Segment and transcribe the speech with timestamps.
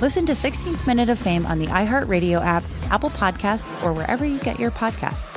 [0.00, 4.38] Listen to 16th Minute of Fame on the iHeartRadio app, Apple Podcasts, or wherever you
[4.38, 5.36] get your podcasts.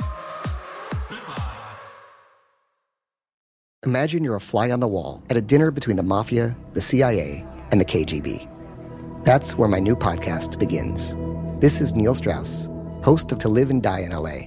[3.84, 7.44] Imagine you're a fly on the wall at a dinner between the mafia, the CIA,
[7.72, 8.48] and the KGB.
[9.24, 11.16] That's where my new podcast begins.
[11.60, 12.70] This is Neil Strauss,
[13.02, 14.46] host of To Live and Die in LA,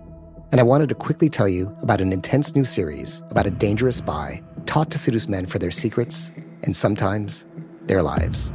[0.52, 3.98] and I wanted to quickly tell you about an intense new series about a dangerous
[3.98, 6.32] spy taught to seduce men for their secrets
[6.64, 7.46] and sometimes
[7.88, 8.54] their lives.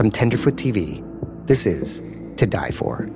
[0.00, 1.04] From Tenderfoot TV,
[1.46, 2.02] this is
[2.38, 3.06] To Die For.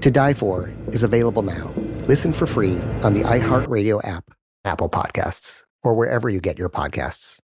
[0.00, 1.74] To Die For is available now.
[2.06, 4.30] Listen for free on the iHeartRadio app,
[4.64, 7.40] Apple Podcasts, or wherever you get your podcasts.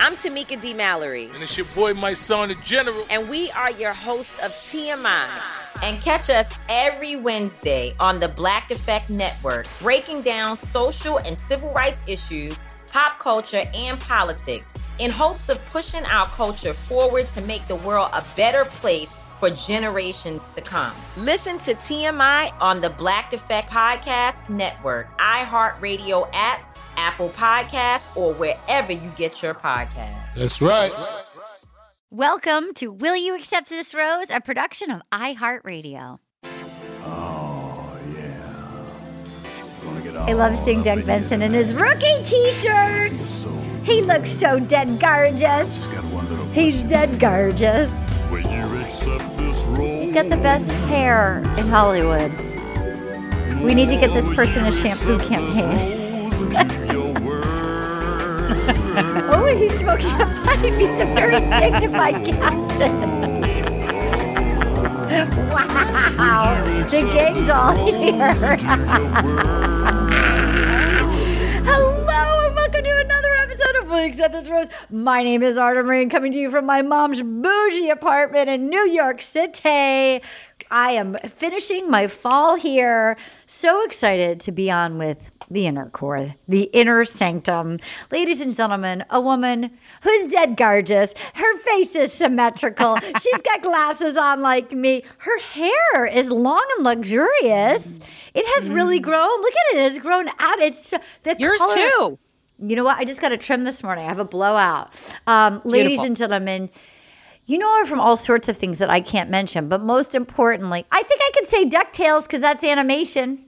[0.00, 0.74] I'm Tamika D.
[0.74, 1.30] Mallory.
[1.32, 3.06] And it's your boy, my son, the general.
[3.08, 5.28] And we are your hosts of TMI.
[5.84, 11.72] And catch us every Wednesday on the Black Effect Network, breaking down social and civil
[11.72, 12.58] rights issues,
[12.90, 18.10] pop culture, and politics in hopes of pushing our culture forward to make the world
[18.12, 20.92] a better place for generations to come.
[21.16, 28.92] Listen to TMI on the Black Effect Podcast Network, iHeartRadio app, Apple Podcasts, or wherever
[28.92, 30.34] you get your podcasts.
[30.34, 30.92] That's right.
[32.10, 36.18] Welcome to Will You Accept This Rose, a production of iHeartRadio.
[40.28, 43.12] I love seeing Doug Benson in his rookie t-shirt.
[43.82, 45.88] He looks so dead gorgeous.
[46.52, 47.90] He's dead gorgeous.
[49.78, 52.30] He's got the best hair in Hollywood.
[53.62, 56.10] We need to get this person a shampoo campaign.
[59.32, 60.60] Oh, he's smoking a pipe.
[60.60, 63.49] He's a very dignified captain.
[65.10, 66.62] Wow.
[66.88, 68.12] The gang's all here.
[71.64, 74.68] Hello and welcome to another episode of You Accept This Rose.
[74.88, 78.88] My name is Arden Myrin, coming to you from my mom's bougie apartment in New
[78.88, 80.22] York City.
[80.70, 83.16] I am finishing my fall here.
[83.46, 87.78] So excited to be on with the inner core, the inner sanctum.
[88.10, 89.70] Ladies and gentlemen, a woman
[90.02, 91.14] who's dead gorgeous.
[91.34, 92.96] Her face is symmetrical.
[93.20, 95.02] She's got glasses on like me.
[95.18, 97.98] Her hair is long and luxurious.
[98.34, 99.40] It has really grown.
[99.42, 99.80] Look at it.
[99.80, 100.60] It has grown out.
[100.60, 102.18] It's so, the Yours color- too.
[102.60, 102.98] you know what?
[102.98, 104.04] I just got a trim this morning.
[104.04, 105.18] I have a blowout.
[105.26, 106.70] Um, ladies and gentlemen,
[107.46, 110.86] you know her from all sorts of things that I can't mention, but most importantly,
[110.92, 113.44] I think I could say DuckTales because that's animation.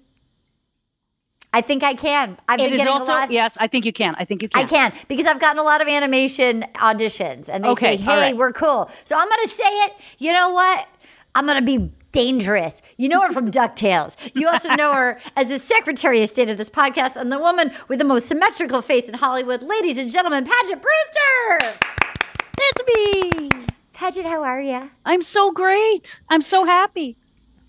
[1.52, 2.38] I think I can.
[2.48, 3.30] I've It been getting also a lot.
[3.30, 3.58] yes.
[3.60, 4.14] I think you can.
[4.18, 4.64] I think you can.
[4.64, 8.20] I can because I've gotten a lot of animation auditions, and they Okay, say, "Hey,
[8.20, 8.36] right.
[8.36, 9.92] we're cool." So I'm gonna say it.
[10.18, 10.88] You know what?
[11.34, 12.80] I'm gonna be dangerous.
[12.98, 14.16] You know her from DuckTales.
[14.34, 17.70] You also know her as the Secretary of State of this podcast, and the woman
[17.88, 21.76] with the most symmetrical face in Hollywood, ladies and gentlemen, Paget Brewster.
[22.58, 22.82] It's
[23.32, 23.50] me.
[23.92, 24.90] Paget, how are you?
[25.04, 26.20] I'm so great.
[26.28, 27.16] I'm so happy.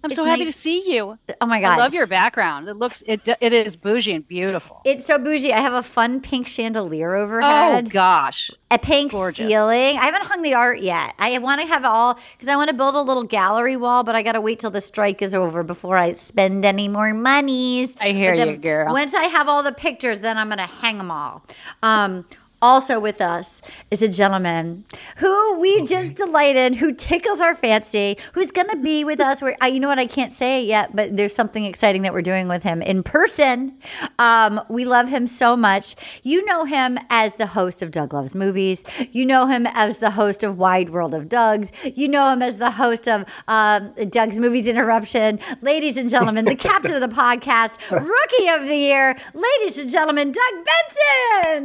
[0.03, 1.17] I'm It's so happy nice- to see you.
[1.39, 2.67] Oh my god, I love your background.
[2.67, 4.81] It looks it it is bougie and beautiful.
[4.83, 5.53] It's so bougie.
[5.53, 7.85] I have a fun pink chandelier overhead.
[7.87, 8.51] oh gosh.
[8.69, 9.47] a pink Gorgeous.
[9.47, 9.97] ceiling.
[9.97, 11.13] I haven't hung the art yet.
[11.19, 14.03] I want to have it all because I want to build a little gallery wall,
[14.03, 17.13] but I got to wait till the strike is over before I spend any more
[17.13, 17.95] monies.
[18.01, 18.91] I hear you, girl.
[18.93, 21.45] Once I have all the pictures, then I'm going to hang them all.
[21.81, 22.25] Um,
[22.63, 24.85] also with us is a gentleman
[25.17, 29.41] who we just delight in, who tickles our fancy, who's going to be with us.
[29.41, 32.21] Where you know what, I can't say it yet, but there's something exciting that we're
[32.21, 33.77] doing with him in person.
[34.17, 35.95] Um, we love him so much.
[36.23, 38.85] You know him as the host of Doug Loves Movies.
[39.11, 41.69] You know him as the host of Wide World of Doug's.
[41.83, 45.37] You know him as the host of um, Doug's Movies Interruption.
[45.61, 49.17] Ladies and gentlemen, the captain of the podcast, Rookie of the Year.
[49.33, 50.65] Ladies and gentlemen, Doug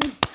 [0.01, 0.28] Benson.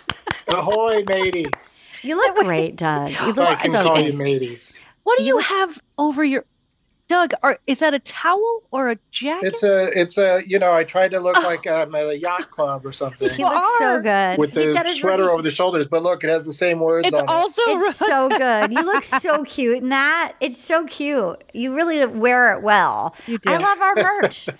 [0.49, 1.79] Ahoy, mateys.
[2.01, 3.11] You look great, Doug.
[3.11, 4.07] You I look can so call good.
[4.07, 4.73] you mateys.
[5.03, 6.45] What do you have over your
[7.07, 7.33] Doug?
[7.43, 9.47] Are, is that a towel or a jacket?
[9.47, 12.49] It's a, it's a, you know, I tried to look like I'm at a yacht
[12.49, 14.39] club or something He looks so good.
[14.39, 15.85] with He's got the his sweater over the shoulders.
[15.87, 18.71] But look, it has the same words It's on also It's so good.
[18.71, 20.33] You look so cute in that.
[20.39, 21.43] It's so cute.
[21.53, 23.15] You really wear it well.
[23.27, 23.49] You do.
[23.51, 24.49] I love our merch.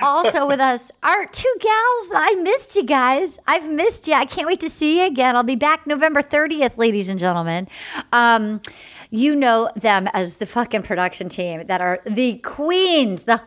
[0.00, 2.10] also with us are two gals.
[2.14, 3.38] I missed you guys.
[3.46, 4.14] I've missed you.
[4.14, 5.36] I can't wait to see you again.
[5.36, 7.68] I'll be back November 30th, ladies and gentlemen.
[8.12, 8.60] Um,
[9.10, 13.24] you know them as the fucking production team that are the queens.
[13.24, 13.40] The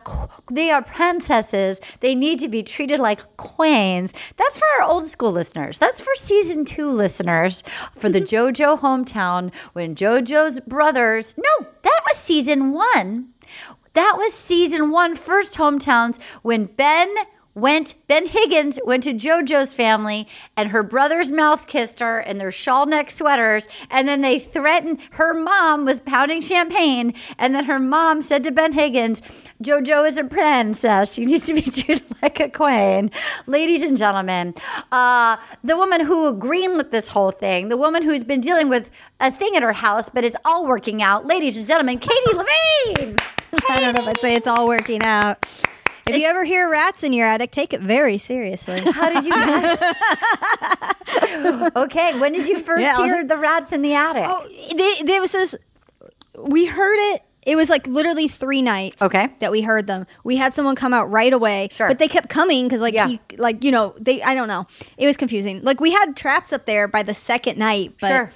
[0.50, 1.80] they are princesses.
[2.00, 4.14] They need to be treated like queens.
[4.36, 5.78] That's for our old school listeners.
[5.78, 7.62] That's for season two listeners.
[7.96, 11.34] For the JoJo hometown when JoJo's brothers.
[11.36, 13.28] No, that was season one.
[13.94, 17.14] That was season one, first hometowns when Ben
[17.54, 22.52] went Ben Higgins went to JoJo's family and her brother's mouth kissed her in their
[22.52, 27.80] shawl neck sweaters and then they threatened her mom was pounding champagne and then her
[27.80, 29.20] mom said to Ben Higgins
[29.62, 33.10] JoJo is a princess she needs to be treated like a queen.
[33.46, 34.54] Ladies and gentlemen
[34.92, 39.30] uh, the woman who greenlit this whole thing the woman who's been dealing with a
[39.32, 41.26] thing at her house but it's all working out.
[41.26, 43.16] Ladies and gentlemen Katie Levine
[43.70, 45.46] I don't know if I'd say it's all working out.
[46.06, 48.78] If you ever hear rats in your attic, take it very seriously.
[48.92, 49.32] How did you?
[51.76, 52.96] okay, when did you first Yeah.
[53.04, 54.24] hear the rats in the attic?
[54.26, 55.54] Oh, they, there was this.
[56.38, 57.22] We heard it.
[57.46, 59.00] It was like literally three nights.
[59.00, 59.30] Okay.
[59.40, 60.06] That we heard them.
[60.24, 61.68] We had someone come out right away.
[61.70, 61.88] Sure.
[61.88, 63.08] But they kept coming because, like, Yeah.
[63.08, 64.22] he, like you know, they.
[64.22, 64.66] I don't know.
[64.98, 65.62] It was confusing.
[65.62, 68.32] Like we had traps up there by the second night, but Sure.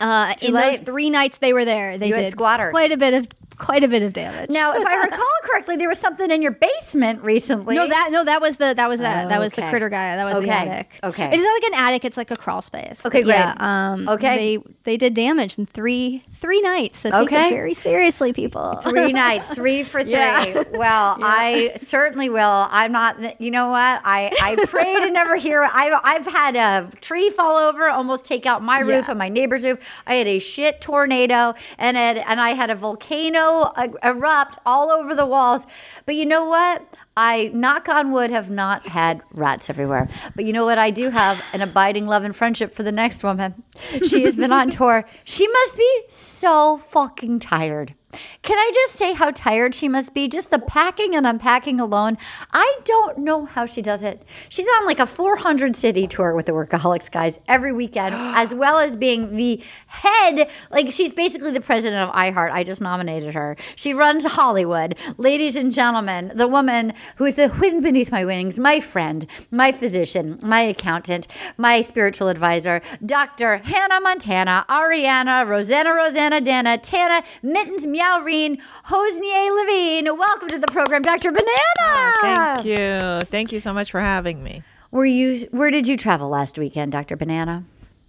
[0.00, 2.70] uh, in those three nights they were there, they You did squatters.
[2.70, 3.26] quite a bit of
[3.60, 4.50] quite a bit of damage.
[4.50, 7.76] Now, if I recall correctly, there was something in your basement recently.
[7.76, 10.16] No, that no, that was the that was that that was the critter guy.
[10.16, 10.90] That was the attic.
[11.04, 11.30] Okay.
[11.32, 12.04] It's not like an attic.
[12.04, 13.04] It's like a crawl space.
[13.06, 13.54] Okay, But Yeah.
[13.54, 13.66] great.
[13.66, 14.08] Um.
[14.08, 14.36] Okay.
[14.58, 16.98] They they did damage in three three nights.
[17.00, 17.48] So Okay.
[17.48, 18.74] it very seriously, people.
[18.90, 20.10] Three nights, three for three.
[20.20, 20.62] Yeah.
[20.72, 22.66] Well, I certainly will.
[22.70, 23.40] I'm not.
[23.40, 24.00] You know what?
[24.04, 25.62] I I pray to never hear.
[25.62, 29.10] I've I've had a tree fall over, almost take out my roof Yeah.
[29.10, 29.78] and my neighbor's roof.
[30.06, 34.90] I had a shit tornado, and it, and I had a volcano uh, erupt all
[34.90, 35.66] over the walls.
[36.06, 36.82] But you know what?
[37.16, 40.08] I knock on wood have not had rats everywhere.
[40.34, 40.78] But you know what?
[40.78, 43.62] I do have an abiding love and friendship for the next woman.
[44.06, 45.04] She has been on tour.
[45.24, 47.94] She must be so fucking tired.
[48.42, 50.28] Can I just say how tired she must be?
[50.28, 52.18] Just the packing and unpacking alone.
[52.52, 54.22] I don't know how she does it.
[54.48, 58.78] She's on like a 400 city tour with the Workaholics guys every weekend, as well
[58.78, 60.50] as being the head.
[60.70, 62.50] Like she's basically the president of iHeart.
[62.50, 63.56] I just nominated her.
[63.76, 64.96] She runs Hollywood.
[65.18, 69.72] Ladies and gentlemen, the woman who is the wind beneath my wings, my friend, my
[69.72, 71.26] physician, my accountant,
[71.58, 73.58] my spiritual advisor, Dr.
[73.58, 80.16] Hannah Montana, Ariana, Rosanna, Rosanna, Dana, Tana, Mittens, Meowreen, Hosnier Levine.
[80.16, 81.30] Welcome to the program, Dr.
[81.30, 81.50] Banana.
[81.80, 83.20] Oh, thank you.
[83.28, 84.62] Thank you so much for having me.
[84.90, 85.46] Were you?
[85.50, 87.16] Where did you travel last weekend, Dr.
[87.16, 87.64] Banana?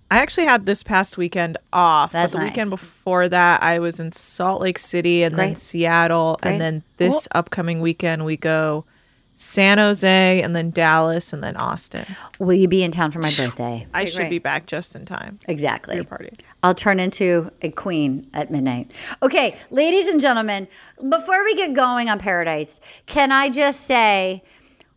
[0.09, 2.51] I actually had this past weekend off, That's but the nice.
[2.51, 6.51] weekend before that, I was in Salt Lake City and then Seattle, Great.
[6.53, 8.83] and then this upcoming weekend we go
[9.35, 12.05] San Jose and then Dallas and then Austin.
[12.39, 13.87] Will you be in town for my birthday?
[13.93, 15.39] I should be back just in time.
[15.47, 15.95] Exactly.
[15.95, 16.31] Your party.
[16.63, 18.91] I'll turn into a queen at midnight.
[19.23, 20.67] Okay, ladies and gentlemen,
[21.09, 24.43] before we get going on Paradise, can I just say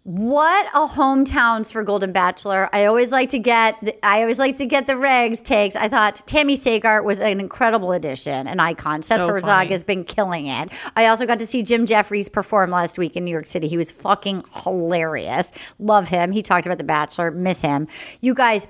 [0.05, 2.69] what a hometowns for Golden Bachelor.
[2.75, 5.77] I always like to get the, I always like to get the regs takes.
[5.77, 9.01] I thought Tammy Sagart was an incredible addition, an icon.
[9.01, 9.71] Seth So Herzog funny.
[9.71, 10.71] has been killing it.
[10.95, 13.67] I also got to see Jim Jefferies perform last week in New York City.
[13.67, 15.53] He was fucking hilarious.
[15.79, 16.33] Love him.
[16.33, 17.31] He talked about The Bachelor.
[17.31, 17.89] Miss him.
[18.21, 18.67] You guys,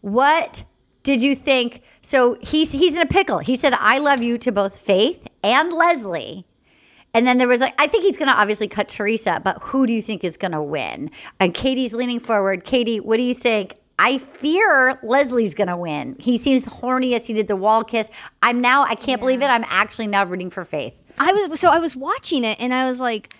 [0.00, 0.64] what
[1.04, 1.82] did you think?
[2.02, 3.38] So he's he's in a pickle.
[3.38, 6.44] He said, "I love you" to both Faith and Leslie.
[7.14, 9.86] And then there was like, I think he's going to obviously cut Theresa, but who
[9.86, 11.12] do you think is going to win?
[11.38, 12.64] And Katie's leaning forward.
[12.64, 13.76] Katie, what do you think?
[14.00, 16.16] I fear Leslie's going to win.
[16.18, 18.10] He seems horny as he did the wall kiss.
[18.42, 19.46] I'm now, I can't believe it.
[19.46, 21.00] I'm actually now rooting for Faith.
[21.16, 23.32] I was so I was watching it and I was like.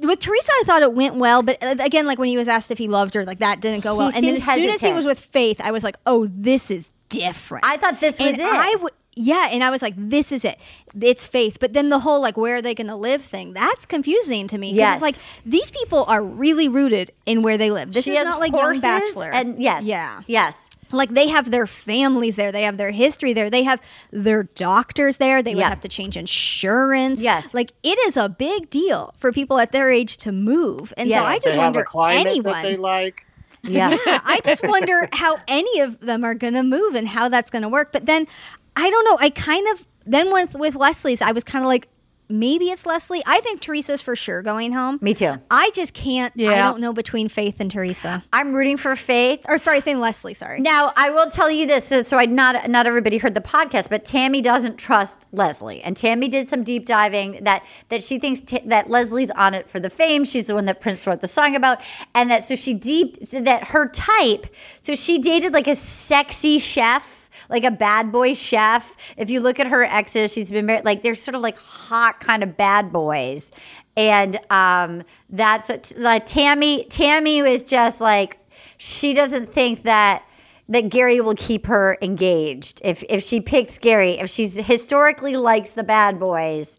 [0.00, 2.70] With Theresa, I thought it went well, but uh, again, like when he was asked
[2.70, 4.10] if he loved her, like that didn't go He well.
[4.14, 6.70] And then as seemed soon as he was with Faith, I was like, "Oh, this
[6.70, 8.46] is different." I thought this was and it.
[8.46, 10.58] I would, yeah, and I was like, "This is it.
[11.00, 13.86] It's Faith." But then the whole like, "Where are they going to live?" thing that's
[13.86, 14.72] confusing to me.
[14.72, 14.96] Yes.
[14.96, 17.92] it's like these people are really rooted in where they live.
[17.92, 19.30] This She is not like horses Young Bachelor.
[19.32, 19.84] And yes.
[19.84, 20.68] yeah, Yes.
[20.92, 25.16] Like they have their families there they have their history there they have their doctors
[25.18, 27.52] there they would have to change insurance Yes.
[27.54, 31.20] like it is a big deal for people at their age to move and Yes.
[31.20, 33.22] so i They just have wonder a anyone that they like.
[33.62, 33.90] Yeah.
[34.06, 37.50] yeah, I just wonder how any of them are going to move and how that's
[37.50, 37.90] going to work.
[37.90, 38.28] But then
[38.76, 39.18] I don't know.
[39.20, 41.88] I kind of then with with Leslie's, I was kind of like,
[42.28, 43.22] maybe it's Leslie.
[43.26, 44.98] I think Theresa's for sure going home.
[45.00, 45.34] Me too.
[45.50, 46.32] I just can't.
[46.36, 46.52] Yeah.
[46.52, 48.24] I don't know between Faith and Theresa.
[48.32, 49.42] I'm rooting for Faith.
[49.46, 50.60] Or Faith and Leslie, sorry.
[50.60, 51.84] Now, I will tell you this.
[51.86, 55.96] So, so I not not everybody heard the podcast, but Tammy doesn't trust Leslie, and
[55.96, 59.80] Tammy did some deep diving that that she thinks t- that Leslie's on it for
[59.80, 60.24] the fame.
[60.24, 61.80] She's the one that Prince wrote the song about,
[62.14, 64.46] and that so she deep so that her type.
[64.80, 67.15] So she dated like a sexy chef.
[67.48, 69.14] Like a bad boy chef.
[69.16, 70.84] If you look at her exes, she's been married.
[70.84, 73.52] Like they're sort of like hot kind of bad boys,
[73.96, 76.84] and um, that's what, like Tammy.
[76.84, 78.38] Tammy was just like
[78.78, 80.24] she doesn't think that
[80.68, 82.80] that Gary will keep her engaged.
[82.84, 86.78] If if she picks Gary, if she's historically likes the bad boys,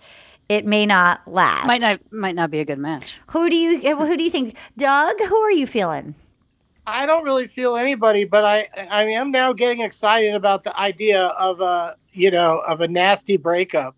[0.49, 1.67] it may not last.
[1.67, 3.15] Might not might not be a good match.
[3.27, 5.19] Who do you who do you think, Doug?
[5.19, 6.15] Who are you feeling?
[6.87, 11.21] I don't really feel anybody, but I I am now getting excited about the idea
[11.25, 13.95] of a you know of a nasty breakup.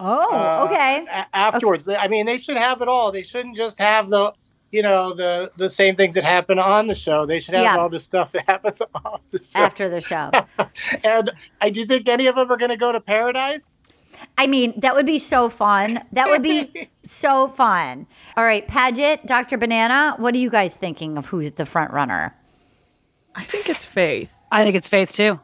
[0.00, 1.06] Oh, uh, okay.
[1.06, 1.86] a- afterwards.
[1.86, 3.12] I mean, they should have it all.
[3.12, 4.32] They shouldn't just have the
[4.72, 7.26] you know the the same things that happen on the show.
[7.26, 7.76] They should have Yeah.
[7.76, 9.58] all the stuff that happens off the show.
[9.60, 10.30] After the show.
[11.04, 13.66] and I do you think any of them are going to go to paradise?
[14.36, 16.00] I mean, that would be so fun.
[16.12, 18.06] That would be so fun.
[18.36, 19.58] All right, Paget, Dr.
[19.58, 22.34] Banana, what are you guys thinking of who's the front runner?
[23.34, 24.34] I think it's Faith.
[24.50, 25.40] I think it's Faith too.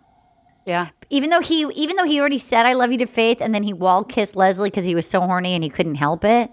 [0.66, 0.88] Yeah.
[1.09, 3.62] Even though he even though he already said I love you to Faith and then
[3.62, 6.50] he wall kissed Leslie because he was so horny and he couldn't help it.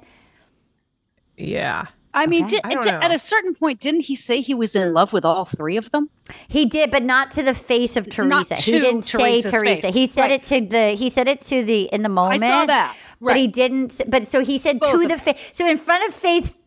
[1.35, 1.85] Yeah.
[2.17, 2.55] I mean, Okay.
[2.57, 5.23] did, I did- at a certain point, didn't he say he was in love with
[5.25, 6.09] all three of them?
[6.47, 8.55] He did, but not to the face of Theresa.
[8.55, 9.81] he to didn't say Theresa.
[9.83, 9.93] face.
[9.93, 10.31] He said Right.
[10.31, 10.89] it to the.
[10.97, 12.43] He said it to the in the moment.
[12.43, 12.95] I saw that.
[13.21, 14.01] But he didn't.
[14.07, 15.37] But so he said Both to the face.
[15.53, 16.57] So in front of Faith's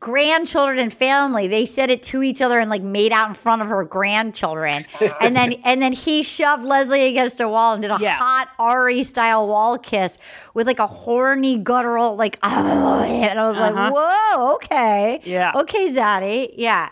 [0.00, 3.62] grandchildren and family, they said it to each other and like made out in front
[3.62, 4.86] of her grandchildren.
[5.20, 8.16] and then and then he shoved Leslie against a wall and did a Yeah.
[8.16, 10.18] hot Ari style wall kiss
[10.54, 12.38] with like a horny guttural like.
[12.42, 13.72] and I was Uh-huh.
[13.72, 15.52] like, whoa, okay, Yeah.
[15.56, 16.88] okay, Zaddy, yeah.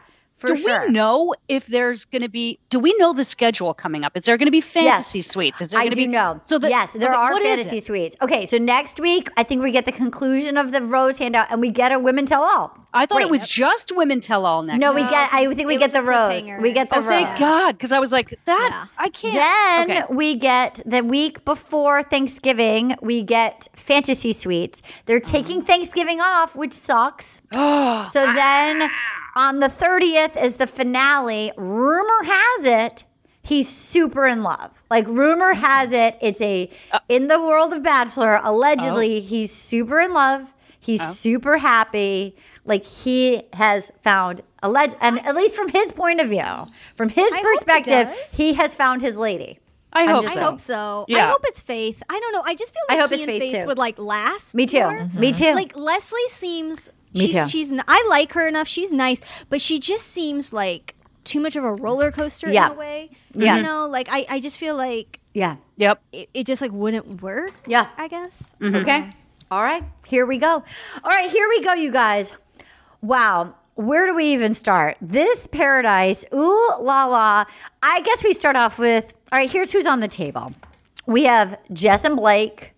[0.46, 0.86] For do sure.
[0.86, 2.58] we know if there's going to be?
[2.70, 4.16] Do we know the schedule coming up?
[4.16, 5.60] Is there going to be fantasy suites?
[5.60, 6.12] Is there I going to do be?
[6.12, 6.40] know.
[6.42, 8.16] So the, yes, there okay, are fantasy suites.
[8.22, 11.60] Okay, so next week I think we get the conclusion of the Rose handout, and
[11.60, 12.78] we get a women tell all.
[12.94, 13.26] I thought Great.
[13.26, 14.78] it was just women tell all next.
[14.78, 15.28] No, we get.
[15.32, 16.48] I think we It get the rose.
[16.60, 17.06] We get the oh, rose.
[17.06, 17.26] Oh, rose.
[17.26, 17.72] thank God!
[17.76, 18.86] Because I was like, that Yeah.
[18.96, 19.88] I can't.
[19.88, 20.14] Then okay.
[20.14, 22.94] we get the week before Thanksgiving.
[23.02, 24.80] We get fantasy suites.
[25.06, 27.42] They're taking Thanksgiving off, which sucks.
[27.52, 28.90] so then ah.
[29.36, 31.52] On the 30th is the finale.
[31.56, 33.04] Rumor has it
[33.44, 34.70] he's super in love.
[34.90, 36.98] Like rumor has it it's a uh.
[37.08, 39.20] in the world of Bachelor, allegedly oh.
[39.20, 40.52] he's super in love.
[40.80, 41.12] He's oh.
[41.12, 42.36] super happy.
[42.64, 47.32] Like he has found alleged and at least from his point of view, from his
[47.32, 49.60] I hope he perspective, he has found his lady.
[49.92, 50.44] I hope just I so.
[50.50, 51.04] hope so.
[51.06, 51.26] Yeah.
[51.26, 52.02] I hope it's Faith.
[52.08, 52.42] I don't know.
[52.44, 53.66] I just feel like I hope he it's and Faith, Faith too.
[53.68, 54.54] would like last.
[54.54, 54.80] Me too.
[54.80, 55.08] more.
[55.14, 55.54] Me too.
[55.54, 56.90] Like Leslie seems.
[57.14, 57.48] Me she's, too.
[57.48, 57.72] She's.
[57.72, 58.66] n- I like her enough.
[58.68, 60.94] She's nice, but she just seems like
[61.24, 62.66] too much of a roller coaster Yeah.
[62.66, 63.10] in a way.
[63.34, 63.56] Yeah.
[63.56, 64.26] You know, like I.
[64.28, 65.56] I just feel like yeah.
[65.76, 66.00] Yep.
[66.12, 67.52] it, it just like wouldn't work.
[67.66, 67.88] Yeah.
[67.96, 68.54] I guess.
[68.60, 68.76] Mm-hmm.
[68.76, 69.10] Okay.
[69.50, 69.84] All right.
[70.06, 70.48] Here we go.
[71.04, 71.30] All right.
[71.30, 72.34] Here we go, you guys.
[73.00, 73.54] Wow.
[73.76, 74.96] Where do we even start?
[75.00, 77.44] This paradise, ooh la la.
[77.82, 80.52] I guess we start off with all right, here's who's on the table.
[81.06, 82.72] We have Jess and Blake.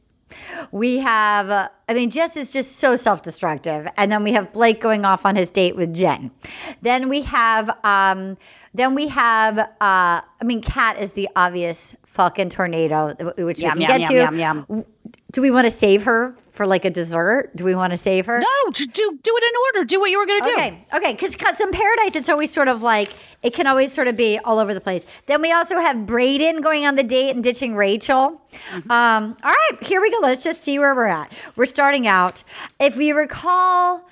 [0.73, 3.89] We have, uh, I mean, Jess is just so self destructive.
[3.97, 6.31] And then we have Blake going off on his date with Jen.
[6.83, 8.37] Then we have, um,
[8.75, 13.87] then we have, uh, I mean, Kat is the obvious fucking tornado, which Yum, we
[13.87, 14.85] yum, get yum, to.
[15.33, 17.55] Do we want to save her for like a dessert?
[17.55, 18.41] Do we want to save her?
[18.41, 19.85] No, do do it in order.
[19.85, 20.55] Do what you were going to do.
[20.55, 23.11] Okay, okay, because in Paradise, it's always sort of like
[23.43, 25.07] it can always sort of be all over the place.
[25.27, 28.41] Then we also have Brayden going on the date and ditching Rachel.
[28.71, 28.91] Mm-hmm.
[28.91, 30.19] Um, all right, here we go.
[30.23, 31.33] Let's just see where we're at.
[31.55, 32.43] We're starting out.
[32.81, 34.09] If we recall.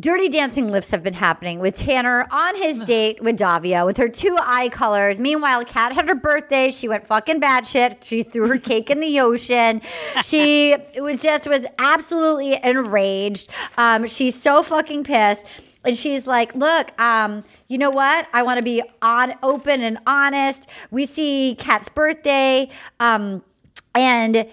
[0.00, 4.08] Dirty dancing lifts have been happening with Tanner on his date with Davia with her
[4.08, 5.18] two eye colors.
[5.18, 6.70] Meanwhile, Kat had her birthday.
[6.70, 8.04] She went fucking batshit.
[8.04, 9.82] She threw her cake in the ocean.
[10.22, 13.50] She was just was absolutely enraged.
[13.76, 15.44] Um, she's so fucking pissed.
[15.84, 18.26] And she's like, look, um, you know what?
[18.32, 20.68] I want to be on open and honest.
[20.90, 22.68] We see Kat's birthday.
[23.00, 23.42] Um,
[23.94, 24.46] and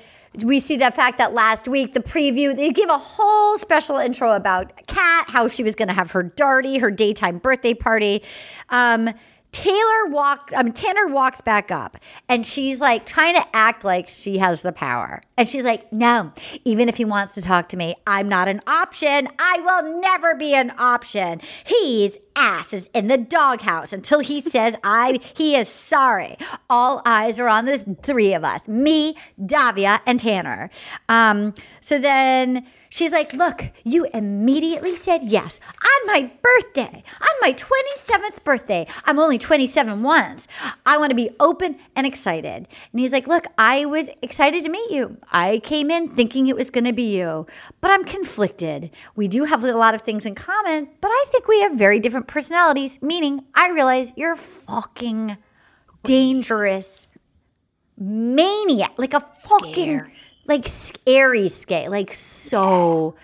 [0.43, 4.33] we see the fact that last week, the preview, they give a whole special intro
[4.33, 8.23] about Kat, how she was going to have her darty, her daytime birthday party.
[8.69, 9.13] Um,
[9.55, 11.97] Taylor walks, mean, Tanner walks back up
[12.27, 15.21] and she's like trying to act like she has the power.
[15.37, 16.33] And she's like, no,
[16.65, 19.29] even if he wants to talk to me, I'm not an option.
[19.39, 21.39] I will never be an option.
[21.65, 26.37] He's ass is in the doghouse until he says I he is sorry.
[26.69, 30.69] All eyes are on the three of us, me, Davia, and Tanner.
[31.07, 37.51] Um, so then She's like, Look, you immediately said yes on my birthday, on my
[37.51, 38.87] 27th birthday.
[39.03, 40.47] I'm only 27 once.
[40.85, 42.69] I want to be open and excited.
[42.93, 45.17] And he's like, Look, I was excited to meet you.
[45.33, 47.45] I came in thinking it was going to be you,
[47.81, 48.91] but I'm conflicted.
[49.17, 51.99] We do have a lot of things in common, but I think we have very
[51.99, 55.35] different personalities, meaning I realize you're fucking
[56.05, 57.07] dangerous
[57.97, 60.09] maniac, like a fucking
[60.47, 63.15] like scary scary, like so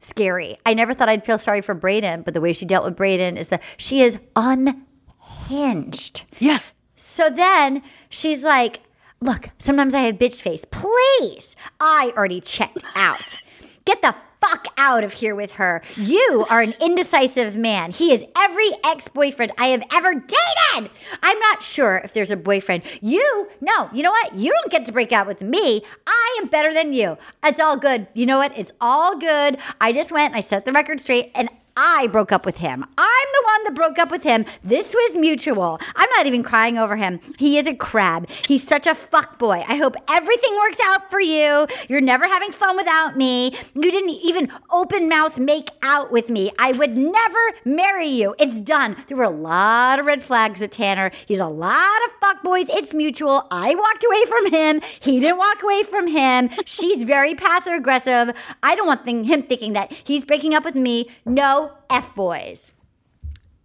[0.00, 0.58] scary.
[0.66, 3.36] I never thought I'd feel sorry for brayden but the way she dealt with brayden
[3.36, 6.24] is that she is unhinged.
[6.38, 6.74] Yes.
[6.96, 8.80] So then she's like,
[9.20, 10.64] Look, sometimes I have bitch face.
[10.70, 11.56] Please.
[11.80, 13.36] I already checked out.
[13.84, 15.82] Get the fuck out of here with her.
[15.96, 17.92] You are an indecisive man.
[17.92, 20.90] He is every ex boyfriend I have ever dated.
[21.22, 22.82] I'm not sure if there's a boyfriend.
[23.00, 24.34] You, no, you know what?
[24.34, 25.82] You don't get to break out with me.
[26.06, 27.16] I am better than you.
[27.44, 28.06] It's all good.
[28.14, 28.56] You know what?
[28.56, 29.58] It's all good.
[29.80, 31.48] I just went I set the record straight and
[31.80, 32.84] I broke up with him.
[32.98, 34.44] I'm the one that broke up with him.
[34.64, 35.78] This was mutual.
[35.94, 37.20] I'm not even crying over him.
[37.38, 38.28] He is a crab.
[38.28, 39.64] He's such a fuck boy.
[39.68, 41.68] I hope everything works out for you.
[41.88, 43.54] You're never having fun without me.
[43.76, 46.50] You didn't even open mouth make out with me.
[46.58, 48.34] I would never marry you.
[48.40, 48.96] It's done.
[49.06, 51.12] There were a lot of red flags with Tanner.
[51.26, 52.68] He's a lot of fuck boys.
[52.70, 53.46] It's mutual.
[53.52, 54.80] I walked away from him.
[54.98, 56.50] He didn't walk away from him.
[56.64, 58.34] She's very passive aggressive.
[58.64, 61.06] I don't want him thinking that he's breaking up with me.
[61.24, 62.72] No F boys.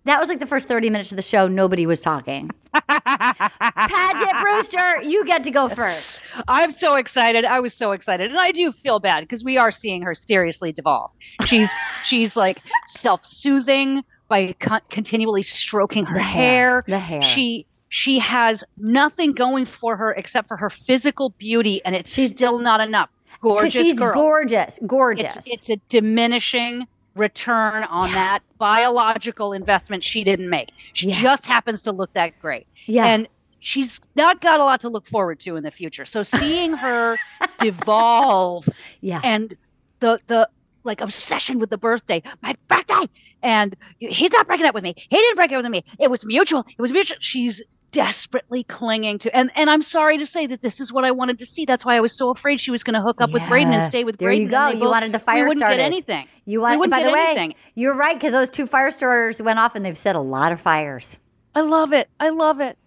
[0.06, 1.48] That was like the first 30 minutes of the show.
[1.48, 2.50] Nobody was talking.
[2.90, 6.22] Paget Brewster, you get to go first.
[6.50, 7.46] I'm so excited.
[7.46, 10.74] I was so excited, and I do feel bad because we are seeing her seriously
[10.74, 11.14] devolve.
[11.46, 11.72] She's
[12.06, 16.84] she's like self-soothing by con- continually stroking her The hair, hair.
[16.88, 17.22] the hair.
[17.22, 22.32] She she has nothing going for her except for her physical beauty, and it's she's,
[22.32, 23.10] still not enough.
[23.40, 24.14] Gorgeous she's girl.
[24.14, 25.38] gorgeous, gorgeous.
[25.38, 30.72] It's, it's a diminishing return on that biological investment she didn't make.
[30.94, 31.22] She Yeah.
[31.22, 32.66] just happens to look that great.
[32.86, 33.06] Yeah.
[33.06, 33.28] And
[33.60, 36.06] she's not got a lot to look forward to in the future.
[36.06, 37.18] So seeing her
[37.60, 38.68] devolve
[39.02, 39.22] yeah.
[39.24, 39.56] and
[40.00, 40.50] the the
[40.86, 43.08] like obsession with the birthday, my birthday,
[43.42, 44.94] and he's not breaking up with me.
[44.98, 45.86] He didn't break up with me.
[46.00, 46.66] It was mutual.
[46.68, 47.18] It was mutual.
[47.22, 51.12] She's desperately clinging to and and I'm sorry to say that this is what I
[51.12, 51.64] wanted to see.
[51.64, 53.84] That's why I was so afraid she was going to hook up with Brayden and
[53.84, 54.42] stay with there Brayden.
[54.42, 54.68] you go.
[54.68, 55.78] You both- wanted the fire we wouldn't starters.
[55.78, 56.28] get anything.
[56.46, 56.80] You We want.
[56.80, 57.56] wouldn't By get the way, anything.
[57.76, 60.60] you're right because those two fire starters went off and they've set a lot of
[60.60, 61.18] fires.
[61.56, 62.10] I love it.
[62.20, 62.78] I love it.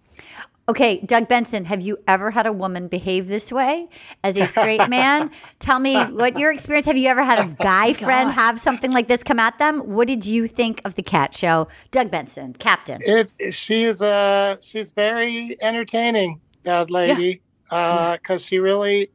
[0.69, 3.87] Okay, Doug Benson, have you ever had a woman behave this way
[4.21, 5.31] as a straight man?
[5.59, 6.85] Tell me what your experience.
[6.85, 9.79] Have you ever had a guy friend have something like this come at them?
[9.79, 13.01] What did you think of the cat show, Doug Benson, Captain?
[13.05, 17.41] It she is uh she's very entertaining, that lady.
[17.71, 19.09] Uh, because she really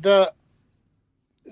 [0.00, 0.30] the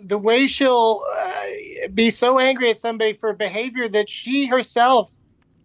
[0.05, 5.19] the way she'll uh, be so angry at somebody for behavior that she herself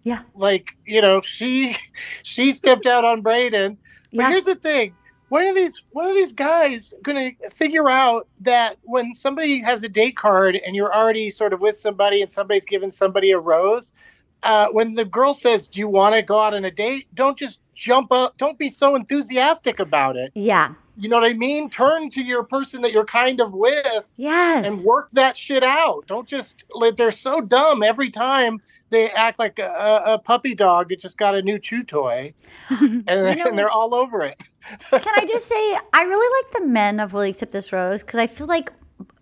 [0.03, 0.21] Yeah.
[0.35, 1.75] like you know she
[2.23, 3.77] she stepped out on Brayden.
[4.13, 4.29] But Yeah.
[4.29, 4.93] here's the thing:
[5.29, 9.83] when are these when are these guys going to figure out that when somebody has
[9.83, 13.39] a date card and you're already sort of with somebody and somebody's giving somebody a
[13.39, 13.93] rose,
[14.43, 17.37] uh, when the girl says, "Do you want to go out on a date?" Don't
[17.37, 18.37] just jump up.
[18.37, 20.31] Don't be so enthusiastic about it.
[20.35, 20.73] Yeah.
[20.97, 21.69] You know what I mean?
[21.69, 24.65] Turn to your person that you're kind of with Yes.
[24.67, 26.05] and work that shit out.
[26.05, 29.65] Don't just like they're so dumb every time they act like a,
[30.05, 32.33] a- a puppy dog that just got a new chew toy,
[32.69, 34.39] and, know- and they're all over it.
[34.91, 38.03] Can I just say, I really like the men of Will You Accept This Rose
[38.03, 38.71] because I feel like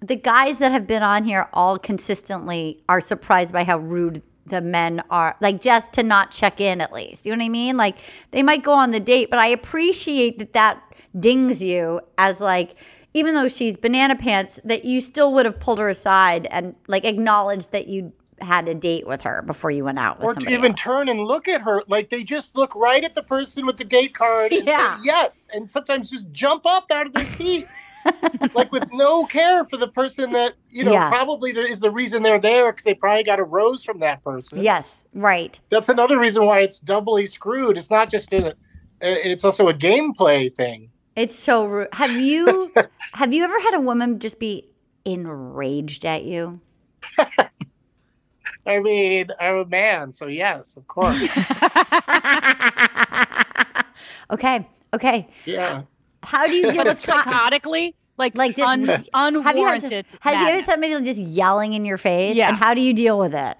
[0.01, 4.59] the guys that have been on here all consistently are surprised by how rude the
[4.61, 5.37] men are.
[5.39, 7.25] Like just to not check in at least.
[7.25, 7.77] You know what I mean?
[7.77, 7.99] Like
[8.31, 10.81] they might go on the date, but I appreciate that that
[11.19, 12.75] dings you as like,
[13.13, 17.05] even though she's banana pants, that you still would have pulled her aside and like
[17.05, 20.39] acknowledged that you had a date with her before you went out with or to
[20.41, 20.81] somebody even else.
[20.81, 23.83] turn and look at her like they just look right at the person with the
[23.83, 24.99] date card Yeah.
[25.03, 27.67] yes and sometimes just jump up out of their seat
[28.53, 31.09] like with no care for the person that you know Yeah.
[31.09, 34.61] probably is the reason they're there because they probably got a rose from that person
[34.61, 35.59] Yes, right.
[35.69, 38.49] that's another reason why it's doubly screwed it's not just in a
[39.01, 41.89] eh, it's also a gameplay thing It's so rude.
[41.93, 42.71] Have you
[43.13, 44.65] have you ever had a woman just be
[45.05, 46.61] enraged at you?
[48.65, 51.17] i mean i'm a man so yes of course
[54.31, 54.67] Okay.
[54.93, 55.27] Okay.
[55.45, 55.83] Yeah.
[56.23, 60.05] How do you deal with to- psychotically, like like just un- have you had, unwarranted.
[60.19, 60.65] has you had madness.
[60.65, 62.35] somebody just yelling in your face?
[62.35, 62.49] Yeah.
[62.49, 63.57] And how do you deal with it?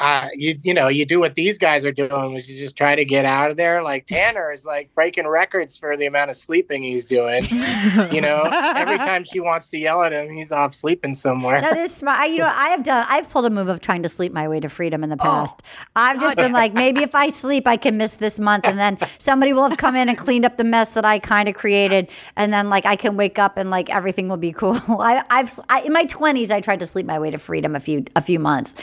[0.00, 2.96] Uh, you you know you do what these guys are doing, which is just try
[2.96, 3.82] to get out of there.
[3.82, 7.44] Like Tanner is like breaking records for the amount of sleeping he's doing.
[8.10, 8.42] you know,
[8.74, 11.60] every time she wants to yell at him, he's off sleeping somewhere.
[11.60, 12.18] That is smart.
[12.18, 13.04] I, you know, I have done.
[13.08, 15.24] I've pulled a move of trying to sleep my way to freedom in the Oh.
[15.24, 15.60] past.
[15.94, 18.98] I've just been like, maybe if I sleep, I can miss this month, and then
[19.18, 22.08] somebody will have come in and cleaned up the mess that I kind of created,
[22.36, 24.78] and then like I can wake up and like everything will be cool.
[24.98, 27.80] I, I've I, in my twenties, I tried to sleep my way to freedom a
[27.80, 28.74] few a few months.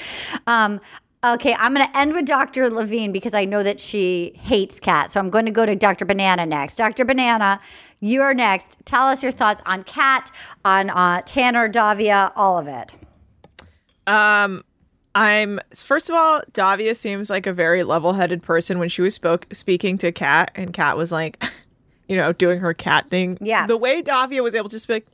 [0.45, 0.79] Um,
[1.23, 2.69] Okay, I'm going to end with Dr.
[2.69, 5.13] Levine because I know that she hates cats.
[5.13, 6.05] So I'm going to go to Dr.
[6.05, 6.75] Banana next.
[6.75, 7.05] Dr.
[7.05, 7.59] Banana,
[7.99, 8.77] you're next.
[8.85, 10.31] Tell us your thoughts on Kat,
[10.63, 12.95] on uh, Tanner, Davia, all of it.
[14.05, 14.63] Um,
[15.15, 18.77] I'm first of all, Davia seems like a very level-headed person.
[18.77, 21.43] When she was spoke speaking to Kat, and Kat was like,
[22.07, 23.39] you know, doing her cat thing.
[23.41, 23.65] Yeah.
[23.65, 25.07] the way Davia was able to be like,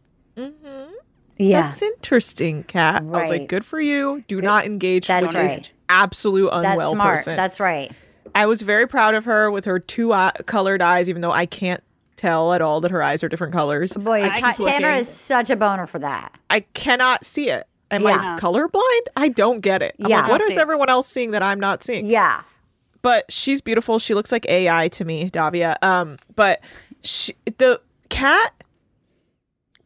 [1.43, 1.63] Yeah.
[1.63, 4.23] "That's interesting, Kat." I was like, "Good for you.
[4.27, 7.15] Do not engage That's with this absolute unwell That's smart.
[7.17, 7.91] person." That's right.
[8.36, 11.45] I was very proud of her with her two eye- colored eyes, even though I
[11.45, 11.84] can't
[12.15, 13.93] tell at all that her eyes are different colors.
[13.93, 14.73] Boy, I Ta- keep looking.
[14.82, 16.32] Tanner is such a boner for that.
[16.49, 17.67] I cannot see it.
[17.91, 18.36] Am Yeah.
[18.36, 19.01] I colorblind?
[19.15, 19.95] I don't get it.
[20.03, 20.21] I'm Yeah.
[20.21, 20.60] like, what I is see.
[20.62, 22.06] everyone else seeing that I'm not seeing?
[22.08, 22.41] Yeah.
[23.03, 23.99] But she's beautiful.
[23.99, 25.77] She looks like AI to me, Davia.
[25.82, 26.62] Um, but
[27.03, 28.53] she, the cat.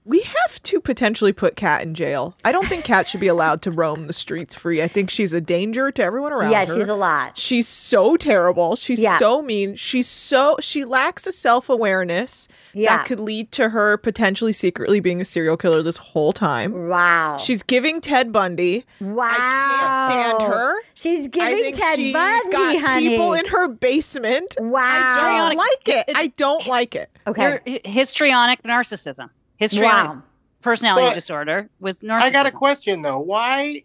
[0.08, 2.34] We have to potentially put Kat in jail.
[2.46, 4.82] I don't think Kat should be allowed to roam the streets free.
[4.82, 6.74] I think she's a danger to everyone around Yeah, her.
[6.76, 7.38] she's a lot.
[7.38, 8.78] She's so terrible.
[8.78, 9.18] She's Yeah.
[9.18, 9.76] so mean.
[9.76, 12.98] She's so she lacks a self-awareness Yeah.
[12.98, 16.88] that could lead to her potentially secretly being a serial killer this whole time.
[16.88, 17.36] Wow.
[17.38, 18.86] She's giving Ted Bundy.
[19.02, 19.28] wow.
[19.30, 20.76] I can't stand her.
[20.94, 23.10] She's I giving think Ted she's Bundy, got honey.
[23.10, 24.56] people in her basement.
[24.60, 24.82] Wow.
[24.84, 26.10] I don't like it.
[26.16, 27.10] I don't like it.
[27.28, 27.42] Okay.
[27.44, 30.22] Your hi- histrionic narcissism, histrionic Wow.
[30.62, 32.22] personality But- disorder with narcissism.
[32.22, 33.20] I got a question though.
[33.20, 33.84] Why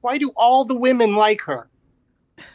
[0.00, 1.66] why do all the women like her?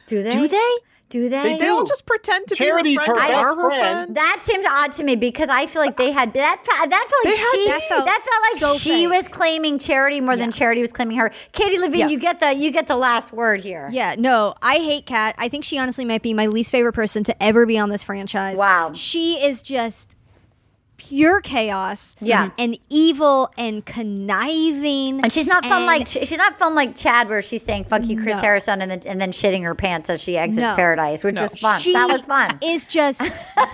[0.07, 0.29] Do they?
[0.29, 0.69] Do they?
[1.09, 1.41] Do they?
[1.43, 3.33] They They all just pretend to Charity's be her friend.
[3.33, 3.81] her Are best her friend.
[3.97, 4.15] friend.
[4.15, 6.61] That seems odd to me because I feel like they had that.
[6.65, 7.65] That felt like They had she.
[7.67, 9.09] That felt that felt like so she fake.
[9.17, 11.29] was claiming charity more than charity was claiming her.
[11.51, 12.11] Katie Levine, Yes.
[12.11, 13.89] you get the you get the last word here.
[13.91, 15.35] Yeah, no, I hate Kat.
[15.37, 18.03] I think she honestly might be my least favorite person to ever be on this
[18.03, 18.57] franchise.
[18.57, 18.93] Wow.
[18.93, 20.15] She is just
[21.01, 22.15] pure chaos.
[22.21, 22.51] Yeah.
[22.57, 22.83] And mm-hmm.
[22.89, 25.21] evil and conniving.
[25.21, 28.05] And she's not fun And- like she's not fun like Chad, where she's saying "fuck
[28.05, 28.41] you, Chris No.
[28.41, 30.75] Harrison," and then and then shitting her pants as she exits No.
[30.75, 31.81] paradise, which was fun.
[31.81, 32.59] She that was fun.
[32.61, 33.21] Is just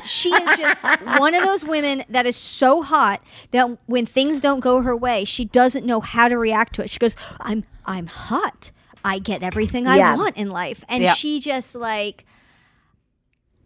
[0.06, 0.82] she is just
[1.20, 5.26] one of those women that is so hot that when things don't go her way,
[5.26, 6.90] she doesn't know how to react to it.
[6.90, 8.72] She goes, "I'm I'm hot.
[9.04, 10.16] I get everything I Yeah.
[10.16, 11.14] want in life," and Yeah.
[11.14, 12.26] she just like.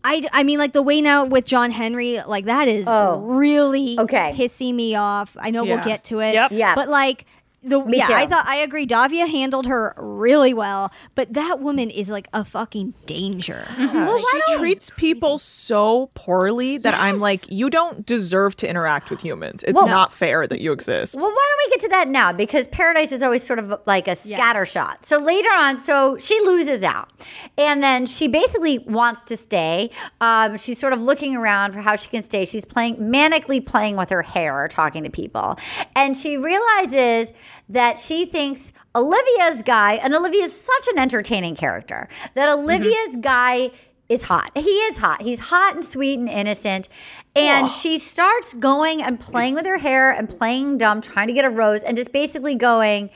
[0.04, 3.20] I, I mean like the way now with John Henry like that is Oh.
[3.20, 4.34] really Okay.
[4.38, 5.38] pissing me off.
[5.40, 5.76] I know Yeah.
[5.76, 6.34] we'll get to it.
[6.34, 6.52] Yep.
[6.54, 6.76] Yeah.
[6.76, 7.26] But like
[7.64, 8.14] the Me yeah, too.
[8.14, 8.86] I thought I agree.
[8.86, 13.66] Davia handled her really well, but that woman is like a fucking danger.
[13.78, 19.10] Well, why she treats people so poorly that I'm like, you don't deserve to interact
[19.10, 19.64] with humans.
[19.64, 21.16] It's Well- not fair that you exist.
[21.16, 22.34] Well, why don't we get to that now?
[22.34, 25.06] Because Paradise is always sort of like a scatter shot.
[25.06, 27.10] So later on, so she loses out.
[27.58, 29.92] And then she basically wants to stay.
[30.20, 32.46] Um, she's sort of looking around for how she can stay.
[32.46, 35.58] She's playing, manically playing with her hair, talking to people.
[35.96, 37.32] And she realizes
[37.70, 42.64] that she thinks Olivia's guy, and Olivia's such an entertaining character, that mm-hmm.
[42.64, 43.72] Olivia's guy
[44.12, 44.52] is hot.
[44.58, 45.22] He is hot.
[45.22, 46.90] He's hot and sweet and innocent.
[47.34, 51.46] And she starts going and playing with her hair and playing dumb, trying to get
[51.46, 53.10] a rose, and just basically going,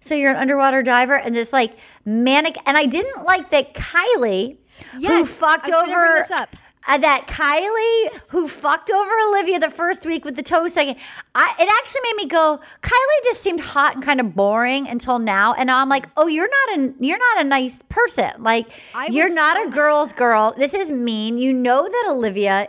[0.00, 1.14] So you're an underwater diver?
[1.14, 2.56] And just like manic.
[2.66, 4.58] And I didn't like that Kylee,
[4.92, 6.46] who fucked I was gonna over.
[6.86, 7.14] Bring this up.
[7.18, 10.96] uh, that Kylee, who fucked over Olivia the first week with the toe sucking,
[11.34, 12.60] I, it actually made me go.
[12.82, 16.26] Kylee just seemed hot and kind of boring until now, and now I'm like, oh,
[16.26, 18.30] you're not a you're not a nice person.
[18.42, 18.68] Like
[19.10, 20.54] you're not so a girl's girl.
[20.56, 21.38] This is mean.
[21.38, 22.68] You know that Olivia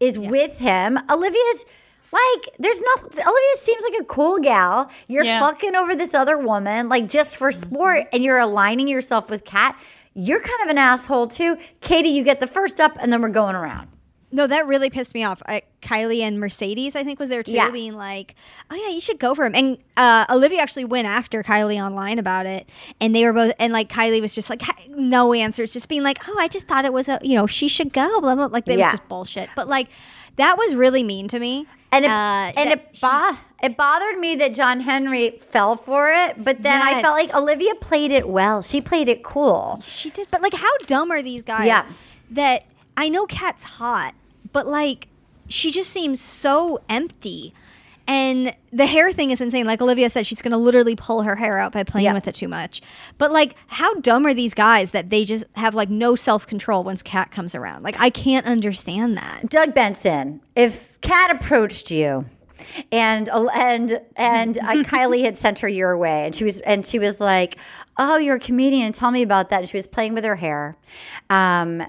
[0.00, 0.98] is with him.
[1.10, 1.64] Olivia's.
[2.10, 3.10] Like, there's nothing.
[3.22, 4.88] Olivia seems like a cool gal.
[5.08, 5.40] You're Yeah.
[5.40, 7.70] fucking over this other woman, like just for Mm-hmm.
[7.74, 9.78] sport, and you're aligning yourself with Kat.
[10.20, 11.56] You're kind of an asshole too.
[11.80, 13.88] Katie, you get the first up, and then we're going around.
[14.32, 15.40] No, that really pissed me off.
[15.46, 17.70] I, Kylee and Mercedes, I think, was there too, Yeah.
[17.70, 18.34] being like,
[18.70, 22.18] "Oh yeah, you should go for him." And uh, Olivia actually went after Kylee online
[22.18, 22.68] about it,
[23.00, 26.18] and they were both, and like Kylee was just like, no answers, just being like,
[26.28, 28.46] "Oh, I just thought it was a, you know, she should go." Blah blah.
[28.46, 28.86] Like that Yeah.
[28.86, 29.48] was just bullshit.
[29.56, 29.88] But like,
[30.36, 31.66] that was really mean to me.
[31.92, 32.98] And it, Uh, and it,
[33.62, 37.74] it bothered me that John Henry fell for it, but then I felt like Olivia
[37.76, 38.62] played it well.
[38.62, 39.80] She played it cool.
[39.84, 41.66] She did, but like, how dumb are these guys?
[41.66, 41.84] Yeah.
[42.30, 42.64] That
[42.96, 44.14] I know Kat's hot,
[44.52, 45.08] but like
[45.48, 47.54] she just seems so empty.
[48.06, 49.66] And the hair thing is insane.
[49.66, 52.14] Like Olivia said, she's going to literally pull her hair out by playing Yeah.
[52.14, 52.80] with it too much.
[53.18, 56.84] But like, how dumb are these guys that they just have like no self control
[56.84, 57.82] once Kat comes around?
[57.82, 59.50] Like, I can't understand that.
[59.50, 62.24] Doug Benson, if Kat approached you
[62.92, 66.98] and and and uh, Kylee had sent her your way and she was and she
[66.98, 67.56] was like,
[67.96, 68.92] "Oh, you're a comedian.
[68.92, 70.76] Tell me about that." And she was playing with her hair.
[71.30, 71.82] Um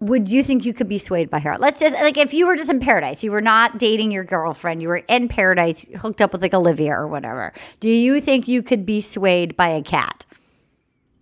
[0.00, 1.56] would you think you could be swayed by her?
[1.58, 4.80] Let's just like if you were just in paradise, you were not dating your girlfriend,
[4.80, 7.52] you were in paradise, hooked up with like Olivia or whatever.
[7.80, 10.24] Do you think you could be swayed by a cat?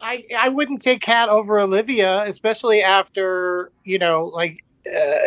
[0.00, 5.18] I I wouldn't take cat over Olivia, especially after you know, like uh,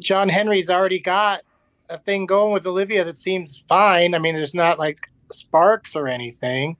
[0.00, 1.42] John Henry's already got
[1.88, 4.14] a thing going with Olivia that seems fine.
[4.14, 4.98] I mean, there's not like
[5.32, 6.76] sparks or anything,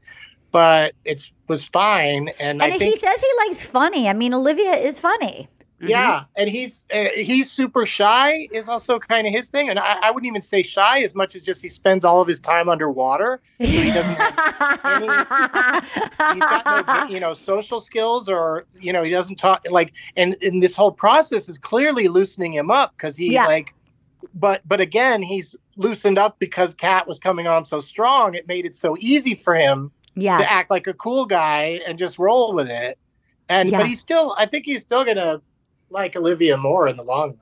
[0.50, 2.28] but it's was fine.
[2.38, 4.08] And, And I he says he likes funny.
[4.08, 5.48] I mean, Olivia is funny.
[5.80, 9.68] yeah, and he's uh, he's super shy is also kind of his thing.
[9.68, 12.28] And I, I wouldn't even say shy as much as just he spends all of
[12.28, 15.06] his time underwater, so he doesn't have any
[16.34, 16.64] he's got
[17.08, 20.74] no you know social skills or you know he doesn't talk like and and this
[20.74, 23.46] whole process is clearly loosening him up because he Yeah.
[23.46, 23.74] like
[24.34, 28.66] but but again he's loosened up because kat was coming on so strong it made
[28.66, 30.38] it so easy for him Yeah.
[30.38, 32.98] to act like a cool guy and just roll with it
[33.48, 33.78] and Yeah.
[33.78, 35.40] but he's still i think he's still gonna
[35.90, 37.38] like olivia more in the long run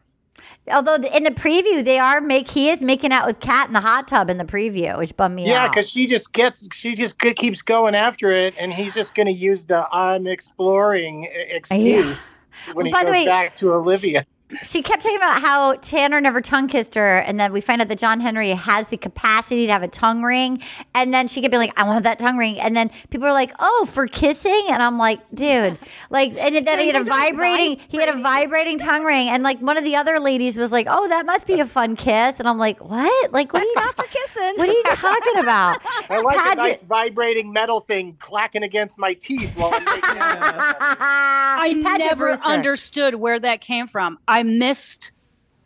[0.72, 3.74] Although the- in the preview they are make he is making out with Kat in
[3.74, 5.72] the hot tub in the preview, which bummed me yeah out.
[5.72, 9.66] because she just gets she just keeps going after it and he's just gonna use
[9.66, 12.40] the i'm exploring excuse
[12.74, 14.24] when he By the goes way, back to olivia
[14.62, 17.88] she kept talking about how Tanner never tongue kissed her, and then we find out
[17.88, 20.60] that John Henry has the capacity to have a tongue ring,
[20.94, 23.32] and then she kept being like, "I want that tongue ring," and then people are
[23.32, 25.78] like, "Oh, for kissing," and I'm like, "Dude,"
[26.10, 29.58] like, and then he had a vibrating, he had a vibrating tongue ring, and like
[29.60, 32.48] one of the other ladies was like, "Oh, that must be a fun kiss," and
[32.48, 33.32] I'm like, "What?
[33.32, 34.52] Like, what are you Not for kissing.
[34.56, 38.98] What are you talking about?" I like Paget- a nice vibrating metal thing clacking against
[38.98, 40.02] my teeth while I'm making.
[40.94, 42.46] I Paget never Brewster.
[42.46, 44.18] understood where that came from.
[44.28, 45.12] I missed,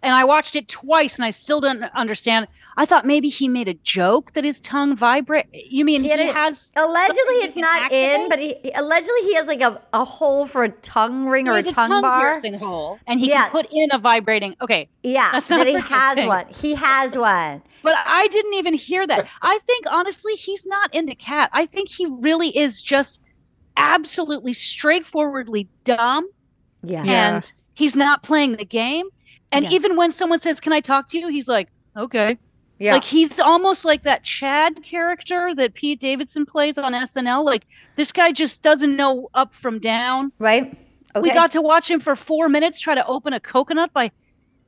[0.02, 2.46] and I watched it twice, and I still didn't understand.
[2.76, 5.46] I thought maybe he made a joke that his tongue vibrate.
[5.52, 9.34] You mean he, had a- has Allegedly, it's can not in, but he allegedly he
[9.34, 12.32] has like a, a hole for a tongue ring He or a has tongue, bar.
[12.32, 13.44] piercing hole, and he Yeah.
[13.44, 14.54] can put in a vibrating.
[14.60, 16.28] Okay, Yeah, That's not that he has thing.
[16.28, 16.46] one.
[16.48, 17.62] He has one.
[17.82, 19.26] But I didn't even hear that.
[19.42, 21.50] I think honestly, he's not into cat.
[21.52, 23.20] I think he really is just
[23.76, 26.28] absolutely straightforwardly dumb,
[26.82, 27.04] Yeah.
[27.04, 27.40] Yeah.
[27.76, 29.06] He's not playing the game.
[29.52, 29.70] And Yeah.
[29.70, 32.36] even when someone says, "Can I talk to you?" he's like, "Okay."
[32.78, 32.92] Yeah.
[32.94, 37.42] Like he's almost like that Chad character that Pete Davidson plays on SNL.
[37.44, 37.64] Like
[37.96, 40.32] this guy just doesn't know up from down.
[40.38, 40.76] right?
[41.14, 41.22] Okay.
[41.22, 44.10] We got to watch him for four minutes try to open a coconut by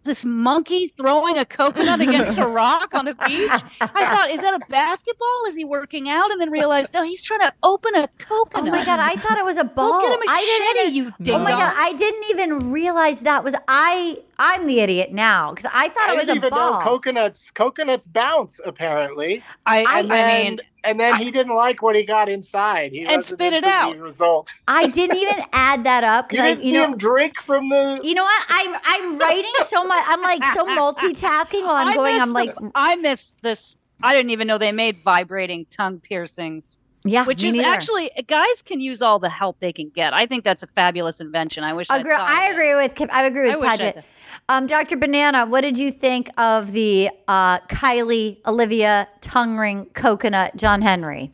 [0.05, 3.51] this monkey throwing a coconut against a rock on the beach.
[3.95, 5.45] I thought, is that a basketball?
[5.49, 6.31] Is he working out?
[6.31, 8.69] And then realized, oh, he's trying to open a coconut.
[8.69, 10.01] oh my god, I thought it was a ball.
[10.01, 11.75] Go get a I didn't machete, even, you Oh my god.
[11.77, 14.23] I didn't even realize that was I.
[14.39, 16.73] I'm the idiot now because I thought I it was didn't a even ball.
[16.75, 19.45] know coconuts coconuts bounce apparently.
[19.67, 22.93] I, I, And then, mean, and then he didn't like what he got inside.
[22.93, 23.97] He And spit it out.
[23.97, 24.51] The result.
[24.67, 27.41] I didn't even add that up You because I, didn't you see know, him drink
[27.41, 28.01] from the.
[28.03, 28.45] you know what?
[28.49, 30.05] I'm I'm writing so much.
[30.07, 32.21] I'm like so multitasking while I'm I going.
[32.21, 33.77] I'm like, the- I missed this.
[34.03, 36.79] I didn't even know they made vibrating tongue piercings.
[37.05, 37.69] yeah, Which me is neither.
[37.69, 40.13] actually guys can use all the help they can get.
[40.15, 41.65] I think that's a fabulous invention.
[41.65, 41.89] I wish.
[41.91, 42.15] I'd agree.
[42.15, 44.05] thought I agree with Kim- I agree with I wish I Paget.
[44.51, 44.97] Um, Dr.
[44.97, 51.33] Banana, what did you think of the uh, Kylie, Olivia, tongue ring, coconut, John Henry?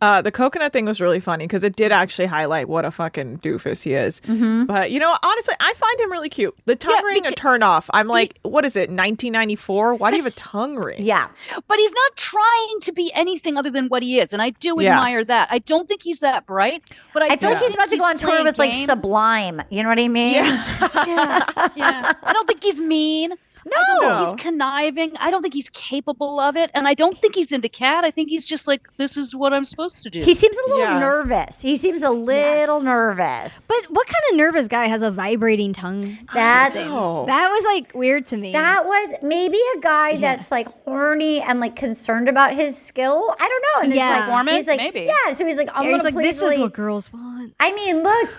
[0.00, 3.38] Uh, the coconut thing was really funny because it did actually highlight what a fucking
[3.38, 4.20] doofus he is.
[4.20, 4.64] Mm-hmm.
[4.66, 6.54] But you know, honestly, I find him really cute.
[6.66, 7.90] The tongue Yeah, ring a turn off.
[7.92, 9.94] I'm like, what is it, 1994?
[9.94, 11.02] Why do you have a tongue ring?
[11.04, 11.28] Yeah,
[11.66, 14.76] but he's not trying to be anything other than what he is, and I do
[14.80, 14.96] Yeah.
[14.96, 15.48] admire that.
[15.50, 16.82] I don't think he's that bright,
[17.12, 18.74] but I, I feel do like he's about to go on tour playing with like.
[18.74, 19.62] Sublime.
[19.70, 20.34] You know what I mean?
[20.34, 20.64] Yeah,
[21.76, 22.12] yeah.
[22.22, 23.32] I don't think he's mean.
[23.76, 24.24] I don't No.
[24.24, 25.12] he's conniving.
[25.18, 28.04] I don't think he's capable of it, and I don't think he's into cat.
[28.04, 30.20] I think he's just like, this is what I'm supposed to do.
[30.20, 30.98] He seems a little Yeah.
[30.98, 31.60] nervous.
[31.60, 32.84] He seems a little Yes.
[32.84, 33.58] nervous.
[33.68, 36.18] But what kind of nervous guy has a vibrating tongue?
[36.32, 37.24] That's Oh.
[37.26, 38.52] That was like weird to me.
[38.52, 43.34] that was maybe a guy that's like horny and like concerned about his skill.
[43.40, 43.82] I don't know.
[43.82, 44.10] And it's Yeah.
[44.10, 45.00] like, Performance, he's like, maybe.
[45.26, 47.54] Yeah, so he's like, I'm Yeah, he's like, please this is what girls want.
[47.60, 48.30] I mean, look,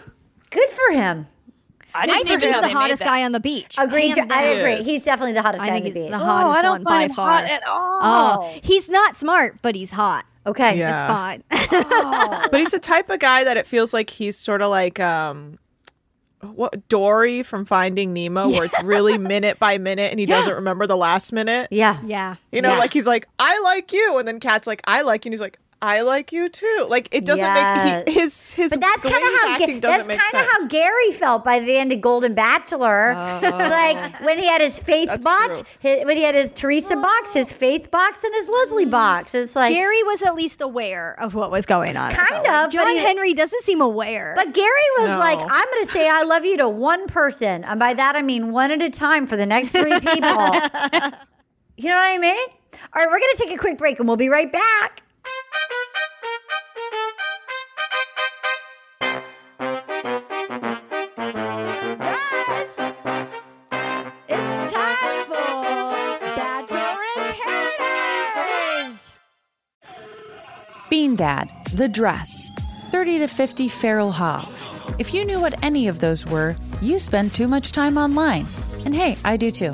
[0.50, 1.28] good for him.
[1.93, 3.75] I I didn't think he's the hottest guy on the beach.
[3.78, 4.15] Agreed.
[4.15, 4.84] Hands I agree.
[4.84, 6.12] He's definitely the hottest I guy on the he's beach.
[6.12, 7.32] the Oh, I don't one find by him far.
[7.32, 7.99] hot at all.
[8.43, 10.25] Oh, he's not smart, but he's hot.
[10.45, 10.78] Okay.
[10.78, 10.93] Yeah.
[10.93, 11.43] It's fine.
[12.52, 15.60] But he's the type of guy that it feels like he's sort of like um
[16.41, 20.88] what Dory from Finding Nemo, where it's really minute by minute and he doesn't remember
[20.88, 21.67] the last minute.
[21.69, 21.99] Yeah.
[22.06, 22.36] Yeah.
[22.52, 22.78] You know, Yeah.
[22.80, 24.17] like he's like, I like you.
[24.17, 25.30] And then Kat's like, I like you.
[25.30, 26.88] And he's like, I like you too.
[26.89, 28.06] Like it doesn't Yes.
[28.06, 31.12] make he, his his But that's kind of how Ga- that's kind of how Gary
[31.12, 33.13] felt by the end of Golden Bachelor.
[33.15, 33.39] Oh.
[33.42, 36.96] It's like when he had his faith That's box, his, when he had his Theresa
[36.96, 37.02] oh.
[37.02, 38.92] box, his faith box, and his Leslie mm.
[38.92, 39.34] box.
[39.34, 42.12] It's like Gary was at least aware of what was going on.
[42.12, 44.34] Kind of, John but he- Henry doesn't seem aware.
[44.36, 45.20] But Gary was No.
[45.20, 47.63] like, I'm going to say I love you to one person.
[47.63, 50.20] And by that, I mean one at a time for the next three people.
[51.78, 52.48] you know what I mean?
[52.94, 55.04] All right, we're going to take a quick break and we'll be right back.
[64.28, 65.63] It's time for
[66.36, 68.96] Bachelor in
[70.89, 72.50] Bean Dad, The Dress,
[72.92, 74.70] 30 to 50 Feral Hogs.
[74.98, 78.48] If you knew what any of those were, you spend too much time online.
[78.86, 79.74] And hey, I do too.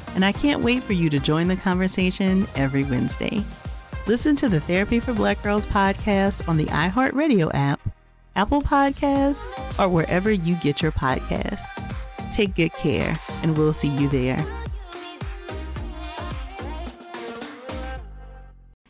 [0.15, 3.43] and I can't wait for you to join the conversation every Wednesday.
[4.07, 7.79] Listen to the Therapy for Black Girls podcast on the iHeartRadio app,
[8.35, 9.45] Apple Podcasts,
[9.79, 11.63] or wherever you get your podcasts.
[12.33, 14.43] Take good care, and we'll see you there.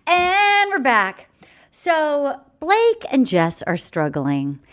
[0.08, 1.28] And we're back.
[1.72, 4.60] So Blake and Jess are struggling.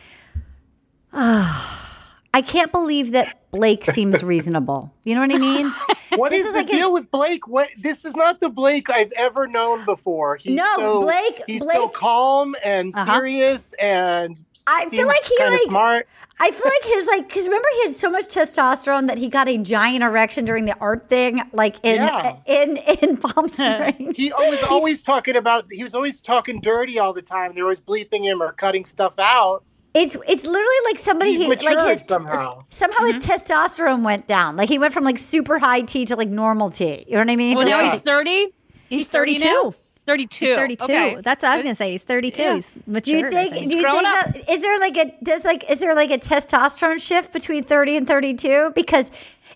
[1.11, 1.88] Ah.
[2.35, 4.93] I can't believe that Blake seems reasonable.
[5.05, 5.73] You know what I mean?
[6.17, 7.49] What is, is the like deal with Blake?
[7.49, 10.37] What this is not the Blake I've ever known before.
[10.37, 13.13] He's No, so, Blake- He's so calm and Uh-huh.
[13.15, 16.09] serious, and I feel like he like smart.
[16.41, 19.49] I feel like his like because remember he had so much testosterone that he got
[19.49, 22.37] a giant erection during the art thing, like in Yeah.
[22.47, 24.17] in in Palm Springs.
[24.17, 25.67] He was always talking about.
[25.71, 27.55] He was always talking dirty all the time.
[27.55, 29.65] They were always bleeping him or cutting stuff out.
[29.99, 32.65] It's it's literally like somebody He's he, like his somehow.
[32.71, 33.33] somehow his mm-hmm.
[33.33, 34.57] testosterone went down.
[34.57, 37.05] Like he went from like super high T to like normal T.
[37.09, 37.57] You know what I mean?
[37.57, 38.55] Well, Just now like- he's 30.
[38.89, 39.75] He's 30 32.
[40.07, 40.45] 32.
[40.47, 40.85] He's 32.
[40.85, 41.21] Okay.
[41.21, 41.91] That's what I was going to say.
[41.91, 42.41] He's 32.
[42.41, 42.55] Yeah.
[42.55, 43.17] He's do mature.
[43.19, 43.55] you think?
[43.55, 44.33] Do you think up.
[44.33, 47.97] that is there like a does like is there like a testosterone shift between thirty
[47.97, 48.73] and thirty two?
[48.75, 49.11] Because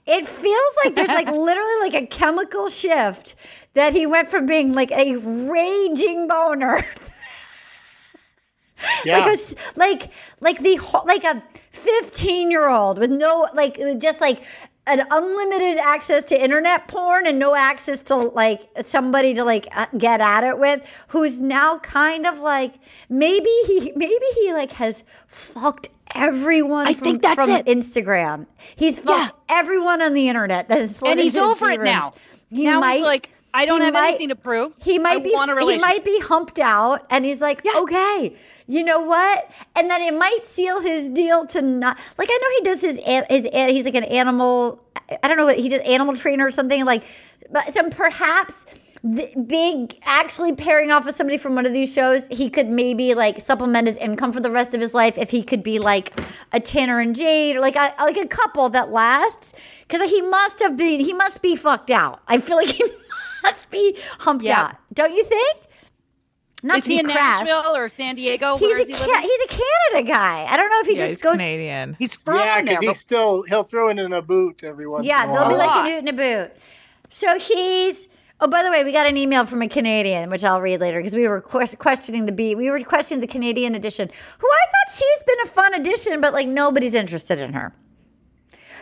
[0.07, 3.37] It feels like there's like literally like a chemical shift
[3.75, 6.85] that he went from being like a raging boner.
[9.05, 9.19] Yeah.
[9.19, 10.11] Like a like
[10.41, 14.43] like the like a 15 year old with no like just like
[14.87, 19.87] an unlimited access to internet porn and no access to like somebody to like uh,
[19.97, 22.75] get at it with who's now kind of like
[23.09, 27.67] maybe he maybe he like has fucked everyone I from, think that's from it.
[27.67, 28.47] Instagram.
[28.77, 32.15] He's fucked everyone on the internet that is and he's over it now.
[32.51, 34.75] He now might- he's like, I don't have might- anything to prove.
[34.81, 38.35] He might I be he might be humped out and he's like, okay,
[38.73, 39.51] you know what?
[39.77, 42.99] And then it might seal his deal to not like I know he does his
[43.29, 44.81] his he's like an animal
[45.23, 47.05] I don't know what he does animal trainer or something like
[47.51, 48.65] but some perhaps
[49.47, 53.41] big actually pairing off with somebody from one of these shows he could maybe like
[53.41, 56.19] supplement his income for the rest of his life if he could be like
[56.53, 59.53] a Tanner and Jade or like a like a couple that lasts
[59.87, 62.85] because he must have been he must be fucked out I feel like he
[63.43, 64.63] must be humped Yeah.
[64.67, 65.57] out don't you think
[66.63, 67.45] not is he in crass.
[67.47, 68.57] Nashville or San Diego?
[68.57, 69.21] He's a he ca- living?
[69.21, 70.47] he's a Canada guy.
[70.49, 71.33] I don't know if he yeah, just he's goes.
[71.39, 71.97] Canadian.
[71.99, 72.63] He's from yeah, there.
[72.65, 75.07] because he but- still he'll throw in a boot every once.
[75.07, 76.53] Yeah, in a they'll be like a newt in a boot.
[77.09, 78.09] So he's.
[78.45, 80.99] Oh, by the way, we got an email from a Canadian, which I'll read later
[80.99, 82.57] because we were ques- questioning the beat.
[82.57, 84.09] We were questioning the Canadian edition,
[84.39, 87.73] who I thought she's been a fun addition, but like nobody's interested in her.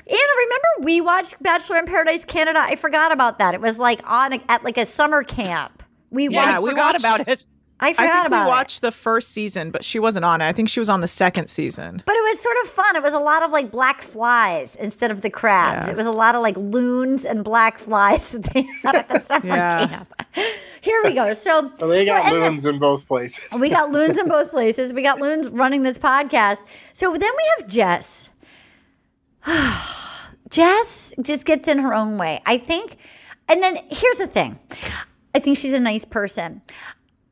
[0.07, 2.59] Anna, remember we watched Bachelor in Paradise Canada?
[2.61, 3.55] I forgot about that.
[3.55, 5.83] It was like on a, at like a summer camp.
[6.11, 6.63] We Yeah, watched.
[6.63, 7.47] we forgot watched- about it.
[7.83, 8.49] I forgot I think about we it.
[8.51, 10.47] watched the first season, but she wasn't on it.
[10.47, 12.03] I think she was on the second season.
[12.05, 12.95] But it was sort of fun.
[12.97, 15.87] It was a lot of like black flies instead of the crabs.
[15.87, 15.93] Yeah.
[15.93, 19.19] It was a lot of like loons and black flies that they had at the
[19.21, 19.87] summer Yeah.
[19.87, 20.15] camp.
[20.83, 21.33] Here we go.
[21.35, 23.41] So, Well, they so- got and then- loons in both places.
[23.59, 24.93] we got loons in both places.
[24.93, 26.59] We got loons running this podcast.
[26.93, 28.29] So then we have Jess.
[30.51, 32.41] Jess just gets in her own way.
[32.47, 32.97] I think,
[33.49, 34.59] and then here's the thing
[35.35, 36.61] I think she's a nice person.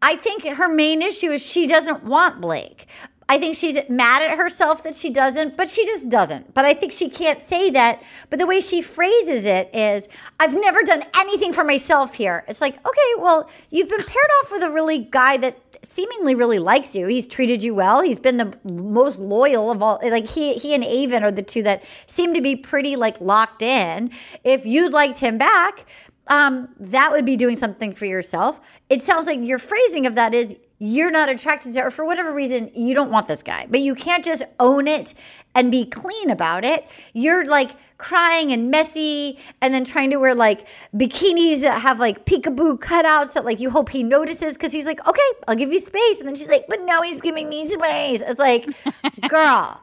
[0.01, 2.87] I think her main issue is she doesn't want Blake.
[3.31, 6.55] I think she's mad at herself that she doesn't, but she just doesn't.
[6.55, 8.03] But I think she can't say that.
[8.31, 10.09] But the way she phrases it is,
[10.41, 12.45] I've never done anything for myself here.
[12.49, 16.59] It's like, okay, well, you've been paired off with a really guy that seemingly really
[16.59, 17.07] likes you.
[17.07, 18.01] He's treated you well.
[18.01, 20.01] He's been the most loyal of all.
[20.03, 23.63] Like he he and Aven are the two that seem to be pretty like locked
[23.63, 24.11] in.
[24.43, 25.85] If you'd liked him back,
[26.29, 28.61] um, that would be doing something for yourself.
[28.89, 32.33] It sounds like your phrasing of that is you're not attracted to, or for whatever
[32.33, 33.67] reason, you don't want this guy.
[33.69, 35.15] But you can't just own it
[35.55, 36.87] and be clean about it.
[37.15, 42.27] You're like crying and messy, and then trying to wear like bikinis that have like
[42.27, 45.81] peekaboo cutouts that like you hope he notices because he's like, okay, I'll give you
[45.81, 46.19] space.
[46.21, 48.23] And then she's like, but now he's giving me space.
[48.25, 48.69] It's like,
[49.29, 49.83] girl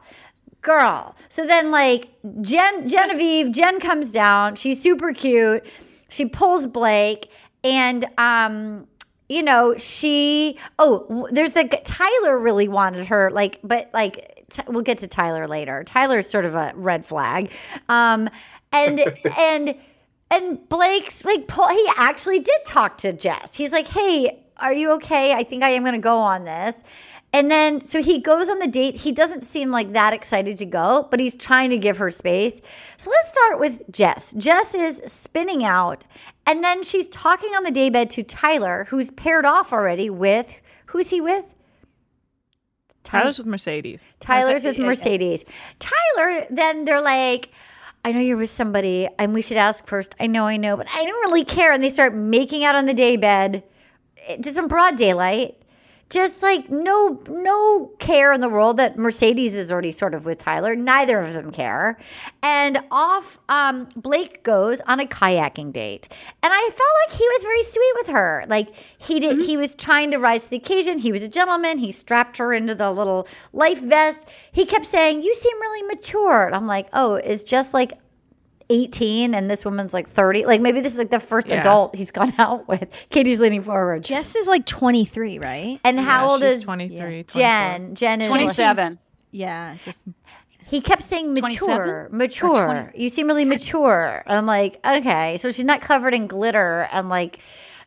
[0.62, 1.14] girl.
[1.28, 2.08] So then like
[2.40, 4.56] Jen Genevieve, Jen comes down.
[4.56, 5.64] She's super cute.
[6.16, 7.30] She pulls Blake
[7.62, 8.86] and um
[9.28, 14.82] you know, she oh, there's like Tyler really wanted her like but like t- we'll
[14.82, 15.84] get to Tyler later.
[15.84, 17.52] Tyler's sort of a red flag.
[17.90, 18.30] Um
[18.72, 19.00] and
[19.38, 19.74] and
[20.30, 23.54] and Blake's like pull he actually did talk to Jess.
[23.54, 25.34] He's like, "Hey, are you okay?
[25.34, 26.82] I think I am going to go on this."
[27.36, 28.96] And then, so he goes on the date.
[28.96, 32.62] He doesn't seem like that excited to go, but he's trying to give her space.
[32.96, 34.32] So let's start with Jess.
[34.38, 36.06] Jess is spinning out,
[36.46, 40.50] and then she's talking on the daybed to Tyler, who's paired off already with
[40.86, 41.44] who's he with?
[43.04, 44.02] Tyler's with Mercedes.
[44.18, 45.44] Tyler's with Mercedes.
[45.78, 47.50] Tyler, then they're like,
[48.02, 50.14] I know you're with somebody, and we should ask first.
[50.18, 51.72] I know, I know, but I don't really care.
[51.72, 53.62] And they start making out on the daybed,
[54.40, 55.62] just in broad daylight.
[56.08, 60.38] Just like no no care in the world that Mercedes is already sort of with
[60.38, 60.76] Tyler.
[60.76, 61.98] Neither of them care.
[62.42, 66.08] And off um, Blake goes on a kayaking date.
[66.42, 68.44] And I felt like he was very sweet with her.
[68.46, 70.98] Like he did he was trying to rise to the occasion.
[70.98, 71.78] He was a gentleman.
[71.78, 74.28] He strapped her into the little life vest.
[74.52, 76.46] He kept saying, You seem really mature.
[76.46, 77.92] And I'm like, oh, it's just like
[78.70, 80.46] 18 and this woman's like 30.
[80.46, 81.60] Like maybe this is like the first Yeah.
[81.60, 83.06] adult he's gone out with.
[83.10, 84.04] Katie's leaning forward.
[84.04, 85.80] Jess is like 23, right?
[85.84, 87.94] And how old is 23, Jen?
[87.94, 88.98] Jen is 27.
[89.30, 90.02] Yeah, just
[90.68, 92.92] he kept saying mature, mature.
[92.96, 94.24] You seem really mature.
[94.26, 97.38] I'm like, okay, so she's not covered in glitter and like,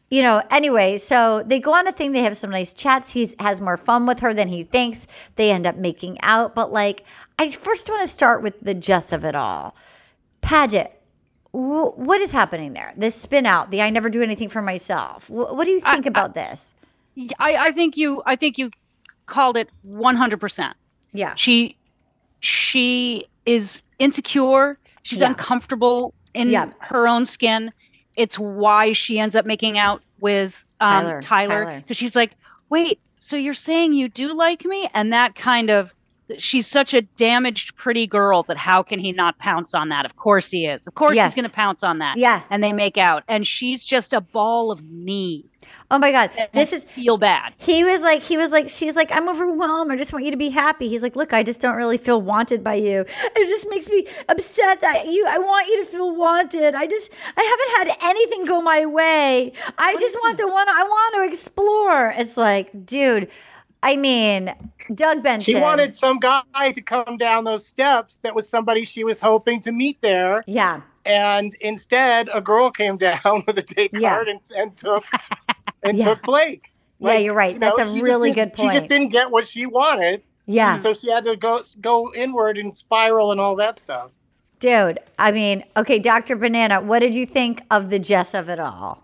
[0.09, 0.41] you know.
[0.49, 2.13] Anyway, so they go on a thing.
[2.13, 3.11] They have some nice chats.
[3.11, 5.07] He has more fun with her than he thinks.
[5.36, 7.03] They end up making out, but like,
[7.38, 9.75] I first want to start with the gist of it all.
[10.41, 10.91] Paget,
[11.51, 12.93] wh- what is happening there?
[12.97, 13.71] This spin out.
[13.71, 15.27] The I never do anything for myself.
[15.27, 16.73] Wh- what do you think about this?
[17.39, 18.71] I, I think you I think you
[19.25, 20.73] called it 100%.
[21.13, 21.33] Yeah.
[21.35, 21.75] She
[22.39, 24.77] she is insecure.
[25.03, 25.27] She's Yeah.
[25.29, 26.71] uncomfortable in Yeah.
[26.79, 27.71] her own skin.
[28.15, 31.81] It's why she ends up making out with um, Tyler.
[31.81, 32.35] because she's like,
[32.69, 35.93] "Wait, so you're saying you do like me?" And that kind of
[36.38, 40.05] she's such a damaged pretty girl that how can he not pounce on that?
[40.05, 40.86] Of course he is.
[40.88, 41.34] Of course Yes.
[41.34, 42.17] he's going to pounce on that.
[42.17, 42.41] Yeah.
[42.49, 45.45] And they make out and she's just a ball of need.
[45.91, 47.53] Oh my god, this is feel bad.
[47.57, 49.91] He was like, he was like, she's like, I'm overwhelmed.
[49.91, 50.88] I just want you to be happy.
[50.88, 53.01] He's like, look, I just don't really feel wanted by you.
[53.36, 55.25] It just makes me upset that you.
[55.27, 56.75] I want you to feel wanted.
[56.75, 57.43] I just, I
[57.82, 59.51] haven't had anything go my way.
[59.77, 62.13] I just want the one I want to explore.
[62.17, 63.30] It's like, dude.
[63.82, 64.53] I mean,
[64.93, 65.53] Doug Benson.
[65.53, 69.61] She wanted some guy to come down those steps that was somebody she was hoping
[69.61, 70.43] to meet there.
[70.47, 70.82] Yeah.
[71.05, 74.15] And instead, a girl came down with a date Yeah.
[74.15, 75.05] card and, and took
[75.84, 76.05] and Yeah.
[76.05, 76.71] took Blake.
[76.99, 77.53] Yeah, you're right.
[77.53, 80.21] you That's a really good She just didn't get what she wanted.
[80.45, 80.80] Yeah.
[80.80, 84.11] So she had to go go inward and spiral and all that stuff.
[84.59, 86.36] Dude, I mean, okay, Dr.
[86.36, 89.01] Banana, what did you think of the Jess of it all?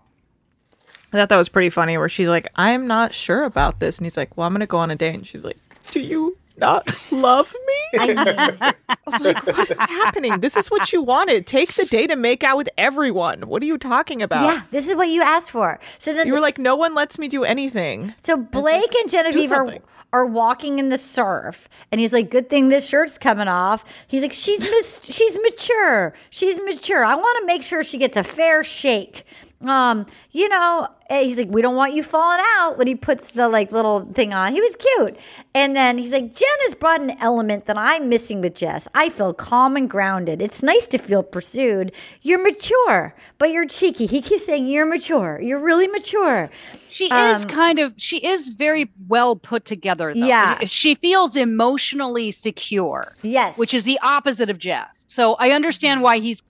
[1.12, 3.98] I thought that was pretty funny where she's like, I'm not sure about this.
[3.98, 5.14] And he's like, Well, I'm going to go on a date.
[5.14, 5.56] And she's like,
[5.92, 7.74] Do you not love me?
[8.00, 8.74] I,
[9.06, 10.40] was like, What is happening?
[10.40, 11.46] This is what you wanted.
[11.46, 13.42] Take the day to make out with everyone.
[13.48, 14.42] What are you talking about?
[14.52, 15.78] Yeah, this is what you asked for.
[15.98, 18.14] So then You were like, No one lets me do anything.
[18.22, 19.78] So Blake and Genevieve are,
[20.12, 24.22] are walking in the surf, and he's like, "Good thing this shirt's coming off." He's
[24.22, 26.14] like, "She's mis- she's mature.
[26.30, 27.04] She's mature.
[27.04, 29.24] I want to make sure she gets a fair shake."
[29.64, 33.30] Um, you know, eh, he's like, "We don't want you falling out." When he puts
[33.30, 35.16] the like little thing on, he was cute.
[35.54, 38.86] And then he's like, "Jen has brought an element that I'm missing with Jess.
[38.94, 40.42] I feel calm and grounded.
[40.42, 41.92] It's nice to feel pursued.
[42.20, 45.40] You're mature, but you're cheeky." He keeps saying, "You're mature.
[45.42, 46.50] You're really mature."
[46.90, 50.26] She is Um, kind of she is very well put together though.
[50.26, 50.58] Yeah.
[50.64, 53.14] She feels emotionally secure.
[53.22, 53.56] Yes.
[53.56, 55.04] Which is the opposite of Jess.
[55.08, 56.42] So I understand why he's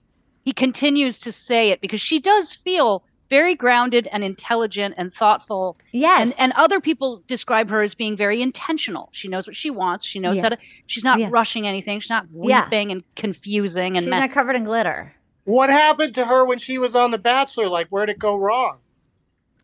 [0.47, 5.77] he continues to say it because she does feel very grounded and intelligent and thoughtful.
[5.91, 6.21] Yes.
[6.21, 9.09] And and other people describe her as being very intentional.
[9.11, 10.05] She knows what she wants.
[10.05, 10.43] She knows Yeah.
[10.43, 11.27] how to she's not Yeah.
[11.29, 11.99] rushing anything.
[11.99, 12.63] She's not Yeah.
[12.63, 15.13] weeping and confusing and She's mess- not covered in glitter.
[15.43, 17.67] What happened to her when she was on The Bachelor?
[17.67, 18.77] Like, where'd it go wrong?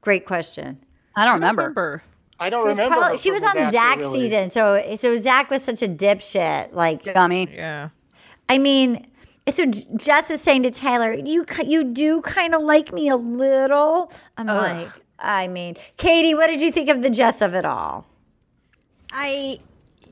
[0.01, 0.79] Great question.
[1.15, 2.03] I don't remember.
[2.41, 2.97] I don't She was, remember.
[2.99, 4.19] probably- she was on Bachelor, Zach's really.
[4.29, 6.73] season, so so Zach was such a dipshit.
[6.73, 7.47] Like dummy.
[7.49, 7.89] Yeah.
[8.49, 9.07] I mean,
[9.51, 14.11] so Jess is saying to Taylor, "You you do kind of like me a little."
[14.37, 14.57] I'm Ugh.
[14.77, 14.89] like,
[15.19, 18.05] I mean, Katie, what did you think of the Jess of it all?
[19.11, 19.59] I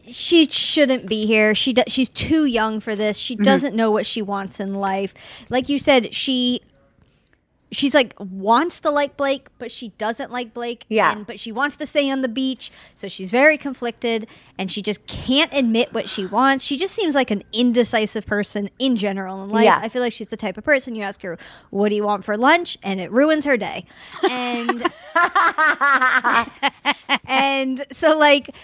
[0.10, 1.54] she shouldn't be here.
[1.56, 3.18] She do, she's too young for this.
[3.18, 3.44] She Mhm.
[3.44, 5.14] doesn't know what she wants in life.
[5.50, 6.62] Like you said, she
[7.72, 10.86] she's like wants to like Blake, but she doesn't like Blake.
[10.90, 11.12] Yeah.
[11.14, 14.82] And, but she wants to stay on the beach, so she's very conflicted, and she
[14.82, 16.64] just can't admit what she wants.
[16.64, 19.64] She just seems like an indecisive person in general in life.
[19.64, 19.80] Yeah.
[19.82, 21.38] I feel like she's the type of person you ask her,
[21.70, 23.86] "What do you want for lunch?" and it ruins her day.
[24.30, 24.84] And
[27.26, 28.56] and so like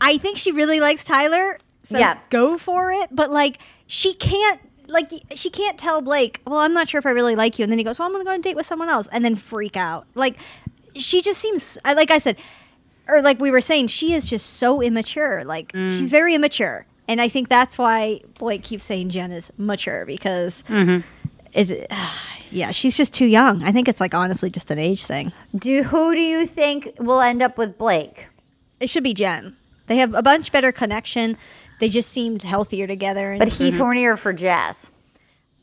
[0.00, 1.58] I think she really likes Tyler.
[1.82, 2.18] So Yeah.
[2.30, 3.08] go for it.
[3.12, 7.10] But like she can't like she can't tell Blake, well, I'm not sure if I
[7.10, 7.62] really like you.
[7.64, 9.24] And then he goes, Well, I'm gonna go on a date with someone else and
[9.24, 10.06] then freak out.
[10.14, 10.36] Like
[10.96, 12.36] she just seems like I said,
[13.08, 15.44] or like we were saying, she is just so immature.
[15.44, 15.90] Like Mm.
[15.90, 16.86] she's very immature.
[17.06, 20.64] And I think that's why Blake keeps saying Jen is mature because
[21.52, 21.90] is it
[22.50, 23.62] yeah, she's just too young.
[23.62, 25.32] I think it's like honestly just an age thing.
[25.56, 28.28] Do who do you think will end up with Blake?
[28.80, 29.56] It should be Jen.
[29.86, 31.36] They have a bunch better connection.
[31.80, 33.32] They just seemed healthier together.
[33.32, 33.82] And, But he's mm-hmm.
[33.82, 34.90] hornier for Jess.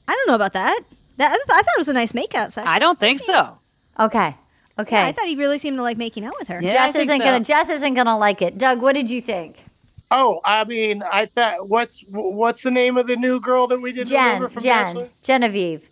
[0.07, 0.81] I don't know about that.
[1.17, 2.67] That I thought it was a nice makeout session.
[2.67, 3.57] I don't think so.
[3.99, 4.35] Okay.
[4.79, 4.95] Okay.
[4.95, 6.61] Yeah, I thought he really seemed to like making out with her.
[6.61, 8.57] Jess isn't gonna Jess isn't gonna like it.
[8.57, 9.63] Doug, what did you think?
[10.09, 13.91] Oh, I mean, I thought what's what's the name of the new girl that we
[13.91, 15.09] didn't Jen, remember from Jen, Bachelor?
[15.21, 15.89] Genevieve.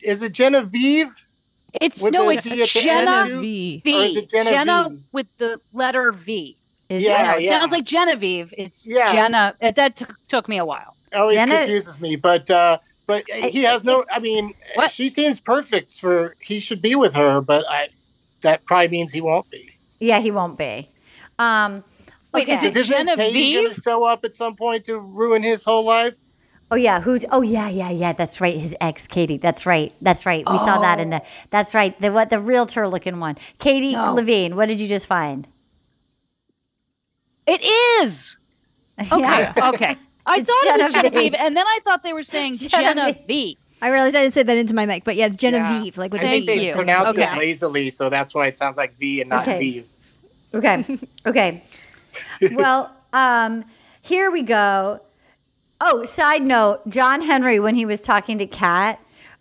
[0.00, 1.14] Is it Genevieve?
[1.72, 3.40] It's With no, the it's D at the Jenna end?
[3.40, 3.82] V.
[3.86, 4.54] Or is it Genevieve?
[4.54, 6.57] Jenna with the letter V.
[6.88, 7.22] Is You it?
[7.22, 8.54] know, it Yeah, sounds like Genevieve.
[8.56, 9.12] It's Yeah.
[9.12, 9.54] Jenna.
[9.60, 10.94] It, that t- took me a while.
[11.14, 14.04] always Jenna- confuses me, but uh, but he has no.
[14.10, 14.54] I mean,
[14.90, 16.34] she seems perfect for.
[16.40, 17.88] He should be with her, but I.
[18.42, 19.70] That probably means he won't be.
[20.00, 20.88] Yeah, he won't be.
[21.38, 21.82] Um
[22.32, 22.68] Wait, is okay.
[22.68, 23.60] it Isn't Katie Genevieve?
[23.62, 26.14] going to show up at some point to ruin his whole life?
[26.70, 27.24] Oh yeah, who's?
[27.32, 28.12] Oh yeah, yeah, yeah.
[28.12, 28.56] That's right.
[28.56, 29.38] His ex, Katie.
[29.38, 29.92] That's right.
[30.02, 30.44] That's right.
[30.48, 31.22] We saw that in the.
[31.50, 31.98] That's right.
[32.00, 32.28] The what?
[32.30, 33.36] The realtor looking one.
[33.58, 34.12] Katie No.
[34.14, 34.54] Levine.
[34.54, 35.48] What did you just find?
[37.48, 37.60] It
[38.04, 38.38] is.
[39.00, 39.20] Okay.
[39.20, 39.52] Yeah.
[39.56, 39.96] Okay.
[40.26, 41.12] I It's thought it was Genevieve.
[41.12, 42.96] Genevieve, and then I thought they were saying Genevieve.
[42.96, 43.56] Genevieve.
[43.80, 46.20] I realized I didn't say that into my mic, but yeah, it's Genevieve, like with
[46.22, 46.56] I a think V.
[46.56, 46.72] they you.
[46.74, 47.22] pronounce Okay.
[47.32, 49.84] it lazily, so that's why it sounds like V and not Okay.
[50.52, 50.54] Vive.
[50.54, 50.98] Okay.
[51.26, 51.62] Okay.
[52.56, 53.64] well, um,
[54.02, 55.00] here we go.
[55.80, 58.98] Oh, side note, John Henry when he was talking to Kat.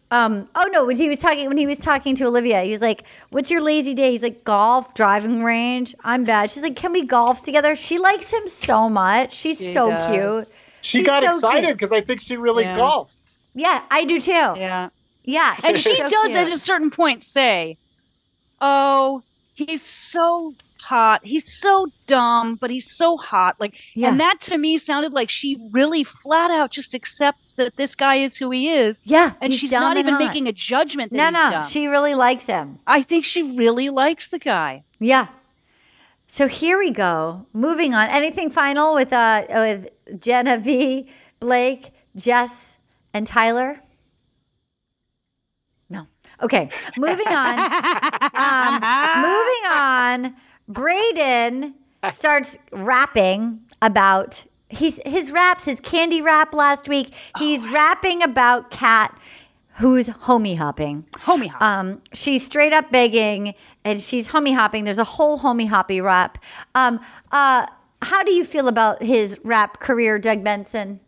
[0.09, 2.81] Um, oh no, when he was talking when he was talking to Olivia, he was
[2.81, 6.49] like, "What's your lazy day?" He's like, "Golf, driving range." I'm bad.
[6.49, 9.33] She's like, "Can we golf together?" She likes him so much.
[9.33, 10.45] She's She so does.
[10.45, 10.55] cute.
[10.81, 12.77] She She's got so excited because I think she really Yeah.
[12.77, 13.29] golfs.
[13.53, 14.31] Yeah, I do too.
[14.31, 14.89] Yeah.
[15.25, 16.47] Yeah, And she so does cute.
[16.47, 17.77] at a certain point say,
[18.61, 19.23] "Oh,
[19.55, 21.21] he's so hot.
[21.23, 24.09] He's so dumb, but he's so hot." Like, Yeah.
[24.09, 28.15] and that to me sounded like she really flat out just accepts that this guy
[28.15, 29.01] is who he is.
[29.05, 30.23] Yeah, and she's not even hot.
[30.25, 31.11] making a judgment.
[31.13, 31.63] That No, no, dumb.
[31.63, 32.79] she really likes him.
[32.87, 34.83] I think she really likes the guy.
[34.99, 35.27] Yeah.
[36.27, 37.45] So here we go.
[37.53, 38.09] Moving on.
[38.09, 39.87] Anything final with uh with
[40.19, 41.07] Jenna V,
[41.39, 42.77] Blake, Jess,
[43.13, 43.79] and Tyler?
[45.89, 46.07] No.
[46.41, 46.69] Okay.
[46.97, 47.57] Moving on.
[48.33, 48.73] um,
[49.21, 50.35] moving on.
[50.69, 51.73] Brayden
[52.11, 57.13] starts rapping about he's his raps, his candy rap last week.
[57.37, 59.17] He's rapping about Kat
[59.77, 61.03] who's homie hopping.
[61.13, 61.61] Homie hop.
[61.61, 63.53] Um, she's straight up begging
[63.85, 64.83] and she's homie hopping.
[64.85, 66.43] There's a whole homie hoppy rap.
[66.73, 66.99] Um,
[67.31, 67.67] uh,
[68.01, 70.99] how do you feel about his rap career, Doug Benson?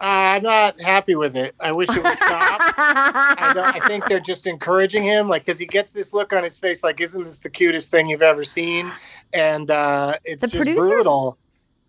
[0.00, 1.54] Uh, I'm not happy with it.
[1.58, 2.60] I wish it would stop.
[2.76, 6.44] I, don't, I think they're just encouraging him, like, because he gets this look on
[6.44, 8.90] his face, like, "Isn't this the cutest thing you've ever seen?"
[9.32, 11.38] And uh, it's The just producers- brutal.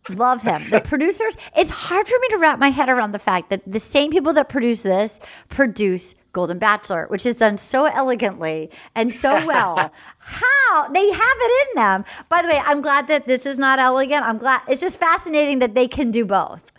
[0.10, 0.68] Love him.
[0.72, 3.80] The producers, it's hard for me to wrap my head around the fact that the
[3.82, 9.34] same people that produce this produce Golden Bachelor, which is done so elegantly and so
[9.46, 9.92] well.
[10.18, 12.06] How they have it in them.
[12.28, 14.24] By the way, I'm glad that this is not elegant.
[14.26, 16.72] I'm glad it's just fascinating that they can do both.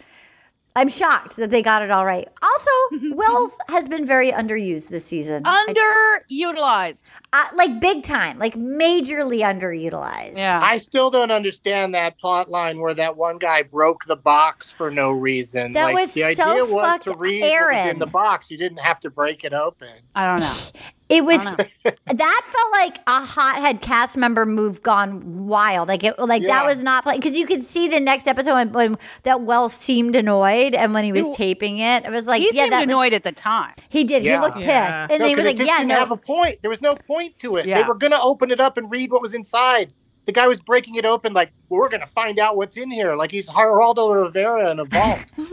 [0.77, 2.29] I'm shocked that they got it all right.
[2.43, 2.71] Also,
[3.15, 5.43] Wells has been very underused this season.
[5.43, 7.11] Underutilized.
[7.33, 10.37] Uh, like big time, like majorly underutilized.
[10.37, 10.61] Yeah.
[10.63, 14.91] I still don't understand that plot line where that one guy broke the box for
[14.91, 15.73] no reason.
[15.73, 17.89] That like, was the so idea was fucked to read what was Aaron.
[17.89, 18.51] in the box.
[18.51, 19.95] You didn't have to break it open.
[20.15, 20.57] I don't know.
[21.11, 21.43] It was
[21.85, 25.89] that felt like a hothead cast member move gone wild.
[25.89, 28.73] Like it, like that was not playing because you could see the next episode when,
[28.73, 32.39] when that Wells seemed annoyed, and when he was He- taping it, it was like
[32.41, 33.75] he yeah, seemed that was- annoyed at the time.
[33.91, 34.23] he did.
[34.23, 36.63] He looked pissed, and then he was 'cause like, "Yeah, no." have a point.
[36.63, 37.67] There was no point to it.
[37.67, 39.93] They were going to open it up and read what was inside.
[40.27, 43.17] The guy was breaking it open like, we're going to find out what's in here.
[43.17, 45.25] Like he's Geraldo Rivera in a vault.
[45.37, 45.45] it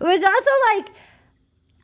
[0.00, 0.90] was also like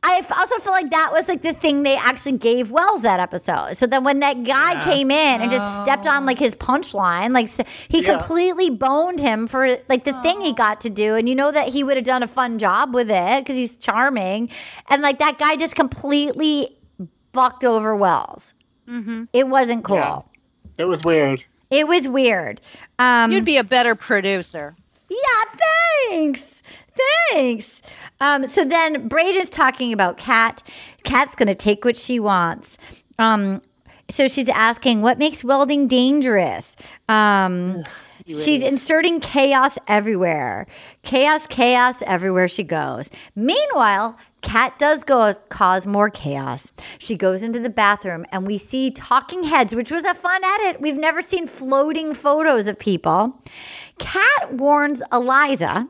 [0.09, 3.19] I f- also feel like that was like the thing they actually gave Wells that
[3.19, 3.75] episode.
[3.75, 4.83] So then when that guy Yeah.
[4.85, 7.49] came in and just stepped on like his punchline, like
[7.89, 8.17] he Yeah.
[8.17, 11.67] completely boned him for like the thing he got to do, and you know that
[11.67, 14.49] he would have done a fun job with it because he's charming,
[14.89, 16.77] and like that guy just completely
[17.33, 18.53] fucked over Wells.
[18.87, 19.25] Mm-hmm.
[19.33, 19.97] It wasn't cool.
[19.97, 20.21] Yeah.
[20.77, 21.43] It was weird.
[21.69, 22.61] It was weird.
[22.97, 24.73] Um, You'd be a better producer.
[25.09, 25.17] Yeah,
[26.09, 26.63] thanks.
[27.31, 27.81] Thanks.
[28.19, 30.63] Um, so then Brayden's talking about Kat.
[31.03, 32.77] Kat's going to take what she wants.
[33.19, 33.61] Um,
[34.09, 36.75] so she's asking, what makes welding dangerous?
[37.09, 37.83] Um,
[38.25, 40.65] she's inserting chaos everywhere.
[41.03, 43.09] Chaos, chaos everywhere she goes.
[43.35, 46.71] Meanwhile, Kat does go cause more chaos.
[46.99, 50.79] She goes into the bathroom and we see talking heads, which was a fun edit.
[50.79, 53.37] We've never seen floating photos of people.
[53.99, 55.87] Kat warns Eliza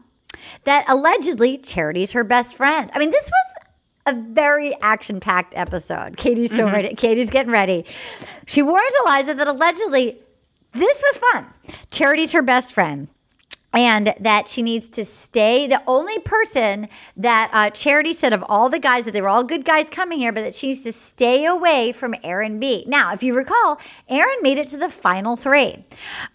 [0.66, 2.90] that allegedly Charity's her best friend.
[2.94, 3.66] I mean, this was
[4.08, 6.16] a very action packed episode.
[6.18, 6.74] Katie's so Mhm.
[6.74, 6.96] ready.
[6.96, 7.86] Katie's getting ready.
[8.46, 10.20] She warns Eliza that allegedly
[10.74, 11.46] this was fun.
[11.92, 13.08] Charity's her best friend.
[13.78, 15.68] And that she needs to stay.
[15.68, 19.44] The only person that uh, Charity said of all the guys that they were all
[19.44, 22.86] good guys coming here, but that she needs to stay away from Aaron B.
[22.88, 25.86] Now, if you recall, Aaron made it to the final three.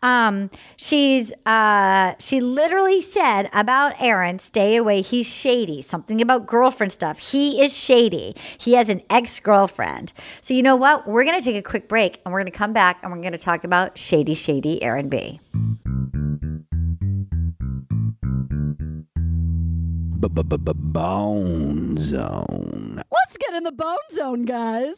[0.04, 5.00] Um, she's uh, she literally said about Aaron, "Stay away.
[5.00, 5.82] He's shady.
[5.82, 7.18] Something about girlfriend stuff.
[7.18, 8.36] He is shady.
[8.56, 11.08] He has an ex girlfriend." So you know what?
[11.08, 13.64] We're gonna take a quick break, and we're gonna come back, and we're gonna talk
[13.64, 15.40] about shady, shady Aaron B.
[20.28, 23.02] Bone Zone.
[23.10, 24.94] Let's get in the bone zone, guys.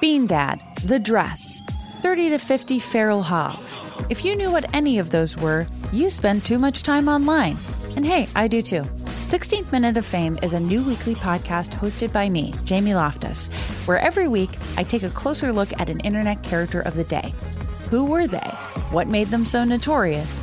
[0.00, 1.60] Bean Dad, The Dress,
[2.02, 3.80] 30 to 50 Feral Hogs.
[4.08, 7.58] If you knew what any of those were, you spend too much time online.
[7.96, 8.82] And hey, I do too.
[8.82, 13.48] 16th Minute of Fame is a new weekly podcast hosted by me, Jamie Loftus,
[13.86, 17.34] where every week I take a closer look at an internet character of the day.
[17.90, 18.38] Who were they?
[18.90, 20.42] What made them so notorious?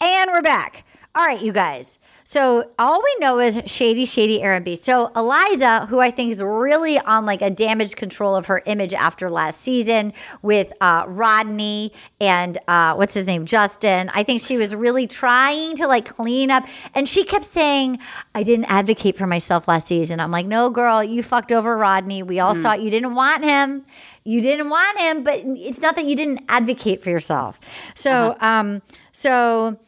[0.00, 0.84] And we're back.
[1.14, 1.98] All right, you guys.
[2.22, 4.76] So all we know is shady, shady Aaron B.
[4.76, 8.92] So Eliza, who I think is really on like a damage control of her image
[8.92, 14.10] after last season with uh, Rodney and uh, what's his name, Justin.
[14.14, 17.98] I think she was really trying to like clean up, and she kept saying,
[18.34, 22.22] "I didn't advocate for myself last season." I'm like, "No, girl, you fucked over Rodney.
[22.22, 22.62] We all Mm.
[22.62, 22.80] saw it.
[22.80, 23.86] You didn't want him.
[24.24, 27.58] You didn't want him, but it's not that you didn't advocate for yourself."
[27.96, 28.82] So, um,
[29.12, 29.78] so.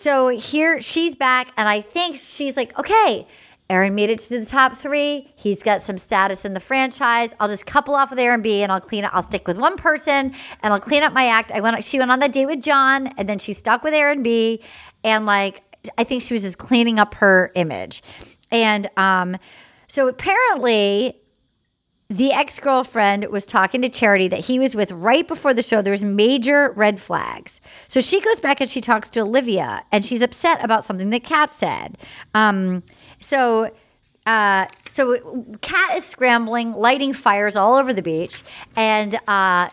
[0.00, 3.26] So here she's back, and I think she's like, okay,
[3.68, 5.32] Aaron made it to the top three.
[5.34, 7.34] He's got some status in the franchise.
[7.40, 9.10] I'll just couple off with Aaron B, and I'll clean it.
[9.12, 10.32] I'll stick with one person,
[10.62, 11.50] and I'll clean up my act.
[11.50, 11.82] I went.
[11.82, 14.62] She went on that date with John, and then she stuck with Aaron B,
[15.02, 15.64] and like
[15.98, 18.04] I think she was just cleaning up her image,
[18.52, 19.36] and um,
[19.88, 21.20] so apparently
[22.10, 25.82] the ex girlfriend was talking to Charity that he was with right before the show.
[25.82, 27.60] There was major red flags.
[27.86, 31.24] So she goes back and she talks to Olivia, and she's upset about something that
[31.24, 31.98] Kat said.
[32.34, 32.82] Um,
[33.20, 33.70] so.
[34.26, 38.42] Uh, so Kat is scrambling, lighting fires all over the beach,
[38.76, 39.70] and uh,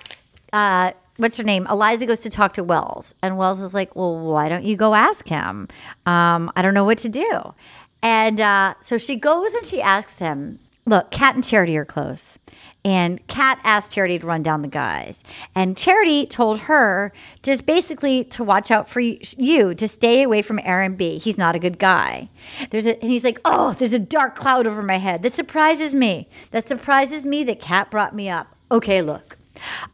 [0.53, 1.67] uh, what's her name?
[1.69, 4.93] Eliza goes to talk to Wells, and Wells is like, "Well, why don't you go
[4.93, 5.67] ask him?
[6.05, 7.53] Um, I don't know what to do."
[8.01, 12.37] And uh, so she goes and she asks him, Look, Kat and Charity are close.
[12.83, 15.23] And Kat asked Charity to run down the guys.
[15.55, 17.11] And Charity told her
[17.41, 21.17] just basically to watch out for you, to stay away from Aaron B.
[21.17, 22.29] He's not a good guy.
[22.69, 25.23] There's a, and he's like, oh, there's a dark cloud over my head.
[25.23, 26.29] That surprises me.
[26.51, 28.55] That surprises me that Kat brought me up.
[28.71, 29.39] Okay, look,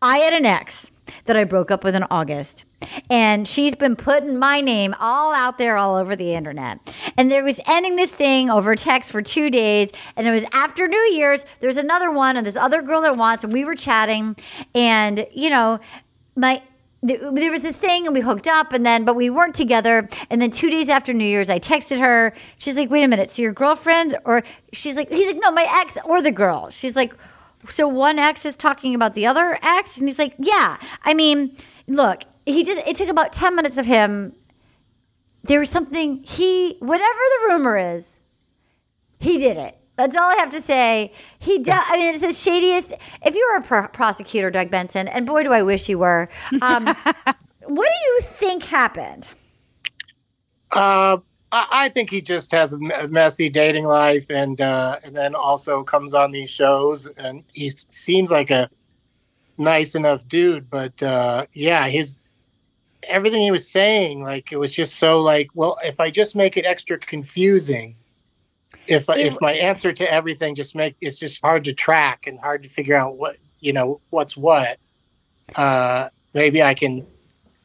[0.02, 0.91] I had an ex
[1.26, 2.66] that I broke up with in August.
[3.10, 6.80] And she's been putting my name all out there all over the internet.
[7.18, 9.92] And there was ending this thing over text for two days.
[10.16, 11.46] And it was after New Year's.
[11.60, 14.36] There's another one, and this other girl that wants, and we were chatting.
[14.74, 15.80] And, you know,
[16.36, 16.62] my
[17.04, 20.40] there was a thing and we hooked up and then but we weren't together and
[20.40, 23.42] then two days after new year's i texted her she's like wait a minute so
[23.42, 27.14] your girlfriend or she's like he's like no my ex or the girl she's like
[27.70, 31.56] so one ex is talking about the other ex and he's like yeah i mean
[31.88, 34.34] look he just it took about 10 minutes of him
[35.44, 38.22] there was something he whatever the rumor is
[39.20, 41.12] he did it That's all I have to say.
[41.38, 41.84] He does.
[41.88, 42.94] I mean, it's the shadiest.
[43.24, 46.28] If you were a pro- prosecutor, Doug Benson, and boy, do I wish you were.
[46.62, 49.30] Um, what do you think happened?
[50.72, 51.18] Uh,
[51.52, 55.84] I, I think he just has a messy dating life, and uh, and then also
[55.84, 58.70] comes on these shows, and he seems like a
[59.58, 60.70] nice enough dude.
[60.70, 62.20] But uh, yeah, his
[63.04, 66.58] everything he was saying, like it was just so like, well, if I just make
[66.58, 67.96] it extra confusing,
[68.88, 72.64] if if my answer to everything just make it's just hard to track and hard
[72.64, 74.78] to figure out what you know what's what.
[75.56, 77.06] Uh, maybe I can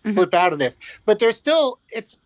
[0.04, 2.18] slip out of this, but there's still it's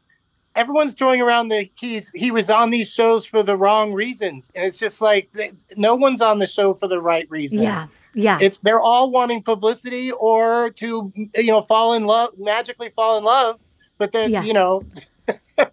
[0.56, 4.64] everyone's throwing around the he's he was on these shows for the wrong reasons and
[4.64, 5.28] it's just like
[5.76, 8.38] no one's on the show for the right reason Yeah, yeah.
[8.40, 13.24] it's they're all wanting publicity or to you know fall in love magically fall in
[13.24, 13.60] love
[13.98, 14.42] but then Yeah.
[14.42, 14.82] you know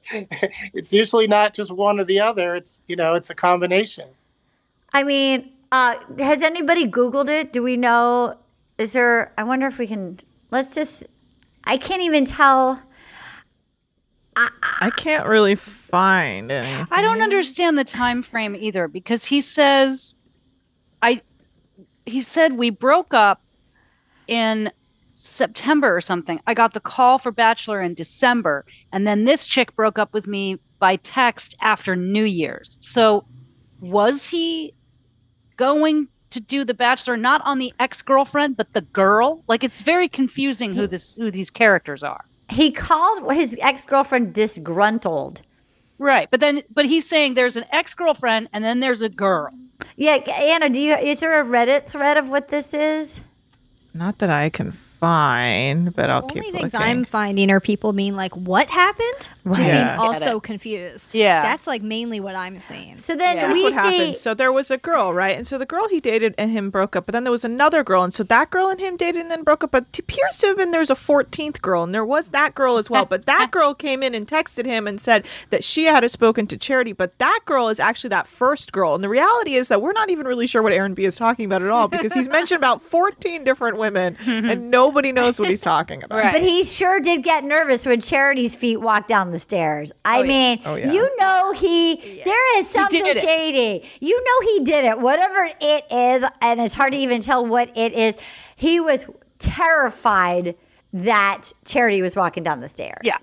[0.73, 4.07] it's usually not just one or the other it's you know it's a combination
[4.93, 7.51] I mean, uh, has anybody Googled it?
[7.51, 8.35] Do we know?
[8.77, 9.33] Is there?
[9.37, 10.17] I wonder if we can.
[10.49, 11.05] Let's just.
[11.65, 12.81] I can't even tell.
[14.79, 16.87] I can't really find anything.
[16.91, 20.15] I don't understand the time frame either because he says
[21.01, 21.21] I
[22.05, 23.41] he said we broke up
[24.27, 24.71] in
[25.13, 26.39] September or something.
[26.45, 30.27] I got the call for Bachelor in December and then this chick broke up with
[30.27, 32.77] me by text after New Year's.
[32.79, 33.25] So
[33.79, 34.75] was he
[35.55, 39.43] going to do the Bachelor not on the ex-girlfriend but the girl?
[39.47, 42.25] Like it's very confusing who this who these characters are.
[42.49, 45.41] He called his ex girlfriend disgruntled.
[45.99, 49.51] Right, but then but he's saying there's an ex-girlfriend and then there's a girl.
[49.95, 50.95] Yeah, Anna, do you?
[50.95, 53.21] Is there a Reddit thread of what this is?
[53.93, 56.87] Not that I can find, but I'll keep Only things looking.
[56.87, 59.97] I'm finding are people being like, "What happened?" Just being Yeah.
[59.99, 61.15] also confused.
[61.15, 61.41] Yeah.
[61.41, 62.97] that's like mainly what I'm saying.
[62.97, 64.15] So then Here's what happened.
[64.17, 65.37] So there was a girl, right?
[65.37, 67.83] And so the girl he dated and him broke up, but then there was another
[67.83, 69.71] girl, and so that girl and him dated and then broke up.
[69.71, 72.77] But it appears to have been there's a 14th girl, and there was that girl
[72.77, 73.05] as well.
[73.05, 76.57] But that girl came in and texted him and said that she had spoken to
[76.57, 78.95] Charity, but that girl is actually that first girl.
[78.95, 81.45] And the reality is that we're not even really sure what Aaron B is talking
[81.45, 85.61] about at all because he's mentioned about 14 different women, and nobody knows what he's
[85.61, 86.23] talking about.
[86.31, 89.91] But he sure did get nervous when Charity's feet walked down the stairs.
[90.05, 90.27] I Oh, yeah.
[90.27, 90.91] mean, Oh, yeah.
[90.91, 93.21] you know he there is something did it.
[93.23, 93.87] shady.
[93.99, 94.99] You know he did it.
[94.99, 98.17] Whatever it is, and it's hard to even tell what it is.
[98.55, 99.05] He was
[99.39, 100.55] terrified
[100.93, 103.01] that Charity was walking down the stairs.
[103.03, 103.17] Yeah.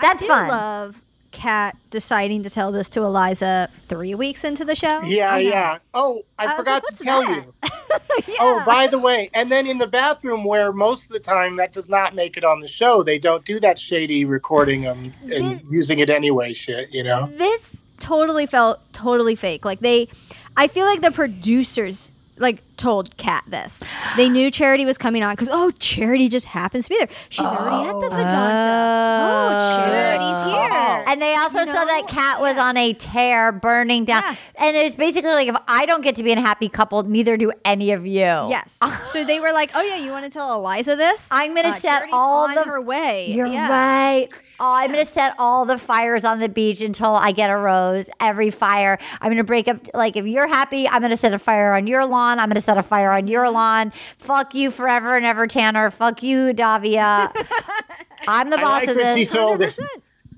[0.00, 0.48] That's I do fun.
[0.48, 1.02] love
[1.36, 5.02] Kat deciding to tell this to Eliza three weeks into the show.
[5.02, 5.78] yeah I yeah.
[5.94, 7.54] Oh i, I forgot like, to tell you.
[8.40, 11.72] oh by the way and then in the bathroom where most of the time that
[11.72, 15.62] does not make it on the show they don't do that shady recording them and
[15.70, 17.26] using it anyway shit you know?
[17.26, 19.64] This totally felt totally fake.
[19.64, 20.08] Like they,
[20.56, 23.82] I feel like the producers like told Kat this.
[24.16, 27.08] They knew Charity was coming on because oh, Charity just happens to be there.
[27.30, 29.20] She's already at the Vedanta.
[29.22, 31.04] Oh, Charity's here.
[31.08, 34.22] And they also saw that Kat was on a tear, burning down.
[34.56, 37.36] And it's basically like if I don't get to be in a happy couple, neither
[37.36, 38.22] do any of you.
[38.22, 38.78] Yes.
[39.10, 41.28] so they were like, "Oh yeah, you want to tell Eliza this?
[41.32, 43.30] I'm gonna Uh, set Charity's all on the her way.
[43.32, 43.68] You're Yeah.
[43.70, 44.28] right.
[44.58, 48.08] Oh, I'm gonna set all the fires on the beach until I get a rose.
[48.20, 49.78] Every fire, I'm gonna break up.
[49.92, 52.38] Like if you're happy, I'm gonna set a fire on your lawn.
[52.38, 53.92] I'm gonna set a fire on your lawn.
[54.18, 55.90] Fuck you forever and ever, Tanner.
[55.90, 57.32] Fuck you, Davia.
[58.28, 59.32] I'm the I boss of when she this.
[59.32, 59.62] told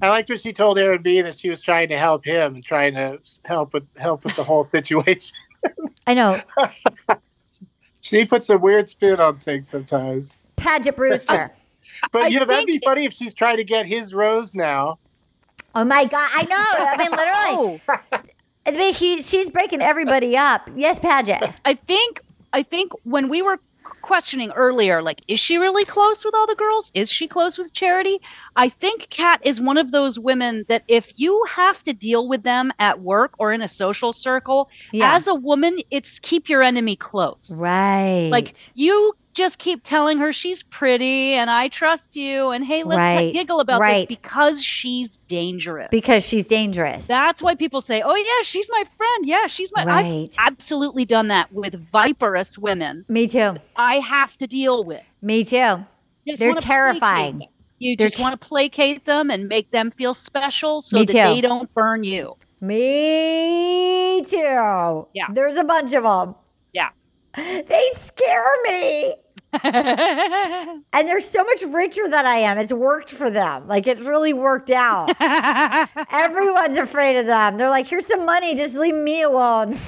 [0.00, 2.64] I liked what she told Aaron B that she was trying to help him and
[2.64, 5.34] trying to help with help with the whole situation.
[6.06, 6.40] I know.
[8.00, 10.36] she puts a weird spin on things sometimes.
[10.56, 11.50] Paget Brewster.
[12.12, 14.99] But you know that'd be funny if she's trying to get his rose now.
[15.74, 16.86] Oh my god, I know.
[16.86, 17.82] I mean, literally.
[18.66, 20.68] I mean, he, she's breaking everybody up.
[20.76, 21.42] Yes, Paget.
[21.64, 22.20] I think
[22.53, 23.59] I think when we were
[24.03, 26.90] questioning earlier, like, is she really close with all the girls?
[26.94, 28.20] Is she close with Charity?
[28.57, 32.42] I think Kat is one of those women that if you have to deal with
[32.42, 35.14] them at work or in a social circle, Yeah.
[35.14, 37.57] as a woman, it's keep your enemy close.
[37.59, 38.28] Right.
[38.30, 42.99] Like you just keep telling her she's pretty and I trust you and hey, let's
[42.99, 43.32] Right.
[43.32, 44.09] giggle about Right.
[44.09, 45.89] this because she's dangerous.
[45.91, 47.07] because she's dangerous.
[47.07, 49.24] That's why people say, "Oh yeah, she's my friend.
[49.26, 50.28] Yeah, she's my." Right.
[50.39, 53.05] I've absolutely done that with viperous women.
[53.09, 53.55] Me too.
[53.76, 55.03] I have to deal with.
[55.22, 55.84] Me too.
[56.36, 57.47] They're terrifying.
[57.78, 61.05] You They're just t- want to placate them and make them feel special so Me
[61.07, 61.34] that too.
[61.34, 62.34] they don't burn you.
[62.61, 65.07] Me too.
[65.14, 65.26] Yeah.
[65.32, 66.34] There's a bunch of them.
[66.72, 66.89] Yeah.
[67.36, 69.14] They scare me.
[69.62, 72.59] and they're so much richer than I am.
[72.59, 73.66] It's worked for them.
[73.66, 75.14] Like it's really worked out.
[76.12, 77.57] Everyone's afraid of them.
[77.57, 79.72] They're like, here's some money, just leave me alone.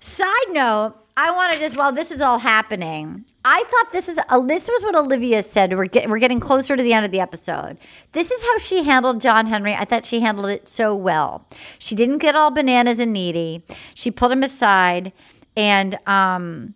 [0.00, 4.20] Side note, I want to just while this is all happening, I thought this is
[4.28, 5.74] uh, this was what Olivia said.
[5.74, 7.78] We're get, we're getting closer to the end of the episode.
[8.12, 9.72] This is how she handled John Henry.
[9.72, 11.48] I thought she handled it so well.
[11.78, 13.64] She didn't get all bananas and needy.
[13.94, 15.14] She pulled him aside
[15.56, 16.74] and um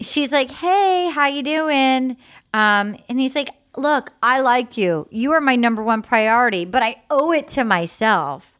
[0.00, 2.16] she's like, "Hey, how you doing?"
[2.52, 5.06] Um, and he's like, "Look, I like you.
[5.10, 8.58] You are my number one priority, but I owe it to myself."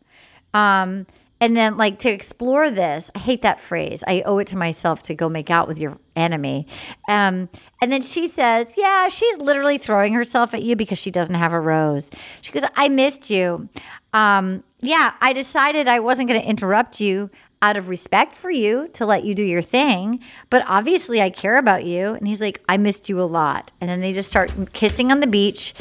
[0.54, 1.06] Um,
[1.40, 4.04] and then like to explore this, I hate that phrase.
[4.06, 6.66] I owe it to myself to go make out with your enemy.
[7.08, 7.48] Um,
[7.80, 11.54] and then she says, "Yeah, she's literally throwing herself at you because she doesn't have
[11.54, 12.10] a rose."
[12.42, 13.68] She goes, "I missed you.
[14.12, 17.30] Um, yeah, I decided I wasn't going to interrupt you."
[17.62, 21.58] Out of respect for you to let you do your thing, but obviously I care
[21.58, 22.14] about you.
[22.14, 23.72] And he's like, I missed you a lot.
[23.80, 25.74] And then they just start kissing on the beach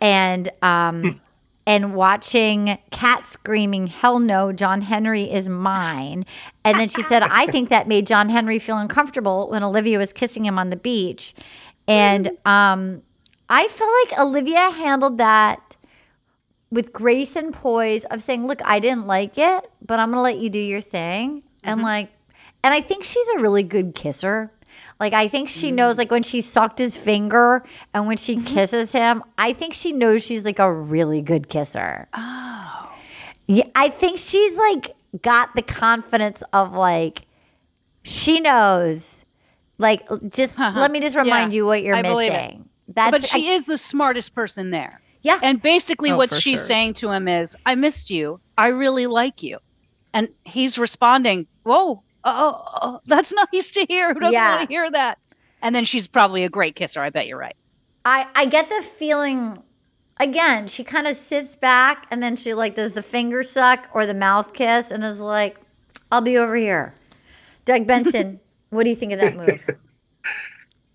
[0.00, 1.20] and um
[1.66, 6.24] and watching Kat screaming, Hell no, John Henry is mine.
[6.64, 10.12] And then she said, I think that made John Henry feel uncomfortable when Olivia was
[10.12, 11.34] kissing him on the beach.
[11.88, 13.02] And um,
[13.48, 15.65] I feel like Olivia handled that
[16.70, 20.22] with grace and poise of saying, Look, I didn't like it, but I'm going to
[20.22, 21.42] let you do your thing.
[21.62, 21.84] And mm-hmm.
[21.84, 22.10] like,
[22.64, 24.50] and I think she's a really good kisser.
[24.98, 25.98] Like I think she knows mm.
[25.98, 28.46] like when she sucked his finger and when she mm-hmm.
[28.46, 32.08] kisses him, I think she knows she's like a really good kisser.
[32.14, 32.92] Oh.
[33.46, 37.22] Yeah, I think she's like got the confidence of like
[38.02, 39.24] she knows
[39.78, 40.80] like just uh-huh.
[40.80, 42.68] let me just remind Yeah, you what you're I missing.
[42.88, 45.00] That's but she I- is the smartest person there.
[45.26, 45.40] Yeah.
[45.42, 46.66] And basically, Oh, what she's sure.
[46.66, 48.38] saying to him is, I missed you.
[48.56, 49.58] I really like you.
[50.14, 54.14] And he's responding, Whoa, oh, oh, that's nice to hear.
[54.14, 54.56] Who doesn't Yeah.
[54.56, 55.18] want to hear that?
[55.62, 57.02] And then she's probably a great kisser.
[57.02, 57.56] I bet you're right.
[58.04, 59.60] I I get the feeling
[60.18, 64.06] again, she kind of sits back and then she like does the finger suck or
[64.06, 65.58] the mouth kiss and is like,
[66.12, 66.94] I'll be over here.
[67.64, 68.38] Doug Benson,
[68.70, 69.66] what do you think of that move?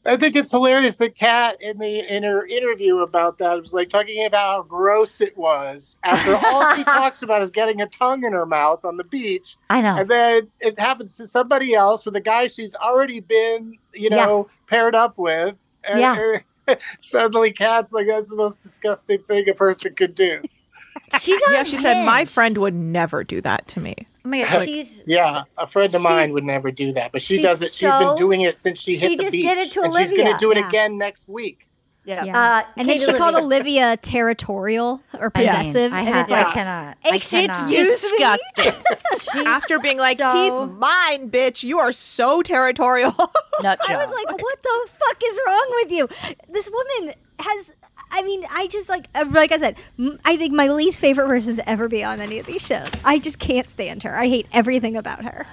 [0.06, 3.90] I think it's hilarious that Kat in the in her interview about that was like
[3.90, 8.24] talking about how gross it was after all she talks about is getting a tongue
[8.24, 9.58] in her mouth on the beach.
[9.70, 9.98] I know.
[9.98, 14.26] And then it happens to somebody else with a guy she's already been, you Yeah.
[14.26, 15.56] know, paired up with.
[15.84, 16.40] And Yeah.
[17.02, 20.42] suddenly Kat's like, that's the most disgusting thing a person could do.
[21.20, 23.96] She's yeah, she said my friend would never do that to me.
[24.24, 27.42] Oh my god, she's Yeah, a friend of mine would never do that, but she
[27.42, 27.74] does it.
[27.74, 29.46] She's so- been doing it since she hit she the just beach.
[29.46, 30.68] did it to and She's going to do it Yeah.
[30.68, 31.68] again next week.
[32.04, 32.24] Yeah.
[32.26, 32.40] Yeah.
[32.40, 35.94] Uh, and then Kate she called Olivia- Olivia territorial or I mean, possessive.
[35.94, 36.98] I and ha- it's like, I cannot.
[37.04, 37.66] I cannot.
[37.68, 37.74] me?
[37.74, 38.74] Disgusting.
[39.46, 41.62] After being like, so- he's mine, bitch.
[41.64, 43.12] You are so territorial.
[43.62, 46.10] Nut I was like, what the fuck is wrong with you?
[46.50, 47.72] This woman has.
[48.12, 49.78] I mean, I just like, uh, like I said,
[50.26, 52.90] I think my least favorite person to ever be on any of these shows.
[53.06, 54.16] I just can't stand her.
[54.16, 55.48] I hate everything about her.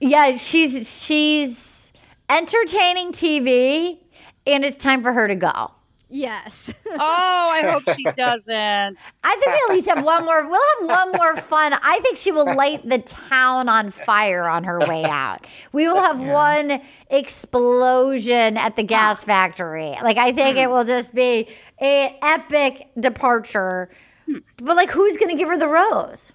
[0.00, 1.92] Yeah, she's she's
[2.28, 3.98] entertaining TV,
[4.46, 5.72] and it's time for her to go.
[6.10, 6.72] Yes.
[6.86, 8.98] oh, I hope she doesn't.
[9.22, 10.46] I think we at least have one more.
[10.46, 11.72] We'll have one more fun.
[11.72, 15.46] I think she will light the town on fire on her way out.
[15.72, 19.96] We will have one explosion at the gas factory.
[20.02, 21.48] Like I think it will just be
[21.80, 23.88] a epic departure.
[24.26, 24.38] Hmm.
[24.56, 26.32] But like, who's going to give her the rose?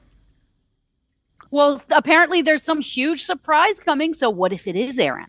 [1.51, 4.13] Well, apparently there's some huge surprise coming.
[4.13, 5.27] So what if it is Aaron?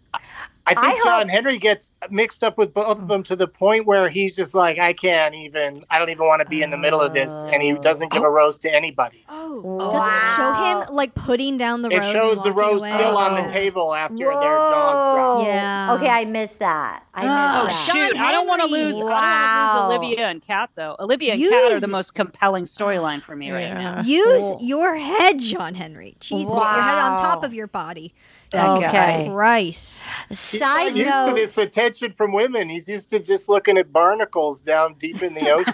[0.66, 3.86] I think I John Henry gets mixed up with both of them to the point
[3.86, 6.76] where he's just like, I can't even, I don't even want to be in the
[6.76, 7.30] middle of this.
[7.32, 8.30] And he doesn't give a oh.
[8.30, 9.24] rose to anybody.
[9.28, 10.52] Oh, oh, does it show
[10.86, 11.98] him like putting down the rose?
[11.98, 12.12] It rose?
[12.12, 12.92] shows the walking rose away?
[12.94, 13.52] still on the Oh.
[13.52, 15.46] table after their jaws drop.
[15.46, 15.94] Yeah.
[15.94, 17.04] Okay, I missed that.
[17.14, 17.92] I missed Oh that.
[18.10, 18.16] shoot!
[18.20, 18.96] I don't want to lose.
[18.96, 19.12] I don't Wow.
[19.12, 20.96] want to lose Olivia and Kat though.
[20.98, 24.02] Olivia and Kat are Use- the most compelling storyline for me right now.
[24.02, 26.16] Use your head, John Henry.
[26.20, 28.12] Jesus, your head on top of your body.
[28.52, 28.86] That guy.
[28.86, 29.28] Okay.
[29.30, 30.02] Christ.
[30.28, 32.68] He's Side not used to this attention from women.
[32.68, 35.72] He's used to just looking at barnacles down deep in the ocean.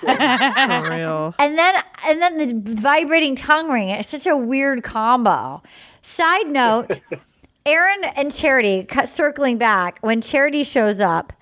[0.87, 1.35] For real.
[1.39, 1.75] And then
[2.07, 3.91] and then the vibrating tongue ring.
[3.91, 5.63] It's such a weird combo.
[6.03, 7.01] Side note,
[7.67, 11.33] Aaron and Charity cu- circling back when Charity shows up,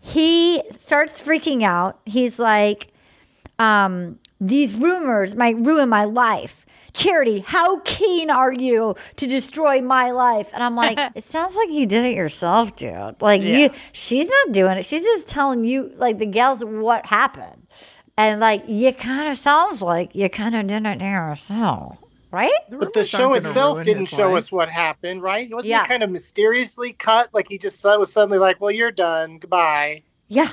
[0.00, 2.00] he starts freaking out.
[2.04, 2.92] He's like,
[3.58, 6.65] um, these rumors might ruin my life.
[6.96, 10.48] Charity, how keen are you to destroy my life?
[10.54, 13.20] And I'm like, it sounds like you did it yourself, dude.
[13.20, 14.84] Like you she's not doing it.
[14.84, 17.66] She's just telling you, like the gals, what happened.
[18.16, 21.98] And like you kind of sounds like you kind of did it to yourself.
[22.30, 22.50] right?
[22.70, 25.50] But the show itself didn't show us what happened, right?
[25.50, 25.84] It wasn't Yeah.
[25.84, 27.28] it kind of mysteriously cut?
[27.34, 29.38] Like he just was suddenly like, "Well, you're done.
[29.38, 30.52] Goodbye." Yeah.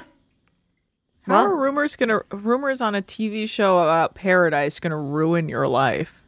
[1.21, 6.19] How are rumors gonna rumors on a TV show about paradise gonna ruin your life?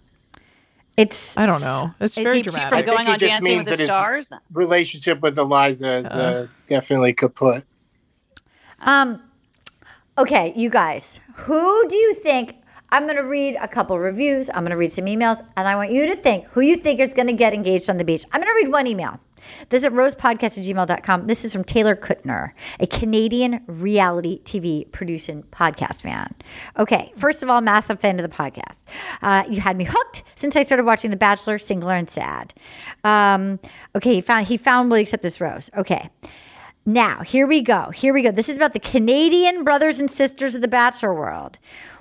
[0.97, 1.93] It's I don't know.
[1.99, 2.69] It's It very keeps you dramatic.
[2.69, 4.31] from I think going it on just Dancing means with the that his Stars.
[4.53, 7.63] Relationship with Eliza is uh, definitely kaput.
[8.79, 9.21] Um,
[10.17, 12.55] okay, you guys, who do you think?
[12.89, 14.49] I'm going to read a couple reviews.
[14.49, 16.99] I'm going to read some emails, and I want you to think who you think
[16.99, 18.25] is going to get engaged on the beach.
[18.31, 19.19] I'm going to read one email.
[19.69, 21.27] This is at gmail.com.
[21.27, 26.33] This is from Taylor Kuttner, a Canadian reality TV producing podcast fan.
[26.77, 28.85] Okay, first of all, massive fan of the podcast.
[29.21, 32.53] Uh, you had me hooked since I started watching The Bachelor, Singular and Sad.
[33.03, 33.59] Um,
[33.95, 35.69] okay, he found he found Will Accept This Rose.
[35.77, 36.09] Okay.
[36.87, 37.89] Now, here we go.
[37.89, 38.29] Here we go.
[38.29, 41.57] This is about the Canadian brothers and sisters of the Bachelor world.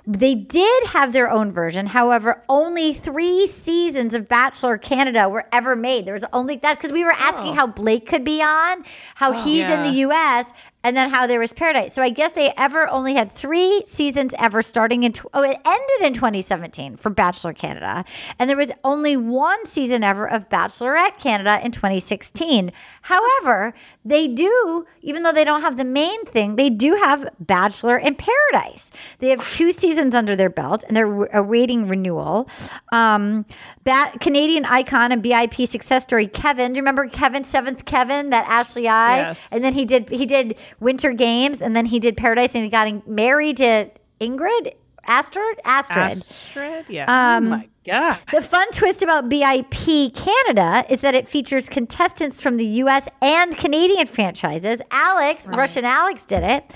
[0.07, 1.87] They did have their own version.
[1.87, 6.05] However, only three seasons of Bachelor Canada were ever made.
[6.05, 7.53] There was only that's because we were asking oh.
[7.53, 8.83] how Blake could be on,
[9.15, 10.53] how oh, he's in the US,
[10.85, 11.95] and then how there was Paradise.
[11.95, 15.57] So I guess they ever only had three seasons ever starting in, tw- oh, it
[15.65, 18.05] ended in 2017 for Bachelor Canada.
[18.37, 22.71] And there was only one season ever of Bachelorette Canada in 2016.
[23.01, 23.73] However,
[24.05, 28.13] they do, even though they don't have the main thing, they do have Bachelor in
[28.13, 28.91] Paradise.
[29.17, 32.47] They have two seasons under their belt and they're awaiting renewal.
[32.91, 33.47] Um,
[33.83, 36.73] Bat- Canadian icon and BIP success story Kevin.
[36.73, 39.17] Do you remember Kevin, seventh Kevin, that Ashley I?
[39.17, 39.49] Yes.
[39.51, 42.69] And then he did he did Winter Games and then he did Paradise and he
[42.69, 43.89] got married to
[44.21, 44.73] Ingrid
[45.07, 46.17] Astrid Astrid.
[46.17, 47.35] Astrid, yeah.
[47.35, 48.17] Um, oh my god!
[48.31, 53.07] The fun twist about BIP Canada is that it features contestants from the U.S.
[53.21, 54.81] and Canadian franchises.
[54.91, 56.73] Alex, Russian Alex, did it,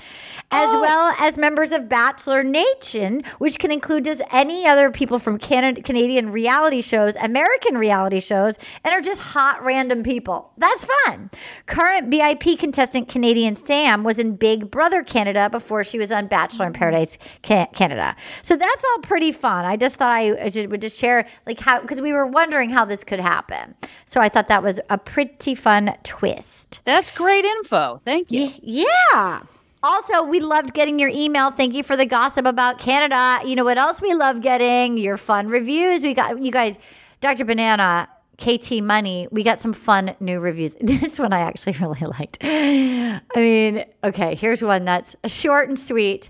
[0.50, 0.80] as oh.
[0.80, 5.82] well as members of Bachelor Nation, which can include just any other people from Canada,
[5.82, 10.52] Canadian reality shows, American reality shows, and are just hot random people.
[10.56, 11.30] That's fun.
[11.66, 16.66] Current BIP contestant Canadian Sam was in Big Brother Canada before she was on Bachelor
[16.66, 16.76] in mm.
[16.76, 18.16] Paradise Canada.
[18.42, 19.64] So that's all pretty fun.
[19.64, 22.84] I just thought I I would just share like how because we were wondering how
[22.84, 23.74] this could happen.
[24.06, 26.80] So I thought that was a pretty fun twist.
[26.84, 28.00] That's great info.
[28.04, 28.52] Thank you.
[28.62, 29.42] Yeah.
[29.82, 31.50] Also, we loved getting your email.
[31.50, 33.38] Thank you for the gossip about Canada.
[33.48, 34.98] You know what else we love getting?
[34.98, 36.02] Your fun reviews.
[36.02, 36.76] We got you guys,
[37.20, 37.46] Dr.
[37.46, 39.26] Banana, KT Money.
[39.30, 40.76] We got some fun new reviews.
[40.80, 42.38] This one I actually really liked.
[42.42, 46.28] I mean, okay, here's one that's short and sweet.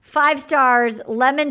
[0.00, 1.50] Five stars, lemon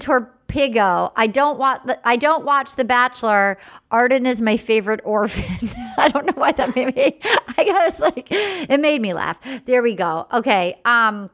[0.54, 1.12] torpigo.
[1.16, 1.82] I don't watch.
[1.86, 3.58] The, I don't watch The Bachelor.
[3.92, 5.70] Arden is my favorite orphan.
[5.98, 7.20] I don't know why that made me.
[7.58, 9.40] I guess like it made me laugh.
[9.66, 10.28] There we go.
[10.34, 10.80] Okay.
[10.86, 11.30] Um.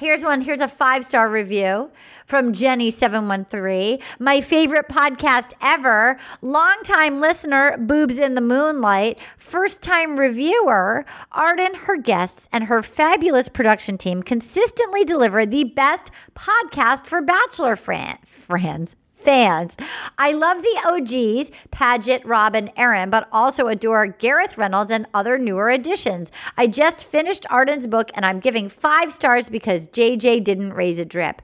[0.00, 0.42] Here's one.
[0.42, 1.90] Here's a five star review
[2.24, 4.00] from Jenny713.
[4.20, 6.16] My favorite podcast ever.
[6.40, 9.18] Longtime listener, Boobs in the Moonlight.
[9.38, 16.12] First time reviewer, Arden, her guests, and her fabulous production team consistently deliver the best
[16.36, 18.94] podcast for Bachelor fran- friends.
[19.28, 19.76] Fans.
[20.16, 25.68] I love the OGs, Paget, Robin, Aaron, but also adore Gareth Reynolds and other newer
[25.68, 26.32] additions.
[26.56, 31.04] I just finished Arden's book and I'm giving five stars because JJ didn't raise a
[31.04, 31.42] drip.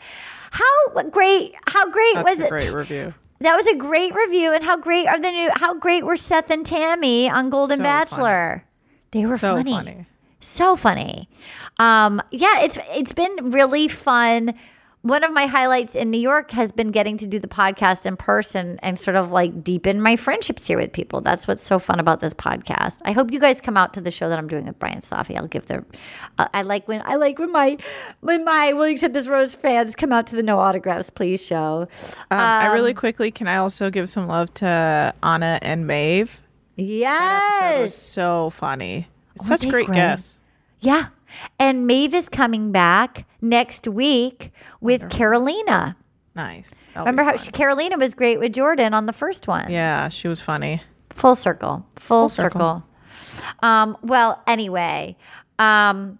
[0.50, 2.48] How great, how great That's was a it?
[2.48, 3.14] great review.
[3.40, 5.50] That was a great review, and how great are the new?
[5.54, 8.64] How great were Seth and Tammy on Golden So Bachelor?
[9.10, 9.72] They were So funny.
[9.72, 10.06] funny.
[10.40, 11.28] so funny.
[11.78, 14.54] Um, yeah, it's it's been really fun.
[15.04, 18.16] One of my highlights in New York has been getting to do the podcast in
[18.16, 21.20] person and sort of like deepen my friendships here with people.
[21.20, 23.02] That's what's so fun about this podcast.
[23.04, 25.36] I hope you guys come out to the show that I'm doing with Brian Safi.
[25.36, 25.84] I'll give their.
[26.38, 27.76] Uh, I like when I like when my
[28.20, 31.86] when my Accept This Rose fans come out to the No Autographs Please show.
[32.30, 36.40] Um, I really Um, quickly can I also give some love to Anna and Maeve.
[36.76, 37.60] Yes.
[37.60, 39.08] That was so funny.
[39.38, 39.96] Aren't Such great great?
[39.96, 40.40] guests.
[40.80, 41.08] Yeah.
[41.58, 45.96] And Maeve is coming back next week with Carolina.
[46.34, 46.88] Nice.
[46.88, 49.70] That'll Remember how she, Carolina was great with Jordan on the first one?
[49.70, 50.82] Yeah, she was funny.
[51.10, 51.86] Full circle.
[51.96, 52.84] Full, Full circle.
[53.26, 53.54] circle.
[53.62, 55.16] Um, well, anyway.
[55.58, 56.18] Um,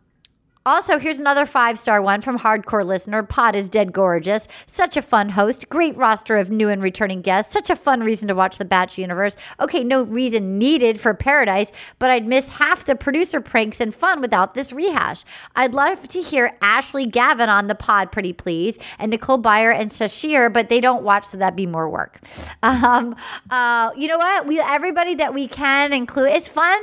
[0.67, 3.23] also, here's another five star one from hardcore listener.
[3.23, 4.49] Pod is dead gorgeous.
[4.67, 5.69] Such a fun host.
[5.69, 7.53] Great roster of new and returning guests.
[7.53, 9.37] Such a fun reason to watch the Batch universe.
[9.61, 14.21] Okay, no reason needed for Paradise, but I'd miss half the producer pranks and fun
[14.21, 15.25] without this rehash.
[15.55, 19.91] I'd love to hear Ashley Gavin on the pod, pretty please, and Nicole Byer and
[19.91, 22.21] Sasheer, but they don't watch, so that'd be more work.
[22.65, 23.15] Um,
[23.51, 24.47] uh, you know what?
[24.47, 26.31] We everybody that we can include.
[26.31, 26.81] It's fun.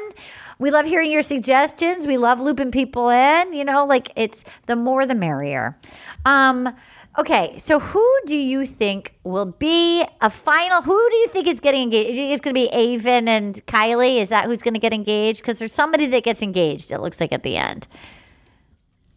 [0.62, 2.08] We love hearing your suggestions.
[2.08, 3.54] We love looping people in.
[3.54, 5.78] You know, like it's the more the merrier.
[6.26, 6.74] Um,
[7.20, 10.82] Okay, so who do you think will be a final?
[10.82, 12.08] Who do you think is getting engaged?
[12.08, 14.22] Do you think it's going to be Aven and Kylee?
[14.22, 15.42] Is that who's going to get engaged?
[15.42, 16.90] Because there's somebody that gets engaged.
[16.90, 17.86] It looks like at the end.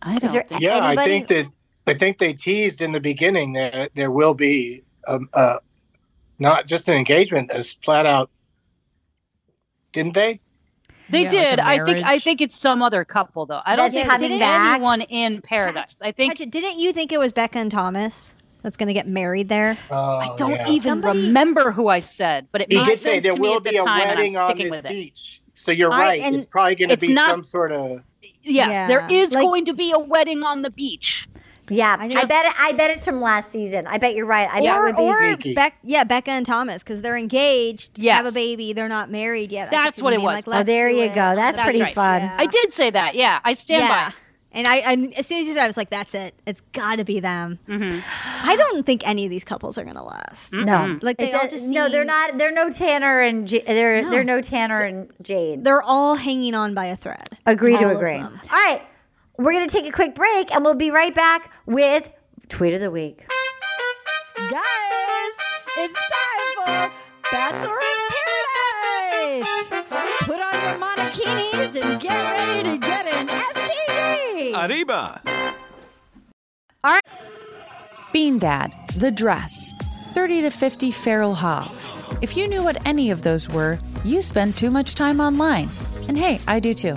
[0.03, 1.47] I Is there Yeah, I think that
[1.87, 5.59] I think they teased in the beginning that there will be a, uh,
[6.41, 8.29] not just an engagement, as flat out.
[9.93, 10.41] Didn't they?
[11.15, 11.61] They Yeah, like did.
[11.61, 13.61] I think I think it's some other couple though.
[13.65, 14.75] I don't That's think coming it's back?
[14.75, 16.01] anyone in paradise.
[16.03, 19.07] I think Patrick, didn't you think it was Becca and Thomas that's going to get
[19.07, 19.79] married there?
[19.91, 20.69] Oh, I don't yeah.
[20.69, 23.41] even Somebody- remember who I said, but it He made did say sense there to
[23.41, 24.89] me will at the be a time, and I'm wedding on sticking this with it.
[24.89, 25.41] beach.
[25.55, 26.21] So you're right.
[26.21, 28.01] and it's probably going to be not- some sort of.
[28.47, 31.29] Yes, Yeah, there is like- going to be a wedding on the beach.
[31.69, 32.47] Yeah, I, just- bet.
[32.47, 33.87] It, I bet it's from last season.
[33.87, 34.49] I bet you're right.
[34.51, 35.57] I bet or be.
[35.57, 39.69] or yeah, Becca and Thomas because they're engaged, have a baby, they're not married yet.
[39.69, 40.47] I That's see what it being was.
[40.47, 41.35] Like, Oh, there you it." go.
[41.35, 41.95] That's, That's pretty right.
[41.95, 42.21] fun.
[42.23, 42.37] Yeah.
[42.39, 43.15] I did say that.
[43.15, 44.09] Yeah, I stand yeah.
[44.11, 44.15] by.
[44.57, 46.33] And I, I, as soon as you said, it, I was like, "That's it.
[46.47, 48.49] It's got to be them." Mm-hmm.
[48.49, 50.53] I don't think any of these couples are gonna last.
[50.53, 52.39] No, Like they It's all a- just no, they're not.
[52.39, 54.11] They're no Tanner and J- they're No.
[54.11, 55.65] they're no Tanner and Jade.
[55.65, 57.37] They're all hanging on by a thread.
[57.47, 58.19] Agree to All of agree.
[58.21, 58.83] All right,
[59.37, 62.11] we're gonna take a quick break and we'll be right back with
[62.49, 63.27] tweet of the week.
[64.37, 65.33] Guys,
[65.79, 66.93] it's time for
[67.33, 67.99] Bachelor in
[69.41, 69.69] Paradise.
[70.21, 74.69] Put on your monokinis and get ready to get an STD.
[74.69, 75.23] Arriba!
[78.13, 79.73] Bean Dad, The Dress,
[80.13, 81.93] 30 to 50 Feral Hogs.
[82.23, 85.69] If you knew what any of those were, you spend too much time online.
[86.07, 86.97] And hey, I do too.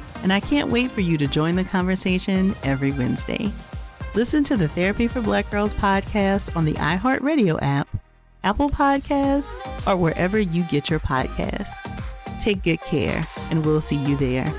[0.23, 3.51] and I can't wait for you to join the conversation every Wednesday.
[4.13, 7.87] Listen to the Therapy for Black Girls podcast on the iHeartRadio app,
[8.43, 9.51] Apple Podcasts,
[9.87, 11.71] or wherever you get your podcasts.
[12.41, 14.51] Take good care, and we'll see you there.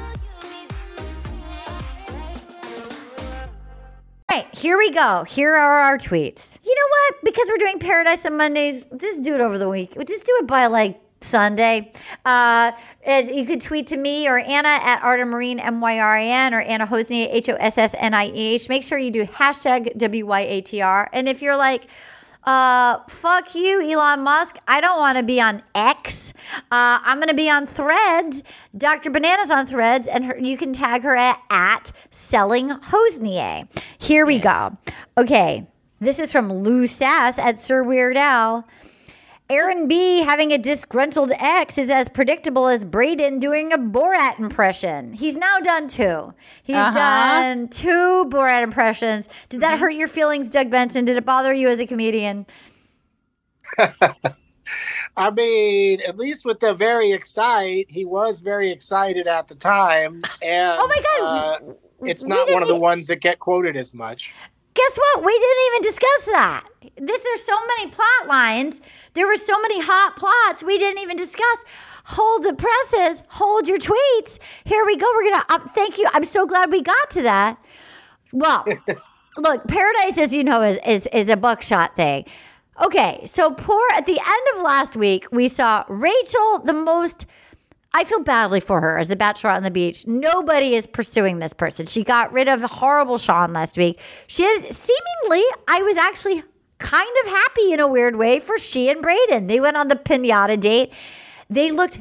[4.30, 5.24] All right, here we go.
[5.24, 6.58] Here are our tweets.
[6.64, 7.24] You know what?
[7.24, 9.94] Because we're doing Paradise on Mondays, just do it over the week.
[10.06, 11.92] Just do it by like Sunday.
[12.24, 12.72] Uh,
[13.06, 16.54] you could tweet to me or Anna at Arden Myrin, M Y R A N,
[16.54, 18.68] or Anna Hossnieh, H O S S N I E H.
[18.68, 21.08] Make sure you do hashtag W Y A T R.
[21.12, 21.86] And if you're like,
[22.44, 24.56] Uh, fuck you, Elon Musk.
[24.66, 26.32] I don't want to be on X.
[26.72, 28.42] Uh, I'm going to be on Threads.
[28.76, 29.10] Dr.
[29.12, 33.68] Banana's on Threads, and her, you can tag her at, at Selling Hosnier.
[33.96, 34.76] Here we go.
[35.16, 35.68] Okay,
[36.00, 38.66] this is from Lou Sass at Sir Weird Al.
[39.52, 45.12] Aaron B having a disgruntled ex is as predictable as Brayden doing a Borat impression.
[45.12, 46.32] He's now done two.
[46.62, 46.92] He's Uh-huh.
[46.94, 49.28] done two Borat impressions.
[49.50, 49.80] Did that Mm-hmm.
[49.82, 51.04] hurt your feelings, Doug Benson?
[51.04, 52.46] Did it bother you as a comedian?
[55.18, 60.22] I mean, at least with the very excite, he was very excited at the time,
[60.40, 61.62] and Oh my God.
[61.68, 61.74] uh,
[62.06, 64.32] it's not one of the ones that get quoted as much.
[64.74, 65.24] Guess what?
[65.24, 66.64] We didn't even discuss that.
[66.96, 68.80] This there's so many plot lines.
[69.14, 71.64] There were so many hot plots we didn't even discuss.
[72.04, 73.22] Hold the presses.
[73.28, 74.38] Hold your tweets.
[74.64, 75.06] Here we go.
[75.14, 75.44] We're gonna.
[75.50, 76.08] Um, thank you.
[76.12, 77.58] I'm so glad we got to that.
[78.32, 78.64] Well,
[79.36, 82.24] look, Paradise, as you know, is is is a buckshot thing.
[82.82, 87.26] Okay, so poor at the end of last week, we saw Rachel, the most.
[87.94, 90.06] I feel badly for her as a bachelor on the beach.
[90.06, 91.86] Nobody is pursuing this person.
[91.86, 94.00] She got rid of horrible Sean last week.
[94.26, 96.42] She had seemingly, I was actually
[96.78, 99.46] kind of happy in a weird way for she and Brayden.
[99.46, 100.92] They went on the pinata date.
[101.50, 102.00] They looked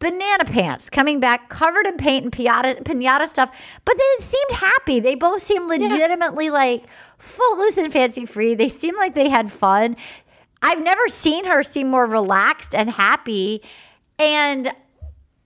[0.00, 3.54] banana pants coming back covered in paint and pinata, pinata stuff,
[3.84, 4.98] but they seemed happy.
[4.98, 6.84] They both seemed legitimately like
[7.18, 8.54] footloose and fancy free.
[8.54, 9.96] They seemed like they had fun.
[10.62, 13.62] I've never seen her seem more relaxed and happy.
[14.18, 14.72] And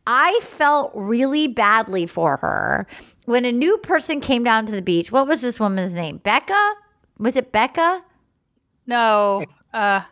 [0.06, 2.86] I felt really badly for her
[3.24, 5.10] when a new person came down to the beach.
[5.10, 6.18] What was this woman's name?
[6.18, 6.72] Becca?
[7.18, 8.02] Was it Becca?
[8.86, 9.44] No.
[9.72, 10.02] Uh,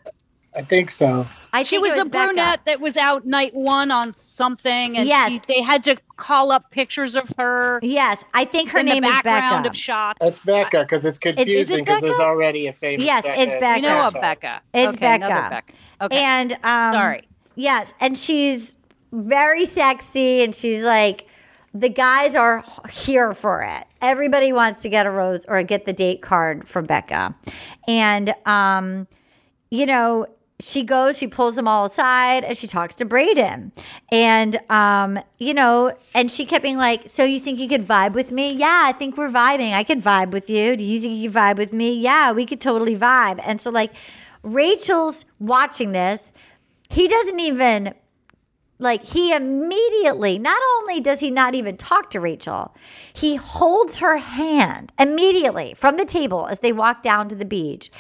[0.57, 1.27] I think so.
[1.55, 2.27] I she think was it the Becca.
[2.29, 5.31] brunette that was out night one on something, and Yes.
[5.31, 7.79] she- they had to call up pictures of her.
[7.83, 9.71] Yes, I think her in name the is background Becca.
[9.71, 10.19] of shots.
[10.21, 13.05] That's Becca because it's confusing because there's already a famous.
[13.05, 13.75] Yes, Becca it's Becca.
[13.75, 14.39] We know of franchise.
[14.41, 14.63] Becca.
[14.73, 15.49] It's okay, Becca.
[15.51, 15.73] Becca.
[16.03, 16.17] Okay.
[16.19, 17.29] And um, Sorry.
[17.55, 18.77] Yes, and she's
[19.13, 21.27] very sexy, and she's like,
[21.75, 23.85] the guys are here for it.
[24.01, 27.35] Everybody wants to get a rose or get the date card from Becca,
[27.87, 29.07] and um,
[29.71, 30.27] you know.
[30.61, 33.73] She goes, she pulls them all aside, and she talks to Brayden.
[34.13, 38.13] And, um, you know, and she kept being like, So you think you could vibe
[38.13, 38.53] with me?
[38.53, 39.73] Yeah, I think we're vibing.
[39.73, 40.77] I could vibe with you.
[40.77, 41.95] Do you think you could vibe with me?
[41.95, 43.41] Yeah, we could totally vibe.
[43.45, 43.93] And so, like,
[44.45, 46.33] Rachel's watching this.
[46.91, 47.93] He doesn't even
[48.83, 52.75] like he immediately not only does he not even talk to Rachel,
[53.13, 57.91] he holds her hand immediately from the table as they walk down to the beach.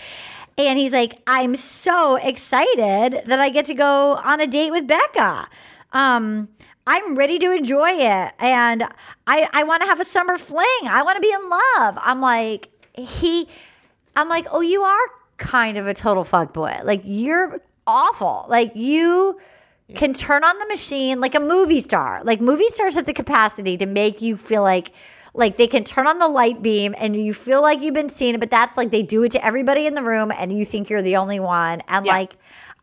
[0.59, 4.86] And he's like, I'm so excited that I get to go on a date with
[4.86, 5.48] Becca.
[5.92, 6.48] Um,
[6.86, 8.32] I'm ready to enjoy it.
[8.38, 8.82] And
[9.26, 10.66] I, I want to have a summer fling.
[10.84, 11.98] I want to be in love.
[12.00, 13.48] I'm like, he,
[14.16, 15.06] I'm like, oh, you are
[15.38, 16.76] kind of a total fuck boy.
[16.84, 18.44] Like, you're awful.
[18.48, 19.40] Like, you
[19.94, 22.22] can turn on the machine like a movie star.
[22.24, 24.92] Like, movie stars have the capacity to make you feel like,
[25.34, 28.38] like they can turn on the light beam and you feel like you've been seen,
[28.40, 31.02] but that's like they do it to everybody in the room and you think you're
[31.02, 31.82] the only one.
[31.88, 32.12] And Yeah.
[32.12, 32.36] like,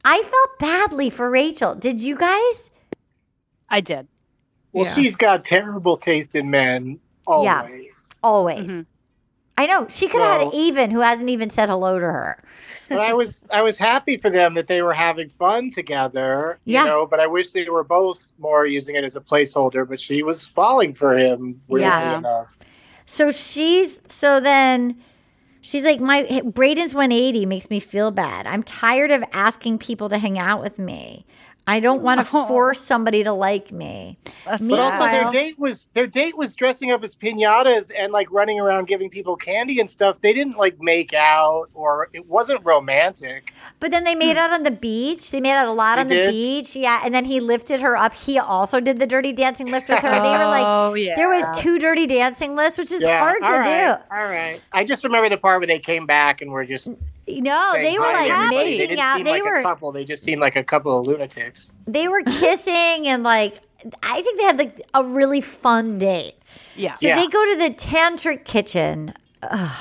[0.06, 1.76] I felt badly for Rachel.
[1.76, 2.70] Did you guys?
[3.70, 4.08] I did.
[4.72, 4.94] Well, Yeah.
[4.94, 7.46] she's got terrible taste in men always.
[7.46, 7.68] Yeah.
[8.24, 8.60] Always.
[8.72, 8.82] Mm-hmm.
[9.58, 9.88] I know.
[9.90, 12.44] She could have had So- even who hasn't even said hello to her.
[12.90, 16.60] But I was I was happy for them that they were having fun together.
[16.66, 16.84] Yeah.
[16.84, 19.88] You know, but I wish they were both more using it as a placeholder.
[19.88, 22.18] But she was falling for him weirdly Yeah.
[22.18, 22.48] enough.
[23.06, 24.98] So she's so then
[25.62, 28.46] she's like my Brayden's 180 makes me feel bad.
[28.48, 31.26] I'm tired of asking people to hang out with me.
[31.70, 32.48] I don't want to oh.
[32.48, 34.18] force somebody to like me.
[34.46, 38.60] But also their date was their date was dressing up as pinatas and like running
[38.60, 40.18] around giving people candy and stuff.
[40.22, 43.54] They didn't like make out or it wasn't romantic.
[43.80, 44.40] But then they made hmm.
[44.40, 45.30] out on the beach.
[45.30, 46.30] They made out a lot They on the did?
[46.32, 46.76] beach.
[46.76, 47.02] Yeah.
[47.04, 48.16] And then he lifted her up.
[48.16, 50.10] He also did the dirty dancing lift with her.
[50.10, 51.16] They were like, Oh, yeah.
[51.16, 54.04] there was two dirty dancing lifts, which is Yeah, hard to all right, do.
[54.12, 54.60] All right.
[54.74, 56.90] I just remember the part where they came back and were just
[57.40, 58.50] No, saying they were hi like everybody.
[58.56, 59.16] They making didn't out.
[59.18, 59.92] seem They like were a couple.
[59.92, 61.72] They just seemed like a couple of lunatics.
[61.86, 63.60] they were kissing and like
[64.04, 66.36] I think they had like a really fun date.
[66.76, 66.96] Yeah.
[66.96, 67.16] So Yeah.
[67.16, 69.14] they go to the tantric kitchen.
[69.44, 69.78] Ugh.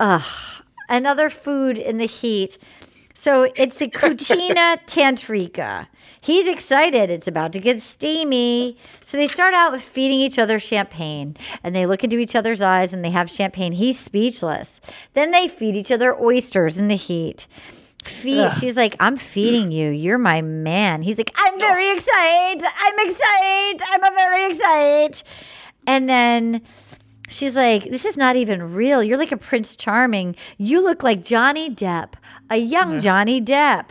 [0.00, 0.62] Ugh.
[0.88, 2.58] Another food in the heat.
[3.18, 5.86] So it's the Cucina Tantrica.
[6.20, 7.10] He's excited.
[7.10, 8.76] It's about to get steamy.
[9.02, 11.34] So they start out with feeding each other champagne
[11.64, 13.72] and they look into each other's eyes and they have champagne.
[13.72, 14.82] He's speechless.
[15.14, 17.46] Then they feed each other oysters in the heat.
[18.04, 19.90] Feed, she's like, I'm feeding you.
[19.90, 21.00] You're my man.
[21.00, 22.64] He's like, I'm very excited.
[22.78, 23.82] I'm excited.
[23.88, 25.22] I'm very excited.
[25.86, 26.60] And then
[27.28, 29.02] she's like, This is not even real.
[29.02, 30.36] You're like a Prince Charming.
[30.58, 32.14] You look like Johnny Depp,
[32.50, 33.90] a young Johnny Depp.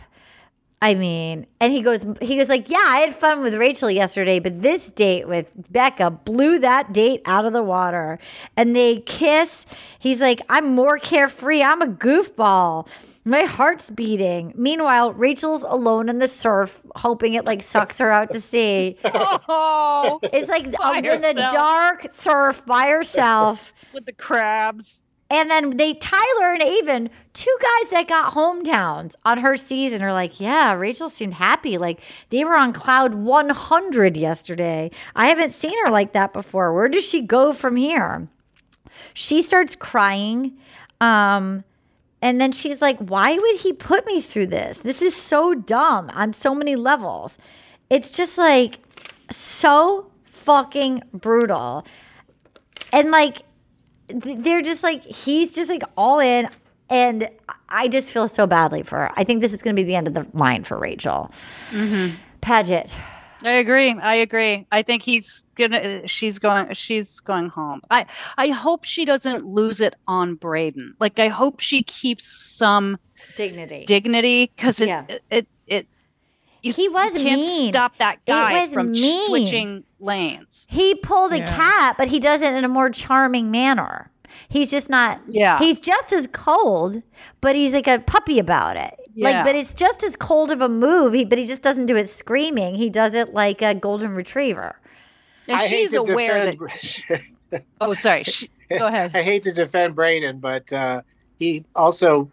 [0.82, 4.38] I mean, and he goes, he goes like, yeah, I had fun with Rachel yesterday,
[4.38, 8.18] but this date with Becca blew that date out of the water.
[8.58, 9.64] And they kiss.
[9.98, 11.62] He's like, I'm more carefree.
[11.62, 12.86] I'm a goofball.
[13.26, 14.52] My heart's beating.
[14.56, 18.96] Meanwhile, Rachel's alone in the surf, hoping it like sucks her out to sea.
[19.04, 23.72] Oh, It's like in the dark surf by herself.
[23.92, 25.00] with the crabs.
[25.28, 30.12] And then they, Tyler and Aven, two guys that got hometowns on her season, are
[30.12, 31.78] like, yeah, Rachel seemed happy.
[31.78, 32.00] Like
[32.30, 34.92] they were on cloud 100 yesterday.
[35.16, 36.72] I haven't seen her like that before.
[36.72, 38.28] Where does she go from here?
[39.14, 40.56] She starts crying.
[41.00, 41.64] Um,
[42.22, 44.78] and then she's like, why would he put me through this?
[44.78, 47.38] This is so dumb on so many levels.
[47.90, 48.78] It's just like
[49.30, 51.86] so fucking brutal.
[52.92, 53.42] And like,
[54.08, 56.48] they're just like he's just like all in
[56.88, 57.28] and
[57.68, 59.96] i just feel so badly for her i think this is going to be the
[59.96, 61.30] end of the line for rachel
[61.70, 62.14] mm-hmm.
[62.40, 62.96] paget
[63.44, 63.90] I agree.
[63.92, 64.66] I agree.
[64.72, 66.06] I think he's gonna.
[66.08, 66.72] She's going.
[66.74, 67.82] She's going home.
[67.90, 68.06] I.
[68.38, 70.92] I hope she doesn't lose it on Brayden.
[71.00, 72.24] Like I hope she keeps
[72.56, 72.98] some
[73.36, 73.84] dignity.
[73.86, 75.04] dignity because it, Yeah.
[75.30, 75.46] it.
[75.66, 75.86] It.
[76.62, 77.72] You, He was you can't mean.
[77.72, 79.26] stop that It guy was from mean.
[79.26, 80.66] switching lanes.
[80.70, 81.54] he pulled a Yeah.
[81.56, 84.10] Kat but he does it in a more charming manner
[84.48, 85.58] he's just not Yeah.
[85.60, 87.02] he's just as cold
[87.40, 89.30] but he's like a puppy about it Yeah.
[89.30, 91.96] like but it's just as cold of a move he, but he just doesn't do
[91.96, 94.78] it screaming he does it like a golden retriever
[95.48, 97.62] And I she's aware defend- that.
[97.80, 98.24] Oh, sorry.
[98.24, 99.12] She, go ahead.
[99.14, 101.02] I hate to defend Brayden, but uh,
[101.38, 102.28] he also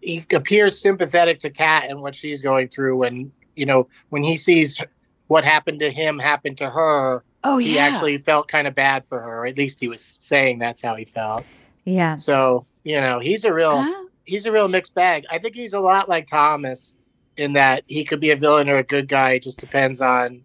[0.00, 4.36] he appears sympathetic to Kat and what she's going through when you know when he
[4.36, 4.82] sees
[5.28, 7.22] what happened to him happen to her.
[7.44, 7.86] Oh, he yeah.
[7.86, 9.46] actually felt kind of bad for her.
[9.46, 11.44] At least he was saying that's how he felt.
[11.84, 15.24] yeah So you know he's a real he's a real mixed bag.
[15.30, 16.94] I think he's a lot like Thomas
[17.36, 19.32] in that he could be a villain or a good guy.
[19.32, 20.42] It just depends on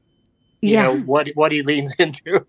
[0.61, 0.83] you Yeah.
[0.83, 2.45] know what what he leans into.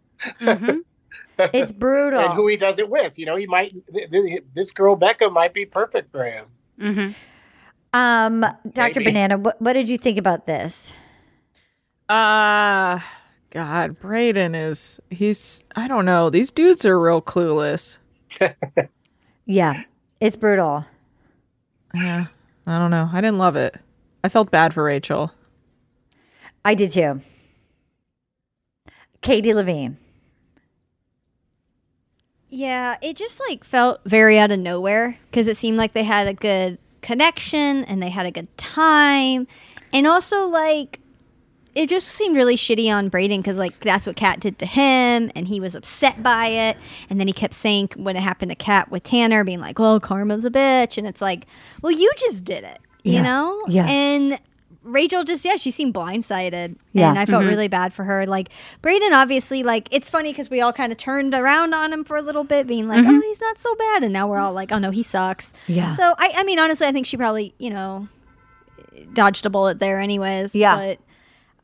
[1.39, 3.19] it's brutal and who he does it with.
[3.19, 6.47] You know, he might th- th- this girl Becca might be perfect for him.
[6.81, 7.13] Mm-hmm.
[7.99, 10.93] um dr banana what, what did you think about this
[12.09, 12.99] Uh
[13.51, 16.31] God, Brayden is he's I don't know.
[16.31, 17.99] These dudes are real clueless.
[19.47, 19.83] yeah
[20.21, 20.87] it's brutal
[21.95, 22.27] Yeah.
[22.67, 23.09] I don't know.
[23.13, 23.77] I didn't love it.
[24.25, 25.33] I felt bad for Rachel.
[26.65, 27.21] i did too
[29.21, 29.97] katie levine
[32.49, 36.27] Yeah, it just like felt very out of nowhere because it seemed like they had
[36.27, 39.47] a good connection and they had a good time.
[39.91, 41.01] And also, like,
[41.75, 45.31] it just seemed really shitty on Brayden because, like, that's what Kat did to him
[45.35, 46.77] and he was upset by it.
[47.09, 49.99] And then he kept saying when it happened to Kat with Tanner, being like, well,
[50.01, 50.99] karma's a bitch.
[50.99, 51.47] And it's like,
[51.81, 53.23] well, you just did it, you Yeah.
[53.23, 53.65] know?
[53.69, 53.87] Yeah.
[53.87, 54.39] And
[54.85, 56.75] Rachel just, yeah, she seemed blindsided.
[56.93, 57.09] Yeah.
[57.11, 57.49] And I felt Mhm.
[57.51, 58.27] really bad for her.
[58.27, 58.49] Like,
[58.83, 62.17] Brayden, obviously, like, it's funny because we all kind of turned around on him for
[62.17, 63.17] a little bit, being like, Mhm.
[63.17, 64.03] oh, he's not so bad.
[64.03, 65.55] And now we're all like, oh, no, he sucks.
[65.69, 65.95] Yeah.
[65.95, 68.09] So, I, I mean, honestly, I think she probably, you know,
[69.15, 70.55] dodged a bullet there, anyways.
[70.57, 70.75] Yeah.
[70.77, 70.99] But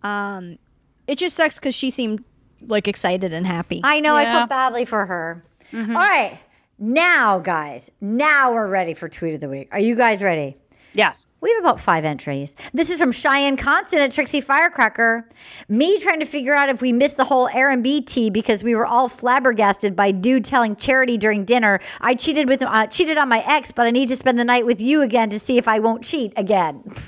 [0.02, 0.58] um,
[1.06, 2.22] it just sucks because she seemed
[2.66, 3.80] like excited and happy.
[3.84, 4.14] I know.
[4.16, 4.32] I Yeah.
[4.38, 5.44] felt badly for her.
[5.74, 6.38] All right.
[6.78, 9.68] Now, guys, now we're ready for Tweet of the Week.
[9.72, 10.56] Are you guys ready?
[10.94, 11.26] Yes.
[11.40, 12.56] We have about five entries.
[12.72, 15.28] This is from Cheyenne Constant at Trixie Firecracker.
[15.68, 18.86] Me trying to figure out if we missed the whole R&B tea because we were
[18.86, 23.44] all flabbergasted by dude telling Charity during dinner, I cheated with uh, cheated on my
[23.46, 25.78] ex, but I need to spend the night with you again to see if I
[25.78, 26.82] won't cheat again.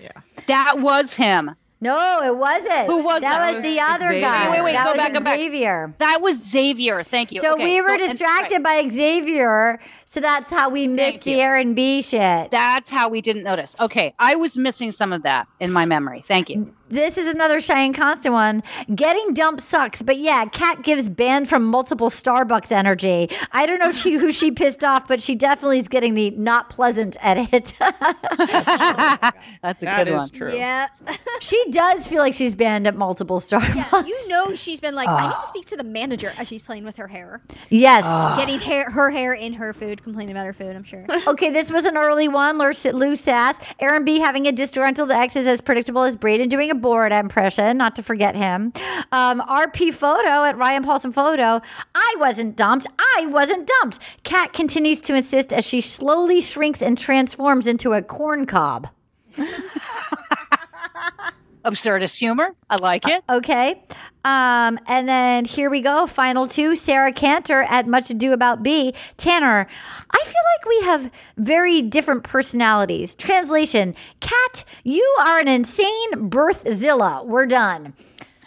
[0.00, 0.10] Yeah.
[0.46, 1.54] That was him.
[1.82, 2.86] No, it wasn't.
[2.86, 3.38] Who was that?
[3.38, 3.54] that?
[3.54, 4.50] was the other guy.
[4.50, 4.72] Wait, wait, wait.
[4.72, 5.38] That go was back, go back.
[5.38, 5.94] Xavier.
[5.98, 7.02] That was Xavier.
[7.02, 7.40] Thank you.
[7.40, 9.80] So Okay, we were and- distracted by Xavier,
[10.10, 12.50] so that's how we missed the R and B shit.
[12.50, 13.76] That's how we didn't notice.
[13.78, 16.20] Okay, I was missing some of that in my memory.
[16.20, 16.74] Thank you.
[16.90, 18.64] This is another Cheyenne Constant one.
[18.92, 23.30] Getting dumped sucks, but yeah, Kat gives banned from multiple Starbucks energy.
[23.52, 26.68] I don't know she, who she pissed off, but she definitely is getting the not
[26.68, 27.74] pleasant edit.
[27.78, 30.28] That's a That good is one.
[30.30, 30.52] true.
[30.52, 30.88] Yeah.
[31.40, 34.08] she does feel like she's banned at multiple Starbucks.
[34.08, 35.44] you know she's been like, I need to ah.
[35.46, 37.40] speak to the manager as she's playing with her hair.
[37.68, 38.02] Yes.
[38.04, 38.36] Ah.
[38.36, 41.04] Getting hair, her hair in her food, complaining about her food, I'm sure.
[41.26, 42.58] Okay, this was an early one.
[42.58, 43.60] Lou Lou Sass.
[43.78, 47.76] Aaron B having a disgruntled ex is as predictable as Brayden doing a Borat impression,
[47.76, 48.72] not to forget him.
[49.12, 51.60] Um, RP Photo at Ryan Paulson Photo.
[51.94, 52.86] I wasn't dumped.
[52.98, 53.98] I wasn't dumped.
[54.24, 58.88] Kat continues to insist as she slowly shrinks and transforms into a corn cob.
[61.64, 62.54] Absurdist humor.
[62.68, 63.22] I like it.
[63.28, 63.82] Okay.
[64.24, 66.06] Um, and then here we go.
[66.06, 66.76] Final two.
[66.76, 68.94] Sarah Cantor at Much Ado About Bee.
[69.16, 69.66] Tanner,
[70.10, 73.14] I feel like we have very different personalities.
[73.14, 77.24] Translation Kat, you are an insane birthzilla.
[77.26, 77.94] We're done.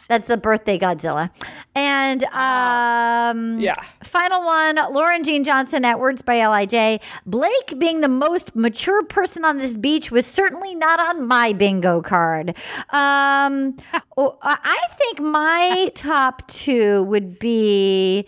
[0.07, 1.29] That's the birthday Godzilla.
[1.75, 3.73] And um, Yeah.
[4.03, 6.99] final one Lauren Jean Johnson at Words by Lij.
[7.25, 12.01] Blake being the most mature person on this beach was certainly not on my bingo
[12.01, 12.49] card.
[12.89, 13.77] Um,
[14.17, 18.27] I think my top two would be.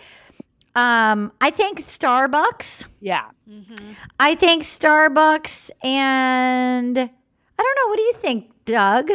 [0.76, 2.88] Um, I think Starbucks.
[3.00, 3.26] Yeah.
[3.50, 3.92] Mm-hmm.
[4.20, 7.04] I think Starbucks and I
[7.58, 7.88] don't know.
[7.90, 9.10] What do you think, Doug?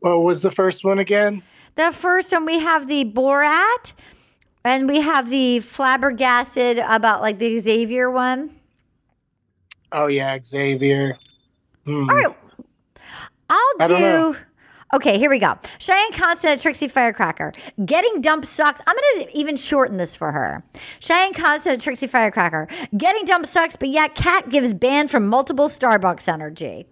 [0.00, 1.42] What was the first one again?
[1.74, 3.92] The first one we have the Borat,
[4.64, 8.50] and we have the flabbergasted about like the Xavier one.
[9.92, 11.18] Oh yeah, Xavier.
[11.84, 12.10] Hmm.
[12.10, 12.36] All right,
[13.48, 14.36] I'll know.
[14.94, 15.54] Okay, here we go.
[15.78, 17.52] Cheyenne Constant at Trixie Firecracker.
[17.84, 18.80] Getting dumped sucks.
[18.86, 20.64] I'm going to even shorten this for her.
[21.00, 22.68] Cheyenne Constant at Trixie Firecracker.
[22.96, 26.86] Getting dumped sucks, but yet Kat gives banned from multiple Starbucks energy.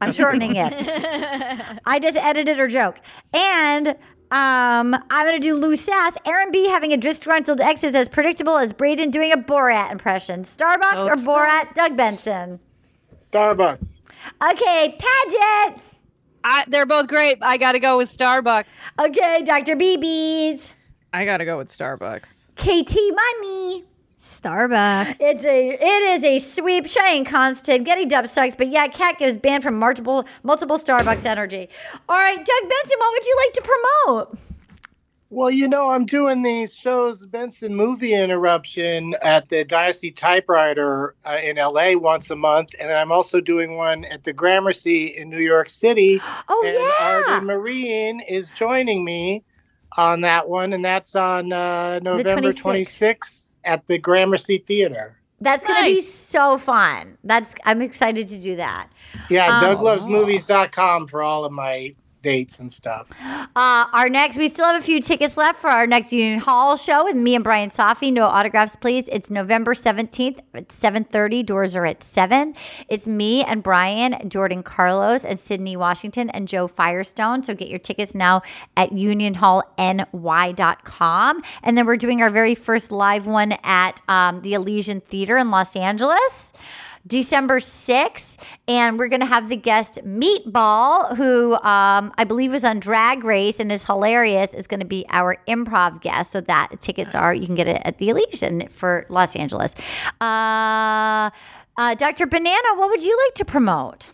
[0.00, 0.72] I'm shortening it.
[1.86, 3.00] I just edited her joke.
[3.32, 3.88] And
[4.30, 6.16] um, I'm going to do Lou Sass.
[6.26, 10.42] Aaron B having a disgruntled ex is as predictable as Brayden doing a Borat impression.
[10.42, 11.74] Starbucks Oh, or Borat?
[11.74, 12.60] Doug Benson.
[13.32, 13.88] Starbucks.
[14.50, 15.82] Okay, Paget.
[16.44, 17.38] I, they're both great.
[17.42, 18.94] I got to go with Starbucks.
[19.08, 19.76] Okay, Dr.
[19.76, 20.74] BB's.
[21.12, 22.44] I gotta go with Starbucks.
[22.56, 23.84] KT Money.
[24.20, 25.16] Starbucks.
[25.20, 26.86] It's a it is a sweep.
[26.86, 31.68] Cheyenne Constant getting dub sucks, but yeah, Kat gives banned from multiple multiple Starbucks energy.
[32.08, 34.38] All right, Doug Benson, what would you like to promote?
[35.30, 41.36] Well, you know, I'm doing these shows, Benson Movie Interruption, at the Dynasty Typewriter uh,
[41.44, 45.40] in LA once a month, and I'm also doing one at the Gramercy in New
[45.40, 46.20] York City.
[46.48, 47.34] Oh and yeah.
[47.34, 49.44] Arden Myrin is joining me
[49.98, 52.62] on that one, and that's on uh, November 26th.
[52.62, 55.14] 26th at the Gramercy Theater.
[55.40, 57.16] That's gonna be so fun.
[57.22, 58.88] That's I'm excited to do that.
[59.30, 63.08] Yeah, Um, DougLovesMovies.com for all of my dates and stuff.
[63.20, 66.76] Uh, our next, we still have a few tickets left for our next Union Hall
[66.76, 68.12] show with me and Brian Safi.
[68.12, 69.04] No autographs, please.
[69.10, 71.46] It's November 17th at 7.30.
[71.46, 72.54] Doors are at 7.
[72.88, 77.42] It's me and Brian, Jordan Carlos, and Sydney Washington, and Joe Firestone.
[77.42, 78.42] So get your tickets now
[78.76, 81.42] at unionhallny.com.
[81.62, 85.50] And then we're doing our very first live one at um, the Elysian Theater in
[85.50, 86.52] Los Angeles.
[87.08, 88.36] December 6th,
[88.68, 93.24] and we're going to have the guest Meatball, who um, I believe was on Drag
[93.24, 96.32] Race and is hilarious, is going to be our improv guest.
[96.32, 99.74] So that tickets are, you can get it at the Elysian for Los Angeles.
[100.20, 101.30] Uh,
[101.78, 102.26] uh, Dr.
[102.26, 104.10] Banana, what would you like to promote?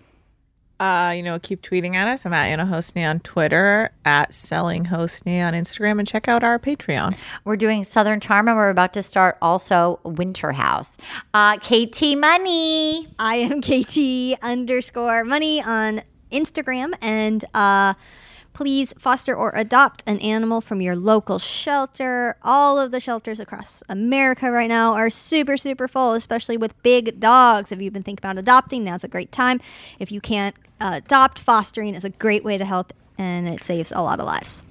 [0.84, 2.26] Uh, you know, keep tweeting at us.
[2.26, 6.58] I'm at Anna Hossnieh on Twitter, at Selling Hostney on Instagram, and check out our
[6.58, 7.16] Patreon.
[7.46, 10.98] We're doing Southern Charm, and we're about to start also Winter House.
[11.32, 13.08] Uh, KT Money.
[13.18, 17.94] I am KT underscore money on Instagram and uh
[18.54, 22.36] please foster or adopt an animal from your local shelter.
[22.42, 27.18] All of the shelters across America right now are super, super full, especially with big
[27.20, 27.72] dogs.
[27.72, 29.60] If you've been thinking about adopting, now's a great time.
[29.98, 33.92] If you can't uh, adopt, fostering is a great way to help and it saves
[33.92, 34.62] a lot of lives.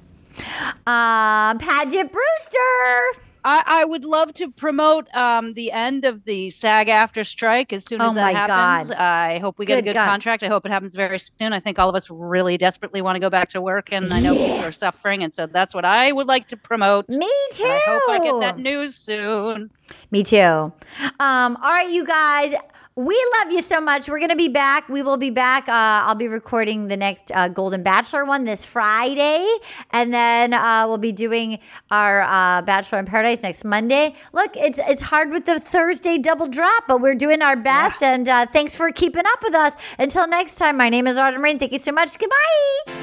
[0.86, 3.20] Um, Paget Brewster.
[3.46, 8.02] I, I would love to promote um, the end of the SAG-AFTRA strike as soon
[8.02, 8.90] Oh as that happens.
[8.90, 8.98] God.
[8.98, 10.08] I hope we get a Good good God.
[10.08, 10.44] contract.
[10.44, 11.52] I hope it happens very soon.
[11.52, 14.22] I think all of us really desperately want to go back to work, and I
[14.22, 17.10] know people are suffering, and so that's what I would like to promote.
[17.10, 17.64] Me too.
[17.66, 19.70] I hope I get that news soon.
[20.10, 20.72] Me too.
[21.20, 22.54] Um, all right, you guys.
[22.96, 24.08] We love you so much.
[24.08, 24.88] We're going to be back.
[24.88, 25.68] We will be back.
[25.68, 29.48] Uh, I'll be recording the next uh, Golden Bachelor one this Friday.
[29.92, 31.58] And then uh, we'll be doing
[31.90, 34.14] our uh, Bachelor in Paradise next Monday.
[34.32, 38.04] Look, it's it's hard with the Thursday double drop, but we're doing our best.
[38.04, 39.74] And uh, thanks for keeping up with us.
[39.98, 41.58] Until next time, my name is Arden Myrin.
[41.58, 42.20] Thank you so much.
[42.20, 42.94] Goodbye.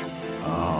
[0.42, 0.79] Oh,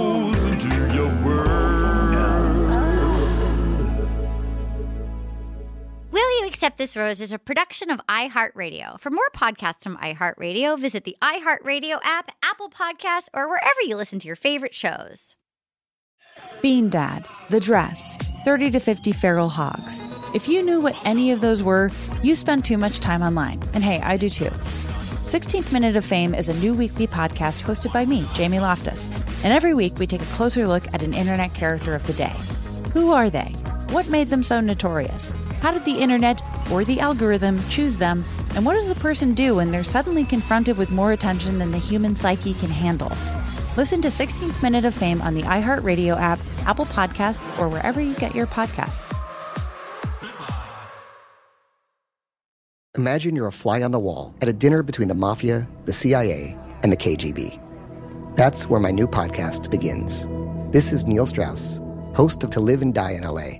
[6.31, 8.97] Will you accept This Rose is a production of iHeartRadio.
[9.01, 14.17] For more podcasts from iHeartRadio, visit the iHeartRadio app, Apple Podcasts, or wherever you listen
[14.19, 15.35] to your favorite shows.
[16.61, 20.01] Bean Dad, The Dress, 30 to 50 Feral Hogs.
[20.33, 21.91] If you knew what any of those were,
[22.23, 23.61] you spend too much time online.
[23.73, 24.51] And hey, I do too.
[25.25, 29.09] 16th Minute of Fame is a new weekly podcast hosted by me, Jamie Loftus.
[29.43, 32.33] And every week we take a closer look at an internet character of the day.
[32.93, 33.53] Who are they?
[33.89, 35.29] What made them so notorious?
[35.61, 38.25] How did the internet or the algorithm choose them?
[38.55, 41.77] And what does a person do when they're suddenly confronted with more attention than the
[41.77, 43.11] human psyche can handle?
[43.77, 48.15] Listen to 16th Minute of Fame on the iHeartRadio app, Apple Podcasts, or wherever you
[48.15, 49.15] get your podcasts.
[52.97, 56.57] Imagine you're a fly on the wall at a dinner between the mafia, the CIA,
[56.81, 57.57] and the KGB.
[58.35, 60.27] That's where my new podcast begins.
[60.73, 61.79] This is Neil Strauss,
[62.15, 63.59] host of To Live and Die in LA,